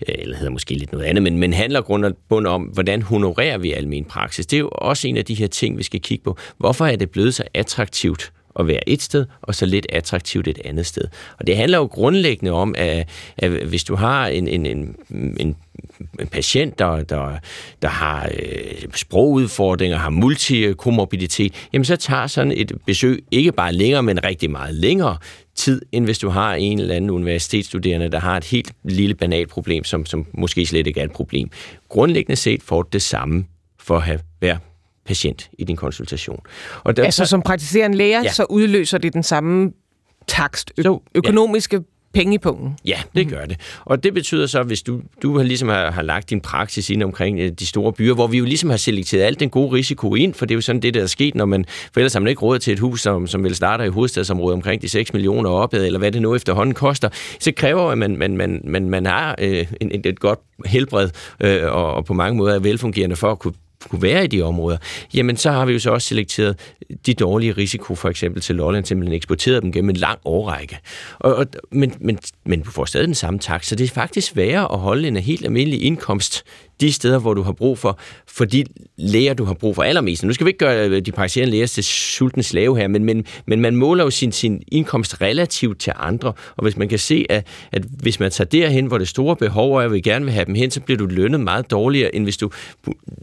øh, 0.08 0.14
eller 0.18 0.36
hedder 0.36 0.52
måske 0.52 0.74
lidt 0.74 0.92
noget 0.92 1.04
andet, 1.04 1.22
men, 1.22 1.38
men 1.38 1.52
handler 1.52 1.80
grund 1.80 2.04
og 2.04 2.16
bund 2.28 2.46
om, 2.46 2.62
hvordan 2.62 3.02
honorerer 3.02 3.58
vi 3.58 3.72
almen 3.72 4.04
praksis. 4.04 4.46
Det 4.46 4.56
er 4.56 4.60
jo 4.60 4.68
også 4.72 5.08
en 5.08 5.16
af 5.16 5.24
de 5.24 5.34
her 5.34 5.46
ting, 5.46 5.78
vi 5.78 5.82
skal 5.82 6.00
kigge 6.00 6.24
på. 6.24 6.36
Hvorfor 6.58 6.86
er 6.86 6.96
det 6.96 7.10
blevet 7.10 7.34
så 7.34 7.44
attraktivt 7.54 8.32
at 8.58 8.66
være 8.66 8.88
et 8.88 9.02
sted, 9.02 9.26
og 9.42 9.54
så 9.54 9.66
lidt 9.66 9.86
attraktivt 9.90 10.48
et 10.48 10.58
andet 10.64 10.86
sted. 10.86 11.04
Og 11.38 11.46
det 11.46 11.56
handler 11.56 11.78
jo 11.78 11.84
grundlæggende 11.84 12.52
om, 12.52 12.74
at, 12.78 13.08
at 13.38 13.50
hvis 13.50 13.84
du 13.84 13.94
har 13.94 14.26
en, 14.26 14.48
en, 14.48 14.66
en, 14.66 14.96
en 15.40 15.56
en 16.20 16.26
patient, 16.26 16.78
der, 16.78 17.02
der, 17.02 17.38
der 17.82 17.88
har 17.88 18.30
øh, 18.38 18.74
sprogudfordringer, 18.94 19.96
har 19.96 20.10
multikomorbiditet, 20.10 21.68
jamen 21.72 21.84
så 21.84 21.96
tager 21.96 22.26
sådan 22.26 22.52
et 22.56 22.72
besøg 22.86 23.24
ikke 23.30 23.52
bare 23.52 23.72
længere, 23.72 24.02
men 24.02 24.24
rigtig 24.24 24.50
meget 24.50 24.74
længere 24.74 25.16
tid, 25.54 25.82
end 25.92 26.04
hvis 26.04 26.18
du 26.18 26.28
har 26.28 26.54
en 26.54 26.80
eller 26.80 26.94
anden 26.94 27.10
universitetsstuderende, 27.10 28.08
der 28.08 28.20
har 28.20 28.36
et 28.36 28.44
helt 28.44 28.72
lille 28.84 29.14
banalt 29.14 29.48
problem, 29.48 29.84
som, 29.84 30.06
som 30.06 30.26
måske 30.32 30.66
slet 30.66 30.86
ikke 30.86 31.00
er 31.00 31.04
et 31.04 31.12
problem. 31.12 31.50
Grundlæggende 31.88 32.36
set 32.36 32.62
får 32.62 32.82
det 32.82 33.02
samme 33.02 33.44
for 33.78 33.96
at 33.96 34.02
have, 34.02 34.20
være 34.40 34.58
patient 35.10 35.50
i 35.58 35.64
din 35.64 35.76
konsultation. 35.76 36.40
Og 36.84 36.96
der, 36.96 37.04
altså 37.04 37.26
som 37.26 37.42
praktiserende 37.42 37.96
læger, 37.96 38.22
ja. 38.22 38.32
så 38.32 38.44
udløser 38.44 38.98
det 38.98 39.12
den 39.12 39.22
samme 39.22 39.72
takst, 40.26 40.72
ø- 40.78 40.94
økonomiske 41.14 41.76
ja 41.76 41.82
penge 42.14 42.34
i 42.34 42.38
pungen. 42.38 42.76
Ja, 42.84 42.98
det 43.14 43.28
gør 43.28 43.44
det. 43.44 43.60
Og 43.84 44.04
det 44.04 44.14
betyder 44.14 44.46
så, 44.46 44.62
hvis 44.62 44.82
du, 44.82 45.00
du 45.22 45.36
har 45.36 45.44
ligesom 45.44 45.68
har, 45.68 45.90
har 45.90 46.02
lagt 46.02 46.30
din 46.30 46.40
praksis 46.40 46.90
ind 46.90 47.02
omkring 47.02 47.40
øh, 47.40 47.52
de 47.58 47.66
store 47.66 47.92
byer, 47.92 48.14
hvor 48.14 48.26
vi 48.26 48.38
jo 48.38 48.44
ligesom 48.44 48.70
har 48.70 48.76
selekteret 48.76 49.22
alt 49.22 49.40
den 49.40 49.50
gode 49.50 49.72
risiko 49.72 50.14
ind, 50.14 50.34
for 50.34 50.46
det 50.46 50.54
er 50.54 50.56
jo 50.56 50.60
sådan 50.60 50.82
det, 50.82 50.94
der 50.94 51.02
er 51.02 51.06
sket, 51.06 51.34
når 51.34 51.44
man, 51.44 51.64
for 51.92 52.00
ellers 52.00 52.12
har 52.12 52.20
man 52.20 52.28
ikke 52.28 52.42
råd 52.42 52.58
til 52.58 52.72
et 52.72 52.78
hus, 52.78 53.00
som, 53.00 53.26
som 53.26 53.44
vil 53.44 53.54
starte 53.54 53.86
i 53.86 53.88
hovedstadsområdet 53.88 54.54
omkring 54.54 54.82
de 54.82 54.88
6 54.88 55.12
millioner 55.12 55.50
opad, 55.50 55.86
eller 55.86 55.98
hvad 55.98 56.12
det 56.12 56.22
nu 56.22 56.34
efterhånden 56.34 56.74
koster, 56.74 57.08
så 57.40 57.52
kræver 57.56 57.90
at 57.90 57.98
man, 57.98 58.16
man, 58.16 58.36
man, 58.36 58.60
man, 58.64 58.90
man 58.90 59.06
har 59.06 59.36
øh, 59.38 59.66
en, 59.80 60.00
et 60.04 60.20
godt 60.20 60.38
helbred 60.66 61.10
øh, 61.40 61.62
og, 61.64 61.94
og 61.94 62.04
på 62.04 62.14
mange 62.14 62.36
måder 62.36 62.54
er 62.54 62.58
velfungerende 62.58 63.16
for 63.16 63.32
at 63.32 63.38
kunne 63.38 63.54
kunne 63.88 64.02
være 64.02 64.24
i 64.24 64.26
de 64.26 64.42
områder, 64.42 64.78
jamen 65.14 65.36
så 65.36 65.50
har 65.50 65.64
vi 65.66 65.72
jo 65.72 65.78
så 65.78 65.90
også 65.90 66.08
selekteret 66.08 66.76
de 67.06 67.14
dårlige 67.14 67.52
risiko, 67.52 67.94
for 67.94 68.08
eksempel 68.08 68.42
til 68.42 68.54
Lolland, 68.54 68.84
simpelthen 68.84 69.16
eksporteret 69.16 69.62
dem 69.62 69.72
gennem 69.72 69.90
en 69.90 69.96
lang 69.96 70.18
årrække. 70.24 70.78
Og, 71.18 71.34
og, 71.34 71.46
men, 71.70 71.94
men, 72.00 72.18
men 72.46 72.60
du 72.60 72.70
får 72.70 72.84
stadig 72.84 73.06
den 73.06 73.14
samme 73.14 73.38
tak, 73.38 73.64
så 73.64 73.74
det 73.74 73.84
er 73.84 73.88
faktisk 73.88 74.36
værre 74.36 74.72
at 74.72 74.78
holde 74.78 75.08
en 75.08 75.16
helt 75.16 75.44
almindelig 75.44 75.82
indkomst 75.82 76.44
de 76.80 76.92
steder, 76.92 77.18
hvor 77.18 77.34
du 77.34 77.42
har 77.42 77.52
brug 77.52 77.78
for, 77.78 77.98
for 78.26 78.44
de 78.44 78.64
læger, 78.96 79.34
du 79.34 79.44
har 79.44 79.54
brug 79.54 79.74
for 79.74 79.82
allermest. 79.82 80.24
Nu 80.24 80.32
skal 80.32 80.46
vi 80.46 80.48
ikke 80.48 80.58
gøre 80.58 80.88
øh, 80.88 81.02
de 81.06 81.12
praktiserende 81.12 81.50
læger 81.50 81.66
til 81.66 81.84
sultens 81.84 82.46
slave 82.46 82.78
her, 82.78 82.88
men, 82.88 83.04
men, 83.04 83.24
men 83.46 83.60
man 83.60 83.76
måler 83.76 84.04
jo 84.04 84.10
sin, 84.10 84.32
sin 84.32 84.62
indkomst 84.72 85.20
relativt 85.20 85.80
til 85.80 85.92
andre, 85.96 86.32
og 86.56 86.62
hvis 86.62 86.76
man 86.76 86.88
kan 86.88 86.98
se, 86.98 87.26
at, 87.28 87.46
at 87.72 87.82
hvis 87.82 88.20
man 88.20 88.30
tager 88.30 88.48
derhen, 88.48 88.86
hvor 88.86 88.98
det 88.98 89.08
store 89.08 89.36
behov 89.36 89.76
er, 89.76 89.84
og 89.84 89.92
vi 89.92 90.00
gerne 90.00 90.24
vil 90.24 90.34
have 90.34 90.44
dem 90.44 90.54
hen, 90.54 90.70
så 90.70 90.80
bliver 90.80 90.98
du 90.98 91.06
lønnet 91.06 91.40
meget 91.40 91.70
dårligere, 91.70 92.14
end 92.14 92.24
hvis 92.24 92.36
du 92.36 92.50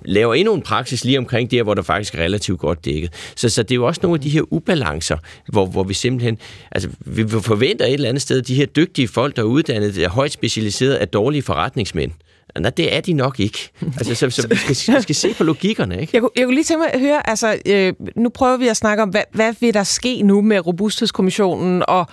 laver 0.05 0.33
endnu 0.33 0.53
en 0.53 0.61
praksis 0.61 1.05
lige 1.05 1.17
omkring 1.17 1.51
der, 1.51 1.63
hvor 1.63 1.73
der 1.73 1.81
faktisk 1.81 2.15
er 2.15 2.19
relativt 2.19 2.59
godt 2.59 2.85
dækket. 2.85 3.13
Så, 3.35 3.49
så 3.49 3.63
det 3.63 3.71
er 3.71 3.75
jo 3.75 3.85
også 3.85 3.99
nogle 4.03 4.15
af 4.15 4.21
de 4.21 4.29
her 4.29 4.53
ubalancer, 4.53 5.17
hvor, 5.47 5.65
hvor 5.65 5.83
vi 5.83 5.93
simpelthen, 5.93 6.37
altså 6.71 6.89
vi 6.99 7.29
forventer 7.29 7.85
et 7.85 7.93
eller 7.93 8.09
andet 8.09 8.21
sted, 8.21 8.39
at 8.39 8.47
de 8.47 8.55
her 8.55 8.65
dygtige 8.65 9.07
folk, 9.07 9.35
der 9.35 9.41
er 9.41 9.45
uddannet, 9.45 9.97
er 9.97 10.09
højt 10.09 10.31
specialiseret, 10.31 11.01
er 11.01 11.05
dårlige 11.05 11.41
forretningsmænd. 11.41 12.11
Nej, 12.59 12.69
det 12.69 12.95
er 12.95 13.01
de 13.01 13.13
nok 13.13 13.39
ikke. 13.39 13.69
Altså, 13.81 14.15
så, 14.15 14.29
så 14.29 14.47
vi, 14.47 14.55
skal, 14.55 14.95
vi 14.95 15.01
skal 15.01 15.15
se 15.15 15.33
på 15.33 15.43
logikkerne, 15.43 16.01
ikke? 16.01 16.17
Jeg, 16.17 16.23
jeg 16.35 16.45
kunne 16.45 16.55
lige 16.55 16.63
tænke 16.63 16.79
mig 16.79 16.93
at 16.93 16.99
høre, 16.99 17.29
altså, 17.29 17.59
øh, 17.65 17.93
nu 18.15 18.29
prøver 18.29 18.57
vi 18.57 18.67
at 18.67 18.77
snakke 18.77 19.03
om, 19.03 19.09
hvad, 19.09 19.23
hvad 19.31 19.53
vil 19.59 19.73
der 19.73 19.83
ske 19.83 20.21
nu 20.21 20.41
med 20.41 20.67
Robusthedskommissionen, 20.67 21.83
og 21.87 22.07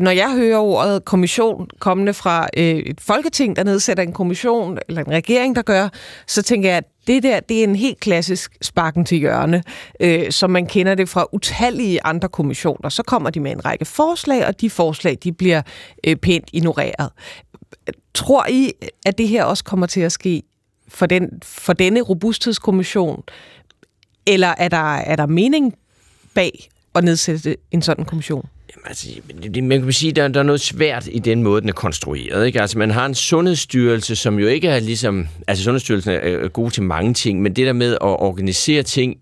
når 0.00 0.10
jeg 0.10 0.32
hører 0.36 0.58
ordet 0.58 1.04
kommission 1.04 1.68
kommende 1.78 2.14
fra 2.14 2.48
øh, 2.56 2.64
et 2.64 3.00
folketing, 3.00 3.56
der 3.56 3.64
nedsætter 3.64 4.02
en 4.02 4.12
kommission, 4.12 4.78
eller 4.88 5.04
en 5.04 5.12
regering, 5.12 5.56
der 5.56 5.62
gør, 5.62 5.88
så 6.26 6.42
tænker 6.42 6.68
jeg, 6.68 6.78
at 6.78 6.84
det 7.06 7.22
der, 7.22 7.40
det 7.40 7.60
er 7.60 7.64
en 7.64 7.76
helt 7.76 8.00
klassisk 8.00 8.56
sparken 8.62 9.04
til 9.04 9.18
hjørne, 9.18 9.62
øh, 10.00 10.30
som 10.30 10.50
man 10.50 10.66
kender 10.66 10.94
det 10.94 11.08
fra 11.08 11.26
utallige 11.32 12.04
andre 12.04 12.28
kommissioner. 12.28 12.88
Så 12.88 13.02
kommer 13.02 13.30
de 13.30 13.40
med 13.40 13.52
en 13.52 13.64
række 13.64 13.84
forslag, 13.84 14.46
og 14.46 14.60
de 14.60 14.70
forslag, 14.70 15.18
de 15.24 15.32
bliver 15.32 15.62
øh, 16.06 16.16
pænt 16.16 16.48
ignoreret. 16.52 17.10
Tror 18.14 18.46
I, 18.46 18.72
at 19.06 19.18
det 19.18 19.28
her 19.28 19.44
også 19.44 19.64
kommer 19.64 19.86
til 19.86 20.00
at 20.00 20.12
ske 20.12 20.42
for, 20.88 21.06
den, 21.06 21.40
for 21.42 21.72
denne 21.72 22.00
robusthedskommission? 22.00 23.24
Eller 24.26 24.54
er 24.58 24.68
der, 24.68 24.94
er 24.96 25.16
der 25.16 25.26
mening 25.26 25.74
bag 26.34 26.68
at 26.94 27.04
nedsætte 27.04 27.56
en 27.70 27.82
sådan 27.82 28.04
kommission? 28.04 28.48
Jamen, 28.76 28.88
altså, 28.88 29.08
det, 29.54 29.64
man 29.64 29.82
kan 29.82 29.92
sige, 29.92 30.12
der, 30.12 30.28
der 30.28 30.40
er 30.40 30.44
noget 30.44 30.60
svært 30.60 31.08
i 31.12 31.18
den 31.18 31.42
måde, 31.42 31.60
den 31.60 31.68
er 31.68 31.72
konstrueret. 31.72 32.46
Ikke? 32.46 32.60
Altså, 32.60 32.78
man 32.78 32.90
har 32.90 33.06
en 33.06 33.14
sundhedsstyrelse, 33.14 34.16
som 34.16 34.38
jo 34.38 34.46
ikke 34.46 34.68
er 34.68 34.80
ligesom... 34.80 35.28
Altså, 35.48 35.64
sundhedsstyrelsen 35.64 36.12
er 36.12 36.48
god 36.48 36.70
til 36.70 36.82
mange 36.82 37.14
ting, 37.14 37.42
men 37.42 37.56
det 37.56 37.66
der 37.66 37.72
med 37.72 37.92
at 37.92 38.02
organisere 38.02 38.82
ting 38.82 39.16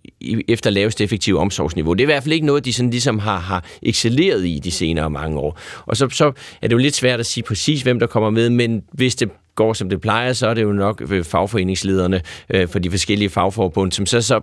efter 0.49 0.71
lavest 0.71 1.01
effektive 1.01 1.39
omsorgsniveau, 1.39 1.95
det 1.95 2.01
er 2.01 2.05
i 2.05 2.13
hvert 2.13 2.23
fald 2.23 2.33
ikke 2.33 2.47
noget, 2.47 2.65
de 2.65 2.73
sådan 2.73 2.91
ligesom 2.91 3.19
har, 3.19 3.39
har 3.39 3.65
excelleret 3.83 4.47
i 4.47 4.61
de 4.65 4.71
senere 4.71 5.11
mange 5.11 5.39
år. 5.39 5.59
Og 5.87 5.97
så, 5.97 6.09
så 6.09 6.33
er 6.63 6.67
det 6.69 6.73
jo 6.73 6.79
lidt 6.79 6.95
svært 6.95 7.21
at 7.21 7.27
sige 7.27 7.45
præcis, 7.45 7.83
hvem 7.83 7.99
der 7.99 8.07
kommer 8.07 8.31
med, 8.31 8.51
men 8.51 8.83
hvis 8.93 9.15
det 9.15 9.31
går 9.61 9.73
som 9.73 9.91
det 9.91 10.01
plejer, 10.01 10.33
så 10.33 10.47
er 10.47 10.55
det 10.55 10.63
jo 10.63 10.73
nok 10.73 11.03
fagforeningslederne 11.23 12.21
øh, 12.51 12.69
for 12.69 12.79
de 12.79 12.91
forskellige 12.91 13.31
fagforbund, 13.31 13.93
som 13.93 14.07
så, 14.07 14.21
så 14.21 14.41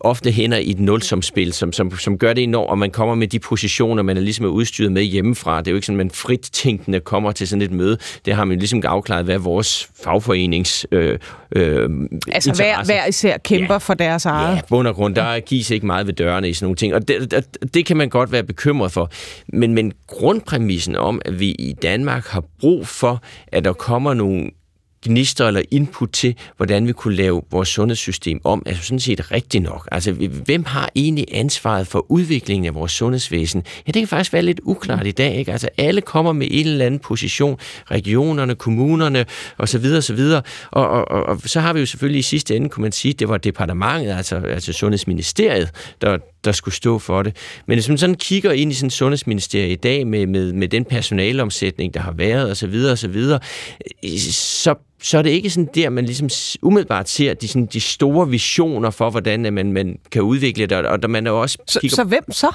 ofte 0.00 0.30
hænder 0.30 0.58
i 0.58 0.70
et 0.70 0.80
nulsomspil, 0.80 1.52
som, 1.52 1.72
som, 1.72 1.96
som 1.96 2.18
gør 2.18 2.32
det 2.32 2.44
enormt, 2.44 2.70
og 2.70 2.78
man 2.78 2.90
kommer 2.90 3.14
med 3.14 3.28
de 3.28 3.38
positioner, 3.38 4.02
man 4.02 4.16
er 4.16 4.20
ligesom 4.20 4.44
er 4.44 4.48
udstyret 4.48 4.92
med 4.92 5.02
hjemmefra. 5.02 5.58
Det 5.58 5.66
er 5.66 5.70
jo 5.70 5.76
ikke 5.76 5.86
sådan, 5.86 5.96
man 5.96 6.10
frit 6.10 6.40
tænkende 6.40 7.00
kommer 7.00 7.32
til 7.32 7.48
sådan 7.48 7.62
et 7.62 7.72
møde. 7.72 7.98
Det 8.24 8.34
har 8.34 8.44
man 8.44 8.58
ligesom 8.58 8.82
afklaret, 8.84 9.24
hvad 9.24 9.38
vores 9.38 9.88
fagforenings 10.04 10.86
øh, 10.92 11.18
øh, 11.56 11.90
Altså 12.32 12.52
hver, 12.56 12.84
hver 12.84 13.06
især 13.06 13.38
kæmper 13.38 13.74
ja, 13.74 13.78
for 13.78 13.94
deres 13.94 14.24
eget. 14.24 14.56
Ja, 14.56 14.60
bund 14.68 14.88
og 14.88 14.94
grund, 14.94 15.14
der 15.14 15.40
gives 15.40 15.70
ikke 15.70 15.86
meget 15.86 16.06
ved 16.06 16.14
dørene 16.14 16.48
i 16.48 16.52
sådan 16.52 16.64
nogle 16.64 16.76
ting, 16.76 16.94
og 16.94 17.08
det, 17.08 17.30
det, 17.30 17.74
det 17.74 17.86
kan 17.86 17.96
man 17.96 18.08
godt 18.08 18.32
være 18.32 18.42
bekymret 18.42 18.92
for. 18.92 19.10
Men, 19.48 19.74
men 19.74 19.92
grundpræmissen 20.06 20.96
om, 20.96 21.20
at 21.24 21.40
vi 21.40 21.50
i 21.50 21.72
Danmark 21.72 22.26
har 22.26 22.44
brug 22.60 22.86
for, 22.86 23.22
at 23.46 23.64
der 23.64 23.72
kommer 23.72 24.14
nogle 24.14 24.50
gnister 25.02 25.46
eller 25.46 25.62
input 25.70 26.10
til, 26.12 26.36
hvordan 26.56 26.86
vi 26.86 26.92
kunne 26.92 27.16
lave 27.16 27.42
vores 27.50 27.68
sundhedssystem 27.68 28.40
om, 28.44 28.62
er 28.66 28.74
sådan 28.74 29.00
set 29.00 29.32
rigtigt 29.32 29.62
nok. 29.62 29.88
Altså, 29.92 30.12
hvem 30.44 30.64
har 30.64 30.90
egentlig 30.94 31.26
ansvaret 31.32 31.86
for 31.86 32.06
udviklingen 32.08 32.66
af 32.66 32.74
vores 32.74 32.92
sundhedsvæsen? 32.92 33.62
Ja, 33.86 33.92
det 33.92 34.00
kan 34.00 34.08
faktisk 34.08 34.32
være 34.32 34.42
lidt 34.42 34.60
uklart 34.62 35.06
i 35.06 35.10
dag, 35.10 35.36
ikke? 35.36 35.52
Altså, 35.52 35.68
alle 35.78 36.00
kommer 36.00 36.32
med 36.32 36.48
en 36.50 36.66
eller 36.66 36.86
anden 36.86 37.00
position, 37.00 37.58
regionerne, 37.90 38.54
kommunerne, 38.54 39.26
osv., 39.58 39.86
osv., 39.96 40.20
og, 40.70 40.88
og, 40.88 41.10
og, 41.10 41.22
og 41.22 41.40
så 41.44 41.60
har 41.60 41.72
vi 41.72 41.80
jo 41.80 41.86
selvfølgelig 41.86 42.18
i 42.18 42.22
sidste 42.22 42.56
ende, 42.56 42.68
kunne 42.68 42.82
man 42.82 42.92
sige, 42.92 43.14
det 43.14 43.28
var 43.28 43.38
departementet, 43.38 44.12
altså, 44.12 44.36
altså 44.36 44.72
Sundhedsministeriet, 44.72 45.70
der, 46.00 46.18
der 46.44 46.52
skulle 46.52 46.74
stå 46.74 46.98
for 46.98 47.22
det. 47.22 47.36
Men 47.66 47.76
hvis 47.76 47.88
man 47.88 47.98
sådan 47.98 48.14
kigger 48.14 48.52
ind 48.52 48.72
i 48.72 48.74
sådan 48.74 48.90
sundhedsministeriet 48.90 49.72
i 49.72 49.74
dag 49.74 50.06
med, 50.06 50.26
med, 50.26 50.52
med 50.52 50.68
den 50.68 50.84
personalomsætning, 50.84 51.94
der 51.94 52.00
har 52.00 52.12
været 52.12 52.50
osv., 52.50 52.66
osv., 52.66 52.96
så 52.96 53.08
videre, 53.08 53.40
så 54.30 54.74
er 55.18 55.22
det 55.22 55.30
ikke 55.30 55.50
sådan 55.50 55.68
der, 55.74 55.90
man 55.90 56.04
ligesom 56.04 56.28
umiddelbart 56.62 57.08
ser 57.08 57.34
de, 57.34 57.48
sådan, 57.48 57.66
de 57.66 57.80
store 57.80 58.28
visioner 58.28 58.90
for, 58.90 59.10
hvordan 59.10 59.52
man, 59.52 59.72
man 59.72 59.98
kan 60.10 60.22
udvikle 60.22 60.66
det. 60.66 60.86
Og 60.86 61.02
der 61.02 61.08
man 61.08 61.26
er 61.26 61.30
også 61.30 61.58
så, 61.66 61.80
kigger, 61.80 61.96
så 61.96 62.04
hvem 62.04 62.32
så? 62.32 62.46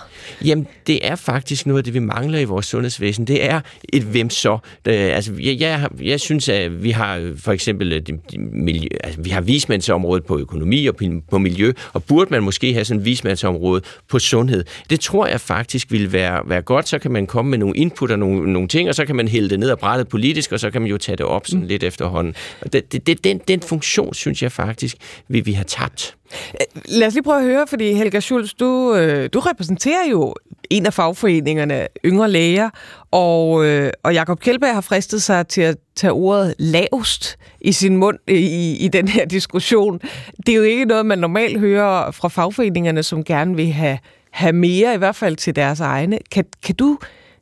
Jamen, 0.45 0.67
det 0.87 1.07
er 1.07 1.15
faktisk 1.15 1.65
noget 1.65 1.77
af 1.77 1.83
det, 1.83 1.93
vi 1.93 1.99
mangler 1.99 2.39
i 2.39 2.43
vores 2.43 2.65
sundhedsvæsen. 2.65 3.27
Det 3.27 3.45
er 3.45 3.61
et 3.93 4.03
hvem 4.03 4.29
så. 4.29 4.57
Det, 4.85 4.91
altså, 4.91 5.33
jeg, 5.39 5.59
jeg, 5.59 5.87
jeg 6.01 6.19
synes, 6.19 6.49
at 6.49 6.83
vi 6.83 6.91
har 6.91 7.33
for 7.37 7.51
eksempel 7.51 7.93
øh, 7.93 8.01
de, 8.01 8.19
de 8.31 8.37
miljø, 8.37 8.87
altså, 9.03 9.21
vi 9.21 9.29
har 9.29 9.41
vismandsområdet 9.41 10.25
på 10.25 10.37
økonomi 10.37 10.85
og 10.85 10.95
på, 10.95 11.05
på 11.31 11.37
miljø, 11.37 11.73
og 11.93 12.03
burde 12.03 12.31
man 12.31 12.43
måske 12.43 12.73
have 12.73 12.85
sådan 12.85 12.99
et 12.99 13.05
vismandsområde 13.05 13.81
på 14.09 14.19
sundhed. 14.19 14.63
Det 14.89 14.99
tror 14.99 15.27
jeg 15.27 15.41
faktisk 15.41 15.91
ville 15.91 16.13
være, 16.13 16.41
være 16.45 16.61
godt. 16.61 16.87
Så 16.87 16.99
kan 16.99 17.11
man 17.11 17.27
komme 17.27 17.51
med 17.51 17.57
nogle 17.57 17.77
input 17.77 18.11
og 18.11 18.19
nogle, 18.19 18.53
nogle 18.53 18.67
ting, 18.67 18.89
og 18.89 18.95
så 18.95 19.05
kan 19.05 19.15
man 19.15 19.27
hælde 19.27 19.49
det 19.49 19.59
ned 19.59 19.69
og 19.69 19.79
brættet 19.79 20.07
politisk, 20.07 20.51
og 20.51 20.59
så 20.59 20.71
kan 20.71 20.81
man 20.81 20.91
jo 20.91 20.97
tage 20.97 21.15
det 21.15 21.25
op 21.25 21.47
sådan 21.47 21.61
mm. 21.61 21.67
lidt 21.67 21.83
efterhånden. 21.83 22.35
Det, 22.73 22.91
det, 22.91 23.07
det, 23.07 23.23
den, 23.23 23.41
den 23.47 23.61
funktion, 23.61 24.13
synes 24.13 24.43
jeg 24.43 24.51
faktisk, 24.51 24.97
vi, 25.27 25.39
vi 25.39 25.53
har 25.53 25.63
tabt. 25.63 26.15
Øh, 26.53 26.81
lad 26.85 27.07
os 27.07 27.13
lige 27.13 27.23
prøve 27.23 27.37
at 27.37 27.43
høre, 27.43 27.67
fordi 27.67 27.93
Helga 27.93 28.19
Schulz, 28.19 28.53
du, 28.53 28.95
øh, 28.95 29.29
du 29.33 29.39
repræsenterer 29.39 30.09
jo 30.11 30.35
en 30.69 30.85
af 30.85 30.93
fagforeningerne, 30.93 31.87
Yngre 32.05 32.31
Læger, 32.31 32.69
og, 33.11 33.65
øh, 33.65 33.91
og 34.03 34.13
Jakob 34.13 34.39
Kjeldberg 34.39 34.73
har 34.73 34.81
fristet 34.81 35.23
sig 35.23 35.47
til 35.47 35.61
at 35.61 35.77
tage 35.95 36.11
ordet 36.11 36.55
lavst 36.59 37.37
i 37.61 37.71
sin 37.71 37.97
mund 37.97 38.17
i, 38.27 38.75
i 38.75 38.87
den 38.87 39.07
her 39.07 39.25
diskussion. 39.25 39.99
Det 40.45 40.49
er 40.49 40.55
jo 40.55 40.63
ikke 40.63 40.85
noget, 40.85 41.05
man 41.05 41.19
normalt 41.19 41.59
hører 41.59 42.11
fra 42.11 42.27
fagforeningerne, 42.27 43.03
som 43.03 43.23
gerne 43.23 43.55
vil 43.55 43.71
have, 43.71 43.99
have 44.31 44.53
mere, 44.53 44.93
i 44.93 44.97
hvert 44.97 45.15
fald 45.15 45.35
til 45.35 45.55
deres 45.55 45.79
egne. 45.79 46.19
Kan, 46.31 46.45
kan 46.63 46.75
du 46.75 46.97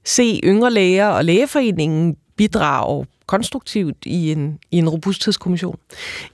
se 0.05 0.39
Yngre 0.43 0.71
Læger 0.71 1.07
og 1.07 1.25
Lægeforeningen 1.25 2.15
bidrage 2.37 3.05
konstruktivt 3.27 3.97
i 4.05 4.31
en, 4.31 4.59
i 4.71 4.77
en 4.77 4.89
robusthedskommission? 4.89 5.77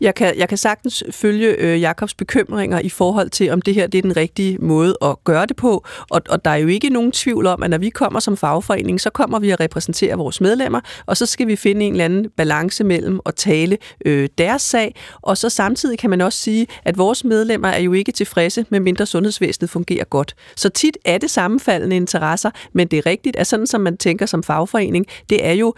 Jeg 0.02 0.16
kan, 0.16 0.38
jeg 0.38 0.50
kan 0.50 0.58
sagtens 0.58 1.04
følge 1.12 1.48
øh, 1.48 1.82
Jakobs 1.82 2.14
bekymringer 2.14 2.80
i 2.80 2.90
forhold 2.90 3.30
til, 3.30 3.52
om 3.52 3.62
det 3.62 3.76
her 3.76 3.88
det 3.88 3.98
er 3.98 4.02
den 4.02 4.18
rigtige 4.18 4.58
måde 4.58 4.98
at 5.02 5.24
gøre 5.24 5.46
det 5.46 5.56
på. 5.56 5.86
Og, 6.10 6.22
og 6.30 6.46
der 6.46 6.52
er 6.52 6.56
jo 6.56 6.68
ikke 6.68 6.90
nogen 6.90 7.12
tvivl 7.12 7.48
om, 7.48 7.64
at 7.64 7.70
når 7.70 7.78
vi 7.78 7.90
kommer 7.90 8.20
som 8.20 8.38
fagforening, 8.38 9.02
så 9.02 9.10
kommer 9.10 9.40
vi 9.40 9.50
at 9.50 9.60
repræsentere 9.60 10.16
vores 10.16 10.42
medlemmer, 10.42 10.82
og 11.06 11.18
så 11.18 11.26
skal 11.26 11.48
vi 11.48 11.56
finde 11.56 11.86
en 11.86 11.92
eller 11.92 12.06
anden 12.06 12.30
balance 12.38 12.84
mellem 12.84 13.20
at 13.26 13.36
tale 13.36 13.78
øh, 14.06 14.30
deres 14.38 14.62
sag, 14.62 14.96
og 15.22 15.38
så 15.38 15.50
samtidig 15.50 16.00
kan 16.00 16.10
man 16.10 16.22
også 16.22 16.40
sige, 16.40 16.68
at 16.84 16.98
vores 16.98 17.24
medlemmer 17.24 17.68
er 17.68 17.80
jo 17.80 17.94
ikke 17.94 18.12
tilfredse, 18.12 18.66
med 18.70 18.80
mindre 18.80 19.06
sundhedsvæsenet 19.06 19.70
fungerer 19.70 20.04
godt. 20.04 20.36
Så 20.56 20.70
tit 20.70 20.98
er 21.06 21.18
det 21.18 21.30
sammenfaldende 21.30 21.96
interesser, 21.96 22.52
men 22.74 22.88
det 22.88 22.98
er 22.98 23.06
rigtigt, 23.06 23.36
at 23.36 23.48
sådan 23.48 23.68
som 23.68 23.82
man 23.82 23.98
tænker 23.98 24.26
som 24.26 24.44
fagforening, 24.44 25.06
det 25.30 25.46
er 25.46 25.54
jo 25.54 25.74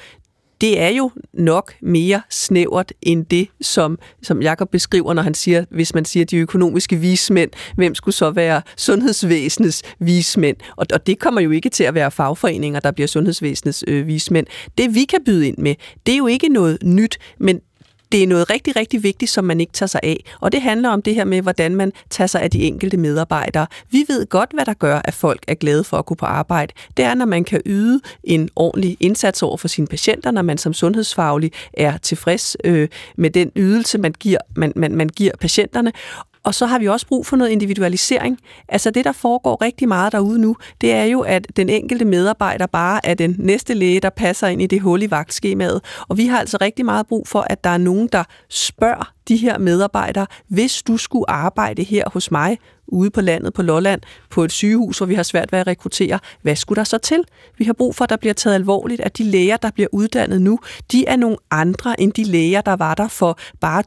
det 0.62 0.80
er 0.80 0.90
jo 0.90 1.12
nok 1.34 1.74
mere 1.82 2.22
snævert 2.30 2.94
end 3.02 3.26
det, 3.26 3.48
som, 3.62 4.00
som 4.22 4.42
Jakob 4.42 4.70
beskriver, 4.70 5.14
når 5.14 5.22
han 5.22 5.34
siger, 5.34 5.66
hvis 5.70 5.94
man 5.94 6.06
siger 6.06 6.26
de 6.26 6.38
økonomiske 6.38 6.96
vismænd, 6.96 7.52
hvem 7.76 7.96
skulle 7.96 8.16
så 8.16 8.32
være 8.32 8.62
sundhedsvæsenets 8.78 9.84
vismænd? 10.00 10.58
Og, 10.76 10.86
og 10.94 11.08
det 11.08 11.20
kommer 11.20 11.42
jo 11.42 11.52
ikke 11.52 11.70
til 11.70 11.84
at 11.84 11.94
være 11.94 12.12
fagforeninger, 12.12 12.80
der 12.80 12.92
bliver 12.92 13.08
sundhedsvæsenets 13.08 13.84
øh, 13.88 14.08
vismænd. 14.08 14.48
Det 14.78 14.96
vi 14.96 15.04
kan 15.04 15.20
byde 15.26 15.48
ind 15.48 15.58
med, 15.58 15.76
det 16.06 16.14
er 16.14 16.18
jo 16.18 16.28
ikke 16.28 16.50
noget 16.50 16.78
nyt, 16.84 17.18
men 17.40 17.62
det 18.14 18.24
er 18.24 18.28
noget 18.28 18.50
rigtig, 18.50 18.76
rigtig 18.76 19.04
vigtigt, 19.04 19.32
som 19.32 19.46
man 19.46 19.60
ikke 19.60 19.74
tager 19.74 19.88
sig 19.88 20.00
af. 20.04 20.24
Og 20.40 20.52
det 20.52 20.62
handler 20.62 20.90
om 20.90 21.02
det 21.02 21.16
her 21.16 21.26
med, 21.26 21.42
hvordan 21.42 21.76
man 21.76 21.92
tager 22.10 22.28
sig 22.28 22.42
af 22.42 22.52
de 22.52 22.64
enkelte 22.64 22.98
medarbejdere. 22.98 23.68
Vi 23.92 24.06
ved 24.08 24.26
godt, 24.26 24.50
hvad 24.54 24.66
der 24.66 24.74
gør, 24.74 25.02
at 25.06 25.14
folk 25.14 25.44
er 25.48 25.54
glade 25.54 25.84
for 25.84 25.98
at 25.98 26.06
gå 26.06 26.16
på 26.16 26.26
arbejde. 26.26 26.74
Det 26.98 27.06
er, 27.06 27.14
når 27.14 27.26
man 27.26 27.44
kan 27.44 27.62
yde 27.66 28.02
en 28.24 28.50
ordentlig 28.56 28.98
indsats 29.00 29.44
over 29.44 29.58
for 29.58 29.68
sine 29.68 29.88
patienter, 29.88 30.32
når 30.32 30.42
man 30.42 30.58
som 30.58 30.74
sundhedsfaglig 30.74 31.52
er 31.74 31.98
tilfreds 31.98 32.58
øh, 32.64 32.90
med 33.16 33.30
den 33.30 33.52
ydelse, 33.56 33.98
man 33.98 34.14
giver, 34.20 34.40
man, 34.56 34.74
man, 34.76 34.96
man 34.96 35.10
giver 35.10 35.32
patienterne. 35.40 35.92
Og 36.44 36.56
så 36.56 36.66
har 36.66 36.80
vi 36.80 36.88
også 36.88 37.08
brug 37.08 37.26
for 37.26 37.36
noget 37.36 37.52
individualisering. 37.52 38.40
Altså 38.70 38.92
det, 38.92 39.06
der 39.06 39.12
foregår 39.12 39.62
rigtig 39.62 39.88
meget 39.88 40.12
derude 40.12 40.40
nu, 40.40 40.56
det 40.82 40.92
er 40.92 41.04
jo, 41.04 41.22
at 41.22 41.48
den 41.56 41.70
enkelte 41.70 42.06
medarbejder 42.06 42.66
bare 42.66 43.06
er 43.06 43.14
den 43.14 43.36
næste 43.40 43.74
læge, 43.74 44.00
der 44.00 44.10
passer 44.10 44.48
ind 44.48 44.62
i 44.62 44.68
det 44.68 44.82
hul 44.82 45.02
i 45.02 45.12
vagtskemaet. 45.12 45.82
Og 46.08 46.18
vi 46.18 46.28
har 46.28 46.40
altså 46.40 46.58
rigtig 46.62 46.86
meget 46.86 47.08
brug 47.08 47.28
for, 47.28 47.46
at 47.50 47.64
der 47.64 47.70
er 47.70 47.78
nogen, 47.78 48.10
der 48.12 48.24
spørger 48.50 49.14
de 49.28 49.38
her 49.38 49.58
medarbejdere, 49.58 50.28
hvis 50.48 50.84
du 50.84 50.98
skulle 50.98 51.30
arbejde 51.30 51.84
her 51.84 52.04
hos 52.14 52.32
mig, 52.32 52.58
ude 52.88 53.10
på 53.10 53.22
landet 53.22 53.54
på 53.54 53.62
Lolland, 53.62 54.02
på 54.30 54.44
et 54.44 54.52
sygehus, 54.52 54.98
hvor 54.98 55.06
vi 55.06 55.16
har 55.16 55.24
svært 55.24 55.52
ved 55.52 55.60
at 55.60 55.68
rekruttere, 55.68 56.20
hvad 56.42 56.56
skulle 56.56 56.78
der 56.78 56.84
så 56.84 56.98
til? 56.98 57.24
Vi 57.58 57.66
har 57.66 57.74
brug 57.74 57.96
for, 57.96 58.04
at 58.04 58.10
der 58.10 58.18
bliver 58.18 58.34
taget 58.34 58.56
alvorligt, 58.56 59.02
at 59.02 59.18
de 59.18 59.24
læger, 59.24 59.58
der 59.58 59.72
bliver 59.72 59.88
uddannet 59.92 60.42
nu, 60.42 60.60
de 60.92 61.06
er 61.06 61.16
nogle 61.16 61.38
andre 61.52 62.02
end 62.02 62.14
de 62.14 62.24
læger, 62.24 62.62
der 62.62 62.76
var 62.76 62.94
der 62.96 63.08
for 63.08 63.40
bare 63.62 63.84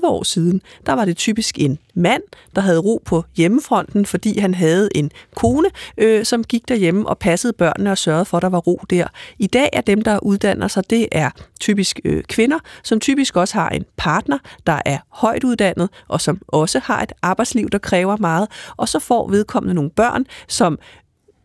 20-30 0.00 0.08
år 0.08 0.22
siden. 0.22 0.60
Der 0.86 0.92
var 0.92 1.04
det 1.04 1.16
typisk 1.16 1.58
en 1.58 1.78
mand, 1.94 2.22
der 2.54 2.60
havde 2.60 2.78
ro 2.78 3.02
på 3.04 3.24
hjemmefronten, 3.36 4.06
fordi 4.06 4.38
han 4.38 4.54
havde 4.54 4.88
en 4.94 5.10
kone, 5.36 5.68
øh, 5.98 6.24
som 6.24 6.44
gik 6.44 6.68
derhjemme 6.68 7.08
og 7.08 7.18
passede 7.18 7.52
børnene 7.52 7.90
og 7.90 7.98
sørgede 7.98 8.24
for, 8.24 8.36
at 8.36 8.42
der 8.42 8.48
var 8.48 8.58
ro 8.58 8.80
der. 8.90 9.06
I 9.38 9.46
dag 9.46 9.68
er 9.72 9.80
dem, 9.80 10.02
der 10.02 10.18
uddanner 10.18 10.68
sig, 10.68 10.90
det 10.90 11.08
er 11.12 11.30
typisk 11.60 12.00
øh, 12.04 12.24
kvinder, 12.24 12.58
som 12.82 13.00
typisk 13.00 13.36
også 13.36 13.54
har 13.54 13.68
en 13.68 13.84
partner, 13.96 14.38
der 14.66 14.80
er 14.84 14.98
højt 15.08 15.44
uddannet, 15.44 15.88
og 16.08 16.20
som 16.20 16.40
også 16.48 16.78
har 16.78 17.02
et 17.02 17.12
arbejdsliv, 17.22 17.70
der 17.70 17.78
kræver 17.78 18.16
meget, 18.16 18.48
og 18.76 18.88
så 18.88 18.98
får 18.98 19.28
vedkommende 19.28 19.74
nogle 19.74 19.90
børn, 19.90 20.26
som 20.48 20.78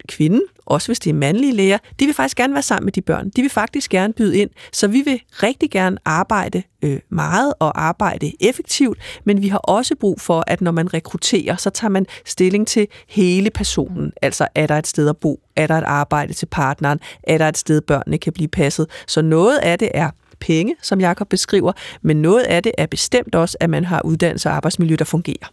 kvinde, 0.10 0.42
også 0.66 0.88
hvis 0.88 1.00
det 1.00 1.10
er 1.10 1.14
mandlige 1.14 1.54
læger, 1.54 1.78
de 2.00 2.06
vil 2.06 2.14
faktisk 2.14 2.38
gerne 2.38 2.54
være 2.54 2.64
sammen 2.64 2.86
med 2.86 2.94
de 2.94 3.02
børn. 3.02 3.30
De 3.30 3.42
vil 3.42 3.50
faktisk 3.50 3.92
gerne 3.92 4.14
byde 4.14 4.38
ind. 4.38 4.50
Så 4.72 4.88
vi 4.88 5.02
vil 5.02 5.22
rigtig 5.44 5.72
gerne 5.72 5.98
arbejde 6.06 6.64
øh, 6.82 7.00
meget 7.10 7.54
og 7.60 7.82
arbejde 7.82 8.32
effektivt, 8.40 8.98
men 9.24 9.42
vi 9.42 9.48
har 9.48 9.58
også 9.58 9.96
brug 9.96 10.22
for, 10.22 10.44
at 10.48 10.62
når 10.62 10.72
man 10.72 10.94
rekrutterer, 10.94 11.56
så 11.56 11.70
tager 11.70 11.90
man 11.90 12.06
stilling 12.26 12.68
til 12.68 12.88
hele 13.08 13.50
personen. 13.50 14.12
Altså, 14.22 14.48
er 14.56 14.68
der 14.68 14.76
et 14.76 14.88
sted 14.88 15.10
at 15.10 15.18
bo? 15.18 15.40
Er 15.56 15.68
der 15.68 15.76
et 15.76 15.84
arbejde 15.84 16.34
til 16.34 16.46
partneren? 16.46 17.00
Er 17.24 17.38
der 17.38 17.48
et 17.48 17.58
sted, 17.58 17.82
børnene 17.82 18.18
kan 18.18 18.34
blive 18.34 18.48
passet? 18.48 18.88
Så 19.08 19.22
noget 19.22 19.58
af 19.58 19.80
det 19.80 19.92
er 19.94 20.10
penge, 20.40 20.76
som 20.82 21.00
Jakob 21.00 21.30
beskriver, 21.30 21.72
men 22.02 22.22
noget 22.22 22.44
af 22.44 22.64
det 22.64 22.72
er 22.78 22.86
bestemt 22.86 23.36
også, 23.36 23.58
at 23.60 23.70
man 23.70 23.86
har 23.86 24.02
uddannelse 24.02 24.50
og 24.50 24.56
arbejdsmiljø, 24.56 24.96
der 24.96 25.06
fungerer. 25.06 25.52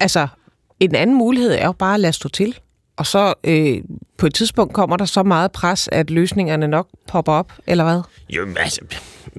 Altså, 0.00 0.28
en 0.80 0.94
anden 0.94 1.16
mulighed 1.16 1.52
er 1.52 1.66
jo 1.66 1.72
bare 1.72 1.94
at 1.94 2.00
lade 2.00 2.12
stå 2.12 2.28
til. 2.28 2.58
Og 2.96 3.06
så 3.06 3.34
øh, 3.44 3.82
på 4.24 4.28
et 4.28 4.34
tidspunkt 4.34 4.72
kommer 4.72 4.96
der 4.96 5.04
så 5.04 5.22
meget 5.22 5.52
pres, 5.52 5.88
at 5.92 6.10
løsningerne 6.10 6.68
nok 6.68 6.88
popper 7.08 7.32
op, 7.32 7.52
eller 7.66 7.84
hvad? 7.84 8.00
Jo, 8.28 8.46
altså, 8.56 8.80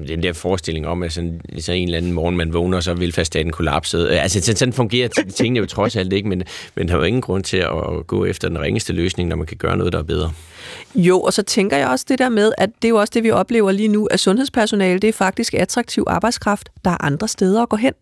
den 0.08 0.24
der 0.24 0.34
forestilling 0.34 0.88
om, 0.88 1.04
at 1.04 1.14
sådan, 1.14 1.42
så 1.60 1.72
en 1.72 1.84
eller 1.84 1.98
anden 1.98 2.14
morgen, 2.14 2.38
man 2.38 2.54
vågner, 2.54 2.78
og 2.78 2.84
så 2.84 2.92
er 2.92 2.96
velfærdsstaten 2.96 3.52
kollapset. 3.52 4.10
Øh, 4.10 4.24
altså, 4.24 4.54
sådan 4.56 4.74
fungerer 4.74 5.08
tingene 5.36 5.60
jo 5.60 5.66
trods 5.66 5.96
alt 5.96 6.14
ikke, 6.14 6.30
men, 6.30 6.44
men 6.76 6.88
der 6.88 6.94
er 6.94 6.98
jo 6.98 7.04
ingen 7.04 7.22
grund 7.22 7.44
til 7.44 7.58
at 7.58 8.08
gå 8.08 8.26
efter 8.26 8.48
den 8.48 8.62
ringeste 8.62 8.94
løsning, 8.94 9.30
når 9.30 9.36
man 9.36 9.48
kan 9.48 9.58
gøre 9.58 9.78
noget, 9.78 9.94
der 9.94 10.00
er 10.00 10.04
bedre. 10.04 10.32
Jo, 10.96 11.22
og 11.22 11.34
så 11.34 11.44
tænker 11.44 11.78
jeg 11.78 11.88
også 11.88 12.06
det 12.08 12.20
der 12.20 12.30
med, 12.30 12.52
at 12.58 12.70
det 12.82 12.88
er 12.88 12.90
jo 12.90 12.98
også 12.98 13.12
det, 13.14 13.24
vi 13.24 13.32
oplever 13.32 13.72
lige 13.72 13.88
nu, 13.88 14.06
at 14.06 14.20
sundhedspersonale, 14.20 15.00
det 15.00 15.08
er 15.08 15.14
faktisk 15.14 15.54
attraktiv 15.54 16.04
arbejdskraft. 16.08 16.70
Der 16.86 16.92
er 16.92 17.06
andre 17.06 17.28
steder 17.28 17.62
at 17.62 17.70
gå 17.70 17.76
hen. 17.76 17.94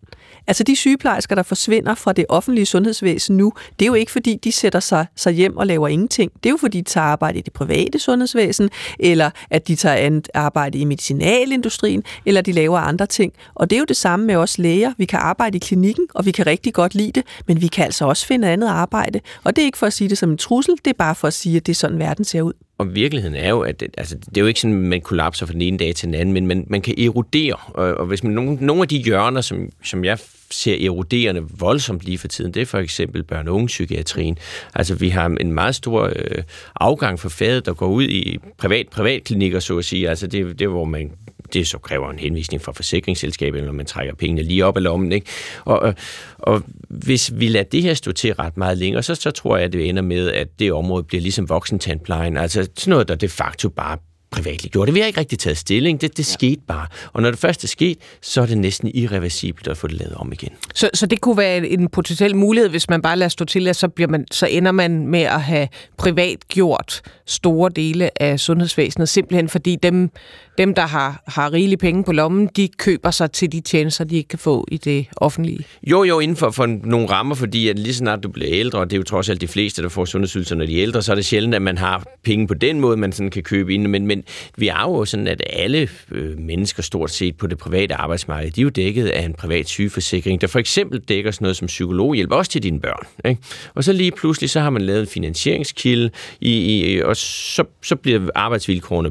Altså 0.46 0.64
de 0.64 0.76
sygeplejersker, 0.76 1.34
der 1.34 1.42
forsvinder 1.42 1.94
fra 1.94 2.12
det 2.12 2.26
offentlige 2.28 2.66
sundhedsvæsen 2.66 3.36
nu, 3.36 3.52
det 3.78 3.84
er 3.84 3.86
jo 3.86 3.94
ikke 3.94 4.12
fordi, 4.12 4.38
de 4.44 4.52
sætter 4.52 4.80
sig, 4.80 5.06
sig 5.16 5.32
hjem 5.32 5.56
og 5.56 5.66
laver 5.66 5.88
ingenting. 5.88 6.32
Det 6.34 6.46
er 6.46 6.50
jo 6.50 6.56
fordi, 6.56 6.73
de 6.78 6.82
tager 6.82 7.06
arbejde 7.06 7.38
i 7.38 7.42
det 7.42 7.52
private 7.52 7.98
sundhedsvæsen, 7.98 8.70
eller 8.98 9.30
at 9.50 9.68
de 9.68 9.76
tager 9.76 10.20
arbejde 10.34 10.78
i 10.78 10.84
medicinalindustrien, 10.84 12.02
eller 12.26 12.40
de 12.40 12.52
laver 12.52 12.78
andre 12.78 13.06
ting. 13.06 13.32
Og 13.54 13.70
det 13.70 13.76
er 13.76 13.80
jo 13.80 13.86
det 13.88 13.96
samme 13.96 14.26
med 14.26 14.36
os 14.36 14.58
læger. 14.58 14.92
Vi 14.98 15.04
kan 15.04 15.18
arbejde 15.18 15.56
i 15.56 15.58
klinikken, 15.58 16.06
og 16.14 16.26
vi 16.26 16.30
kan 16.30 16.46
rigtig 16.46 16.74
godt 16.74 16.94
lide 16.94 17.12
det, 17.12 17.22
men 17.48 17.60
vi 17.60 17.66
kan 17.66 17.84
altså 17.84 18.04
også 18.04 18.26
finde 18.26 18.48
andet 18.48 18.68
arbejde. 18.68 19.20
Og 19.44 19.56
det 19.56 19.62
er 19.62 19.66
ikke 19.66 19.78
for 19.78 19.86
at 19.86 19.92
sige 19.92 20.08
det 20.08 20.18
som 20.18 20.30
en 20.30 20.38
trussel, 20.38 20.74
det 20.84 20.90
er 20.90 20.98
bare 20.98 21.14
for 21.14 21.26
at 21.26 21.34
sige, 21.34 21.56
at 21.56 21.66
det 21.66 21.72
er 21.72 21.76
sådan, 21.76 21.98
verden 21.98 22.24
ser 22.24 22.42
ud. 22.42 22.52
Og 22.78 22.94
virkeligheden 22.94 23.36
er 23.36 23.48
jo, 23.48 23.60
at 23.60 23.82
altså, 23.98 24.16
det 24.18 24.36
er 24.36 24.40
jo 24.40 24.46
ikke 24.46 24.60
sådan, 24.60 24.76
at 24.76 24.82
man 24.82 25.00
kollapser 25.00 25.46
fra 25.46 25.52
den 25.52 25.62
ene 25.62 25.78
dag 25.78 25.94
til 25.94 26.06
den 26.06 26.14
anden, 26.14 26.32
men 26.32 26.46
man, 26.46 26.64
man 26.66 26.82
kan 26.82 26.98
erodere. 26.98 27.56
Og, 27.68 27.94
og 27.94 28.06
hvis 28.06 28.24
man 28.24 28.32
nogle, 28.32 28.58
nogle 28.60 28.82
af 28.82 28.88
de 28.88 28.98
hjørner, 28.98 29.40
som, 29.40 29.70
som 29.84 30.04
jeg 30.04 30.18
ser 30.50 30.86
eroderende 30.86 31.42
voldsomt 31.58 32.04
lige 32.04 32.18
for 32.18 32.28
tiden, 32.28 32.54
det 32.54 32.62
er 32.62 32.66
for 32.66 32.78
eksempel 32.78 33.24
børne- 33.32 33.50
og 33.50 33.66
psykiatrien. 33.66 34.38
Altså 34.74 34.94
vi 34.94 35.08
har 35.08 35.26
en 35.26 35.52
meget 35.52 35.74
stor 35.74 36.04
øh, 36.16 36.42
afgang 36.80 37.20
for 37.20 37.28
fadet, 37.28 37.66
der 37.66 37.74
går 37.74 37.86
ud 37.86 38.04
i 38.04 38.38
privat 38.58 38.88
privatklinikker, 38.88 39.60
så 39.60 39.78
at 39.78 39.84
sige. 39.84 40.08
Altså 40.08 40.26
det, 40.26 40.58
det 40.58 40.68
hvor 40.68 40.84
man 40.84 41.12
det 41.54 41.68
så 41.68 41.78
kræver 41.78 42.10
en 42.10 42.18
henvisning 42.18 42.62
fra 42.62 42.72
forsikringsselskabet, 42.72 43.64
når 43.64 43.72
man 43.72 43.86
trækker 43.86 44.14
pengene 44.14 44.42
lige 44.42 44.64
op 44.64 44.76
af 44.76 44.82
lommen. 44.82 45.12
Ikke? 45.12 45.26
Og, 45.64 45.94
og, 46.38 46.62
hvis 46.88 47.32
vi 47.34 47.48
lader 47.48 47.64
det 47.64 47.82
her 47.82 47.94
stå 47.94 48.12
til 48.12 48.34
ret 48.34 48.56
meget 48.56 48.78
længere, 48.78 49.02
så, 49.02 49.14
så 49.14 49.30
tror 49.30 49.56
jeg, 49.56 49.64
at 49.64 49.72
det 49.72 49.88
ender 49.88 50.02
med, 50.02 50.30
at 50.30 50.48
det 50.58 50.72
område 50.72 51.02
bliver 51.02 51.22
ligesom 51.22 51.48
voksentandplejen. 51.48 52.36
Altså 52.36 52.68
sådan 52.76 52.90
noget, 52.90 53.08
der 53.08 53.14
de 53.14 53.28
facto 53.28 53.68
bare 53.68 53.98
privatligt 54.34 54.72
gjorde 54.72 54.86
det. 54.86 54.94
Vi 54.94 55.00
har 55.00 55.06
ikke 55.06 55.20
rigtig 55.20 55.38
taget 55.38 55.58
stilling. 55.58 56.00
Det, 56.00 56.16
det 56.16 56.28
ja. 56.28 56.32
skete 56.32 56.60
bare. 56.68 56.86
Og 57.12 57.22
når 57.22 57.30
det 57.30 57.38
først 57.38 57.64
er 57.64 57.68
sket, 57.68 57.98
så 58.22 58.42
er 58.42 58.46
det 58.46 58.58
næsten 58.58 58.90
irreversibelt 58.94 59.68
at 59.68 59.76
få 59.76 59.86
det 59.86 59.96
lavet 59.98 60.14
om 60.14 60.32
igen. 60.32 60.50
Så, 60.74 60.90
så 60.94 61.06
det 61.06 61.20
kunne 61.20 61.36
være 61.36 61.68
en 61.68 61.88
potentiel 61.88 62.36
mulighed, 62.36 62.70
hvis 62.70 62.88
man 62.88 63.02
bare 63.02 63.16
lader 63.16 63.28
stå 63.28 63.44
til, 63.44 63.68
at 63.68 63.76
så, 63.76 63.88
bliver 63.88 64.08
man, 64.08 64.26
så 64.30 64.46
ender 64.46 64.72
man 64.72 65.06
med 65.06 65.20
at 65.20 65.42
have 65.42 65.68
privat 65.96 66.48
gjort 66.48 67.02
store 67.26 67.70
dele 67.76 68.22
af 68.22 68.40
sundhedsvæsenet, 68.40 69.08
simpelthen 69.08 69.48
fordi 69.48 69.76
dem, 69.82 70.10
dem 70.58 70.74
der 70.74 70.86
har, 70.86 71.22
har 71.26 71.52
rigelige 71.52 71.76
penge 71.76 72.04
på 72.04 72.12
lommen, 72.12 72.48
de 72.56 72.68
køber 72.68 73.10
sig 73.10 73.32
til 73.32 73.52
de 73.52 73.60
tjenester, 73.60 74.04
de 74.04 74.16
ikke 74.16 74.28
kan 74.28 74.38
få 74.38 74.66
i 74.70 74.76
det 74.76 75.06
offentlige. 75.16 75.64
Jo, 75.82 76.04
jo, 76.04 76.20
inden 76.20 76.36
for, 76.36 76.50
for 76.50 76.66
nogle 76.66 77.06
rammer, 77.06 77.34
fordi 77.34 77.68
at 77.68 77.78
lige 77.78 77.94
snart 77.94 78.22
du 78.22 78.28
bliver 78.28 78.50
ældre, 78.52 78.78
og 78.78 78.90
det 78.90 78.96
er 78.96 78.98
jo 78.98 79.04
trods 79.04 79.28
alt 79.28 79.40
de 79.40 79.48
fleste, 79.48 79.82
der 79.82 79.88
får 79.88 80.04
sundhedsydelser, 80.04 80.56
når 80.56 80.66
de 80.66 80.78
er 80.78 80.82
ældre, 80.82 81.02
så 81.02 81.12
er 81.12 81.16
det 81.16 81.24
sjældent, 81.24 81.54
at 81.54 81.62
man 81.62 81.78
har 81.78 82.04
penge 82.24 82.46
på 82.46 82.54
den 82.54 82.80
måde, 82.80 82.96
man 82.96 83.12
sådan 83.12 83.30
kan 83.30 83.42
købe 83.42 83.74
ind. 83.74 83.86
Men, 83.86 84.06
men 84.06 84.24
vi 84.56 84.68
er 84.68 84.80
jo 84.80 85.04
sådan, 85.04 85.28
at 85.28 85.42
alle 85.52 85.88
øh, 86.12 86.38
mennesker 86.38 86.82
stort 86.82 87.10
set 87.10 87.36
på 87.36 87.46
det 87.46 87.58
private 87.58 87.94
arbejdsmarked, 87.94 88.50
de 88.50 88.60
er 88.60 88.62
jo 88.62 88.68
dækket 88.68 89.06
af 89.06 89.24
en 89.24 89.34
privat 89.34 89.68
sygeforsikring, 89.68 90.40
der 90.40 90.46
for 90.46 90.58
eksempel 90.58 91.00
dækker 91.00 91.30
sådan 91.30 91.44
noget 91.44 91.56
som 91.56 91.66
psykologhjælp, 91.66 92.32
også 92.32 92.50
til 92.50 92.62
dine 92.62 92.80
børn. 92.80 93.06
Ikke? 93.24 93.42
Og 93.74 93.84
så 93.84 93.92
lige 93.92 94.10
pludselig, 94.10 94.50
så 94.50 94.60
har 94.60 94.70
man 94.70 94.82
lavet 94.82 95.00
en 95.00 95.06
finansieringskilde, 95.06 96.10
i, 96.40 96.94
i, 96.94 97.00
og 97.02 97.16
så, 97.16 97.64
så 97.82 97.96
bliver 97.96 98.28
arbejdsvilkårene 98.34 99.10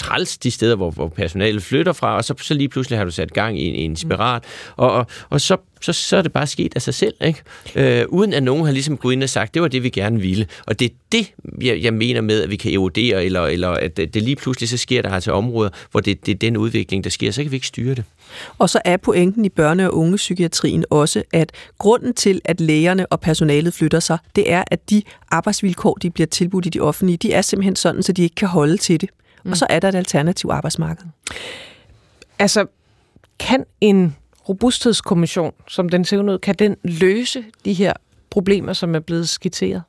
træls 0.00 0.38
de 0.38 0.50
steder, 0.50 0.76
hvor, 0.76 0.90
hvor 0.90 1.08
personalet 1.08 1.62
flytter 1.62 1.92
fra, 1.92 2.16
og 2.16 2.24
så, 2.24 2.34
så 2.42 2.54
lige 2.54 2.68
pludselig 2.68 2.98
har 2.98 3.04
du 3.04 3.10
sat 3.10 3.32
gang 3.32 3.60
i 3.60 3.68
en, 3.68 3.74
i 3.74 3.84
en 3.84 3.96
spiral, 3.96 4.40
og, 4.76 4.92
og, 4.92 5.06
og 5.30 5.40
så, 5.40 5.56
så, 5.80 5.92
så 5.92 6.16
er 6.16 6.22
det 6.22 6.32
bare 6.32 6.46
sket 6.46 6.72
af 6.76 6.82
sig 6.82 6.94
selv, 6.94 7.14
ikke? 7.24 7.42
Øh, 7.74 8.04
uden 8.08 8.32
at 8.32 8.42
nogen 8.42 8.64
har 8.64 8.72
ligesom 8.72 8.96
gået 8.96 9.12
ind 9.12 9.22
og 9.22 9.28
sagt, 9.28 9.54
det 9.54 9.62
var 9.62 9.68
det, 9.68 9.82
vi 9.82 9.88
gerne 9.88 10.20
ville. 10.20 10.46
Og 10.66 10.80
det 10.80 10.90
er 10.90 10.94
det, 11.12 11.32
jeg, 11.62 11.82
jeg 11.82 11.94
mener 11.94 12.20
med, 12.20 12.42
at 12.42 12.50
vi 12.50 12.56
kan 12.56 12.72
erodere, 12.72 13.24
eller, 13.24 13.42
eller 13.46 13.68
at 13.68 13.96
det 13.96 14.16
lige 14.16 14.36
pludselig 14.36 14.68
så 14.68 14.76
sker 14.76 15.02
der 15.02 15.10
altså 15.10 15.32
områder, 15.32 15.70
hvor 15.90 16.00
det, 16.00 16.26
det 16.26 16.32
er 16.32 16.38
den 16.38 16.56
udvikling, 16.56 17.04
der 17.04 17.10
sker, 17.10 17.30
så 17.30 17.42
kan 17.42 17.50
vi 17.50 17.56
ikke 17.56 17.66
styre 17.66 17.94
det. 17.94 18.04
Og 18.58 18.70
så 18.70 18.80
er 18.84 18.96
pointen 18.96 19.44
i 19.44 19.50
børne- 19.60 19.82
og 19.82 19.94
ungepsykiatrien 19.96 20.84
også, 20.90 21.22
at 21.32 21.52
grunden 21.78 22.14
til, 22.14 22.40
at 22.44 22.60
lægerne 22.60 23.06
og 23.06 23.20
personalet 23.20 23.74
flytter 23.74 24.00
sig, 24.00 24.18
det 24.36 24.52
er, 24.52 24.64
at 24.66 24.90
de 24.90 25.02
arbejdsvilkår, 25.30 25.94
de 25.94 26.10
bliver 26.10 26.26
tilbudt 26.26 26.66
i 26.66 26.68
de 26.68 26.80
offentlige, 26.80 27.16
de 27.16 27.32
er 27.32 27.42
simpelthen 27.42 27.76
sådan, 27.76 28.02
så 28.02 28.12
de 28.12 28.22
ikke 28.22 28.34
kan 28.34 28.48
holde 28.48 28.76
til 28.76 29.00
det. 29.00 29.10
Mm. 29.44 29.50
Og 29.50 29.56
så 29.56 29.66
er 29.70 29.80
der 29.80 29.88
et 29.88 29.94
alternativ 29.94 30.50
arbejdsmarked. 30.50 31.04
Altså, 32.38 32.66
kan 33.38 33.64
en 33.80 34.16
robusthedskommission, 34.48 35.52
som 35.68 35.88
den 35.88 36.04
ser 36.04 36.18
ud, 36.18 36.38
kan 36.38 36.54
den 36.54 36.76
løse 36.84 37.44
de 37.64 37.72
her 37.72 37.92
problemer, 38.30 38.72
som 38.72 38.94
er 38.94 39.00
blevet 39.00 39.28
skitseret? 39.28 39.82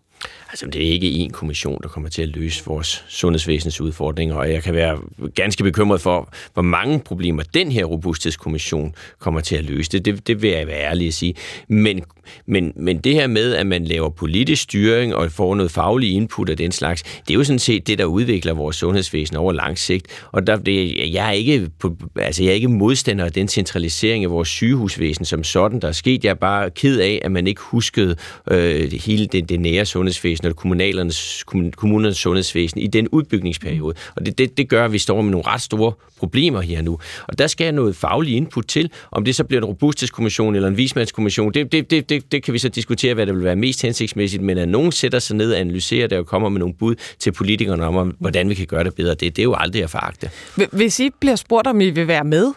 Altså, 0.49 0.65
det 0.65 0.87
er 0.87 0.91
ikke 0.91 1.11
en 1.11 1.31
kommission, 1.31 1.79
der 1.83 1.89
kommer 1.89 2.09
til 2.09 2.21
at 2.21 2.29
løse 2.29 2.65
vores 2.65 3.05
sundhedsvæsens 3.09 3.81
udfordringer, 3.81 4.35
og 4.35 4.51
jeg 4.51 4.63
kan 4.63 4.73
være 4.73 4.99
ganske 5.35 5.63
bekymret 5.63 6.01
for, 6.01 6.33
hvor 6.53 6.61
mange 6.61 6.99
problemer 6.99 7.43
den 7.43 7.71
her 7.71 7.85
robusthedskommission 7.85 8.95
kommer 9.19 9.39
til 9.39 9.55
at 9.55 9.63
løse. 9.63 9.91
Det, 9.91 10.05
det, 10.05 10.27
det 10.27 10.41
vil 10.41 10.49
jeg 10.49 10.67
være 10.67 10.79
ærlig 10.81 11.07
at 11.07 11.13
sige. 11.13 11.33
Men, 11.67 12.01
men, 12.45 12.73
men 12.75 12.97
det 12.97 13.13
her 13.13 13.27
med, 13.27 13.53
at 13.53 13.67
man 13.67 13.85
laver 13.85 14.09
politisk 14.09 14.61
styring 14.61 15.15
og 15.15 15.31
får 15.31 15.55
noget 15.55 15.71
faglig 15.71 16.13
input 16.13 16.49
af 16.49 16.57
den 16.57 16.71
slags, 16.71 17.03
det 17.03 17.29
er 17.29 17.33
jo 17.33 17.43
sådan 17.43 17.59
set 17.59 17.87
det, 17.87 17.97
der 17.97 18.05
udvikler 18.05 18.53
vores 18.53 18.75
sundhedsvæsen 18.75 19.37
over 19.37 19.53
lang 19.53 19.77
sigt. 19.77 20.07
Og 20.31 20.47
der, 20.47 20.55
det, 20.55 21.13
jeg, 21.13 21.27
er 21.27 21.31
ikke, 21.31 21.69
altså, 22.15 22.43
jeg 22.43 22.49
er 22.49 22.55
ikke 22.55 22.67
modstander 22.67 23.25
af 23.25 23.31
den 23.31 23.47
centralisering 23.47 24.23
af 24.23 24.31
vores 24.31 24.49
sygehusvæsen 24.49 25.25
som 25.25 25.43
sådan, 25.43 25.79
der 25.79 25.87
er 25.87 25.91
sket. 25.91 26.23
Jeg 26.23 26.29
er 26.29 26.33
bare 26.33 26.69
ked 26.69 26.99
af, 26.99 27.19
at 27.21 27.31
man 27.31 27.47
ikke 27.47 27.61
huskede 27.61 28.15
øh, 28.51 28.91
hele 28.91 29.25
det, 29.25 29.49
det 29.49 29.59
nære 29.59 29.85
sundhedsvæsen 29.85 30.10
og 30.43 30.55
kommunernes, 30.55 31.43
kommunernes 31.75 32.17
sundhedsvæsen 32.17 32.79
i 32.79 32.87
den 32.87 33.07
udbygningsperiode. 33.07 33.95
Og 34.15 34.25
det, 34.25 34.37
det, 34.37 34.57
det 34.57 34.69
gør, 34.69 34.85
at 34.85 34.93
vi 34.93 34.97
står 34.97 35.21
med 35.21 35.31
nogle 35.31 35.47
ret 35.47 35.61
store 35.61 35.93
problemer 36.17 36.61
her 36.61 36.81
nu. 36.81 36.99
Og 37.27 37.37
der 37.37 37.47
skal 37.47 37.73
noget 37.73 37.95
faglig 37.95 38.35
input 38.35 38.65
til. 38.65 38.91
Om 39.11 39.25
det 39.25 39.35
så 39.35 39.43
bliver 39.43 39.61
en 39.61 39.65
robusthedskommission 39.65 40.55
eller 40.55 40.67
en 40.67 40.77
vismandskommission, 40.77 41.53
det, 41.53 41.71
det, 41.71 41.91
det, 41.91 42.09
det, 42.09 42.31
det 42.31 42.43
kan 42.43 42.53
vi 42.53 42.59
så 42.59 42.69
diskutere, 42.69 43.13
hvad 43.13 43.25
der 43.25 43.33
vil 43.33 43.43
være 43.43 43.55
mest 43.55 43.81
hensigtsmæssigt, 43.81 44.43
men 44.43 44.57
at 44.57 44.69
nogen 44.69 44.91
sætter 44.91 45.19
sig 45.19 45.35
ned 45.35 45.53
og 45.53 45.59
analyserer 45.59 46.07
det 46.07 46.17
og 46.17 46.25
kommer 46.25 46.49
med 46.49 46.59
nogle 46.59 46.73
bud 46.73 46.95
til 47.19 47.31
politikerne 47.31 47.85
om, 47.85 48.15
hvordan 48.19 48.49
vi 48.49 48.53
kan 48.53 48.67
gøre 48.67 48.83
det 48.83 48.95
bedre, 48.95 49.13
det, 49.13 49.35
det 49.35 49.39
er 49.39 49.43
jo 49.43 49.55
aldrig 49.57 49.83
at 49.83 49.89
foragte. 49.89 50.29
Hvis 50.71 50.99
I 50.99 51.09
bliver 51.19 51.35
spurgt, 51.35 51.67
om 51.67 51.81
I 51.81 51.89
vil 51.89 52.07
være 52.07 52.23
med, 52.23 52.53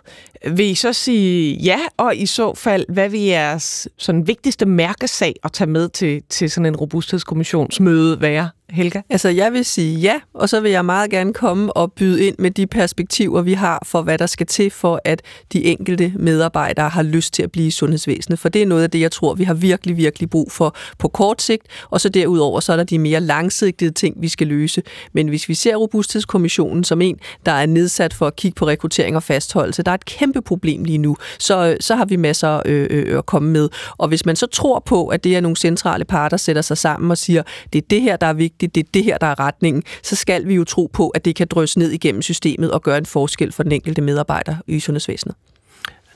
vil 0.50 0.70
I 0.70 0.74
så 0.74 0.92
sige 0.92 1.56
ja, 1.56 1.78
og 1.96 2.16
i 2.16 2.26
så 2.26 2.54
fald, 2.54 2.84
hvad 2.88 3.08
vil 3.08 3.20
jeres 3.20 3.88
sådan 3.98 4.26
vigtigste 4.26 4.66
mærkesag 4.66 5.34
at 5.44 5.52
tage 5.52 5.70
med 5.70 5.88
til, 5.88 6.22
til 6.28 6.50
sådan 6.50 6.66
en 6.66 6.76
robusthedskommissionsmøde 6.76 8.20
være? 8.20 8.48
Helga? 8.70 9.00
Altså, 9.10 9.28
jeg 9.28 9.52
vil 9.52 9.64
sige 9.64 9.98
ja, 9.98 10.20
og 10.34 10.48
så 10.48 10.60
vil 10.60 10.70
jeg 10.70 10.84
meget 10.84 11.10
gerne 11.10 11.32
komme 11.32 11.72
og 11.72 11.92
byde 11.92 12.26
ind 12.26 12.34
med 12.38 12.50
de 12.50 12.66
perspektiver, 12.66 13.42
vi 13.42 13.52
har 13.52 13.82
for, 13.86 14.02
hvad 14.02 14.18
der 14.18 14.26
skal 14.26 14.46
til 14.46 14.70
for, 14.70 15.00
at 15.04 15.22
de 15.52 15.64
enkelte 15.64 16.12
medarbejdere 16.16 16.88
har 16.88 17.02
lyst 17.02 17.34
til 17.34 17.42
at 17.42 17.52
blive 17.52 17.66
i 17.66 17.70
sundhedsvæsenet. 17.70 18.38
For 18.38 18.48
det 18.48 18.62
er 18.62 18.66
noget 18.66 18.82
af 18.82 18.90
det, 18.90 19.00
jeg 19.00 19.12
tror, 19.12 19.34
vi 19.34 19.44
har 19.44 19.54
virkelig, 19.54 19.96
virkelig 19.96 20.30
brug 20.30 20.52
for 20.52 20.76
på 20.98 21.08
kort 21.08 21.42
sigt. 21.42 21.66
Og 21.90 22.00
så 22.00 22.08
derudover, 22.08 22.60
så 22.60 22.72
er 22.72 22.76
der 22.76 22.84
de 22.84 22.98
mere 22.98 23.20
langsigtede 23.20 23.90
ting, 23.90 24.22
vi 24.22 24.28
skal 24.28 24.46
løse. 24.46 24.82
Men 25.12 25.28
hvis 25.28 25.48
vi 25.48 25.54
ser 25.54 25.76
Robusthedskommissionen 25.76 26.84
som 26.84 27.00
en, 27.00 27.18
der 27.46 27.52
er 27.52 27.66
nedsat 27.66 28.14
for 28.14 28.26
at 28.26 28.36
kigge 28.36 28.54
på 28.54 28.66
rekruttering 28.66 29.16
og 29.16 29.22
fastholdelse, 29.22 29.82
der 29.82 29.90
er 29.90 29.94
et 29.94 30.04
kæmpe 30.04 30.42
problem 30.42 30.84
lige 30.84 30.98
nu, 30.98 31.16
så, 31.38 31.76
så 31.80 31.96
har 31.96 32.04
vi 32.04 32.16
masser 32.16 32.62
øh, 32.64 32.86
øh, 32.90 33.04
øh 33.06 33.18
at 33.18 33.26
komme 33.26 33.50
med. 33.50 33.68
Og 33.96 34.08
hvis 34.08 34.26
man 34.26 34.36
så 34.36 34.46
tror 34.46 34.78
på, 34.86 35.06
at 35.06 35.24
det 35.24 35.36
er 35.36 35.40
nogle 35.40 35.56
centrale 35.56 36.04
parter, 36.04 36.36
sætter 36.36 36.62
sig 36.62 36.78
sammen 36.78 37.10
og 37.10 37.18
siger, 37.18 37.42
det 37.72 37.78
er 37.78 37.86
det 37.90 38.00
her, 38.00 38.16
der 38.16 38.26
er 38.26 38.32
vigtigt, 38.32 38.63
rigtigt, 38.64 38.74
det 38.74 38.98
er 38.98 39.02
det 39.02 39.04
her, 39.04 39.18
der 39.18 39.26
er 39.26 39.40
retningen, 39.40 39.82
så 40.02 40.16
skal 40.16 40.48
vi 40.48 40.54
jo 40.54 40.64
tro 40.64 40.90
på, 40.92 41.08
at 41.08 41.24
det 41.24 41.36
kan 41.36 41.46
drøse 41.46 41.78
ned 41.78 41.90
igennem 41.90 42.22
systemet 42.22 42.70
og 42.70 42.82
gøre 42.82 42.98
en 42.98 43.06
forskel 43.06 43.52
for 43.52 43.62
den 43.62 43.72
enkelte 43.72 44.02
medarbejder 44.02 44.56
i 44.66 44.80
sundhedsvæsenet 44.80 45.34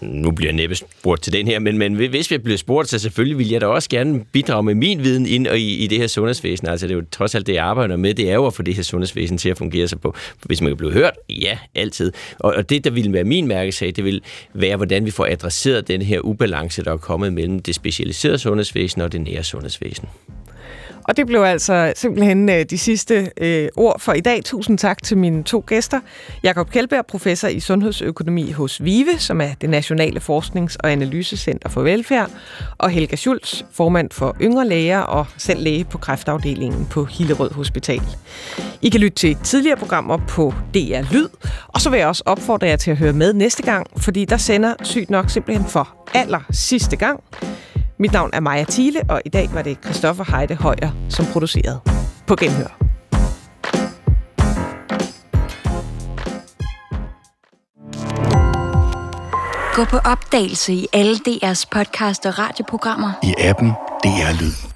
nu 0.00 0.30
bliver 0.30 0.48
jeg 0.48 0.56
næppe 0.56 0.74
spurgt 0.74 1.22
til 1.22 1.32
den 1.32 1.46
her, 1.46 1.58
men, 1.58 1.78
men 1.78 1.94
hvis 1.94 2.30
vi 2.30 2.38
bliver 2.38 2.56
spurgt, 2.56 2.88
så 2.88 2.98
selvfølgelig 2.98 3.38
vil 3.38 3.48
jeg 3.48 3.60
da 3.60 3.66
også 3.66 3.88
gerne 3.88 4.24
bidrage 4.32 4.62
med 4.62 4.74
min 4.74 5.02
viden 5.02 5.26
ind 5.26 5.46
og 5.46 5.58
i, 5.58 5.76
i 5.76 5.86
det 5.86 5.98
her 5.98 6.06
sundhedsvæsen. 6.06 6.68
Altså 6.68 6.86
det 6.86 6.92
er 6.92 6.96
jo 6.96 7.04
trods 7.10 7.34
alt 7.34 7.46
det, 7.46 7.54
jeg 7.54 7.64
arbejder 7.64 7.96
med, 7.96 8.14
det 8.14 8.30
er 8.30 8.34
jo 8.34 8.46
at 8.46 8.54
få 8.54 8.62
det 8.62 8.74
her 8.74 8.82
sundhedsvæsen 8.82 9.38
til 9.38 9.48
at 9.48 9.58
fungere 9.58 9.88
sig 9.88 10.00
på. 10.00 10.14
Hvis 10.42 10.60
man 10.60 10.70
kan 10.70 10.76
blive 10.76 10.92
hørt, 10.92 11.12
ja, 11.30 11.58
altid. 11.74 12.12
Og, 12.38 12.54
og 12.54 12.70
det, 12.70 12.84
der 12.84 12.90
ville 12.90 13.12
være 13.12 13.24
min 13.24 13.46
mærkesag, 13.46 13.92
det 13.96 14.04
vil 14.04 14.22
være, 14.54 14.76
hvordan 14.76 15.04
vi 15.04 15.10
får 15.10 15.26
adresseret 15.26 15.88
den 15.88 16.02
her 16.02 16.20
ubalance, 16.20 16.84
der 16.84 16.92
er 16.92 16.96
kommet 16.96 17.32
mellem 17.32 17.58
det 17.58 17.74
specialiserede 17.74 18.38
sundhedsvæsen 18.38 19.00
og 19.00 19.12
det 19.12 19.20
nære 19.20 19.44
sundhedsvæsen. 19.44 20.08
Og 21.08 21.16
det 21.16 21.26
blev 21.26 21.40
altså 21.40 21.92
simpelthen 21.96 22.48
øh, 22.48 22.64
de 22.64 22.78
sidste 22.78 23.30
øh, 23.36 23.68
ord 23.76 24.00
for 24.00 24.12
i 24.12 24.20
dag. 24.20 24.44
Tusind 24.44 24.78
tak 24.78 25.02
til 25.02 25.18
mine 25.18 25.42
to 25.42 25.64
gæster. 25.66 26.00
Jakob 26.42 26.70
Kjeldberg, 26.70 27.06
professor 27.06 27.48
i 27.48 27.60
sundhedsøkonomi 27.60 28.50
hos 28.50 28.84
VIVE, 28.84 29.18
som 29.18 29.40
er 29.40 29.50
det 29.60 29.70
Nationale 29.70 30.20
Forsknings- 30.20 30.76
og 30.80 30.92
Analysecenter 30.92 31.68
for 31.68 31.82
Velfærd, 31.82 32.30
og 32.78 32.90
Helga 32.90 33.16
Schulz, 33.16 33.62
formand 33.72 34.10
for 34.12 34.36
Yngre 34.40 34.68
Læger 34.68 34.98
og 34.98 35.26
selv 35.36 35.62
læge 35.62 35.84
på 35.84 35.98
kræftafdelingen 35.98 36.86
på 36.86 37.04
Hillerød 37.04 37.50
Hospital. 37.50 38.02
I 38.82 38.88
kan 38.88 39.00
lytte 39.00 39.16
til 39.16 39.36
tidligere 39.44 39.76
programmer 39.76 40.16
på 40.28 40.54
DR 40.74 41.12
Lyd, 41.12 41.28
og 41.68 41.80
så 41.80 41.90
vil 41.90 41.98
jeg 41.98 42.08
også 42.08 42.22
opfordre 42.26 42.66
jer 42.66 42.76
til 42.76 42.90
at 42.90 42.96
høre 42.96 43.12
med 43.12 43.32
næste 43.32 43.62
gang, 43.62 43.86
fordi 43.96 44.24
der 44.24 44.36
sender 44.36 44.74
sygt 44.82 45.10
nok 45.10 45.30
simpelthen 45.30 45.66
for 45.66 45.96
aller 46.14 46.40
sidste 46.50 46.96
gang 46.96 47.20
mit 48.00 48.12
navn 48.12 48.30
er 48.32 48.40
Maja 48.40 48.64
Thiele, 48.64 49.00
og 49.08 49.22
i 49.24 49.28
dag 49.28 49.48
var 49.52 49.62
det 49.62 49.78
Christoffer 49.84 50.36
Heide 50.36 50.54
Højer, 50.54 50.90
som 51.08 51.26
producerede. 51.32 51.80
På 52.26 52.36
genhør. 52.36 52.78
Gå 59.74 59.84
på 59.84 59.96
opdagelse 59.96 60.72
i 60.72 60.86
alle 60.92 61.16
DR's 61.28 61.64
podcast 61.70 62.26
og 62.26 62.38
radioprogrammer. 62.38 63.12
I 63.22 63.34
appen 63.38 63.68
DR 64.04 64.40
Lyd. 64.40 64.67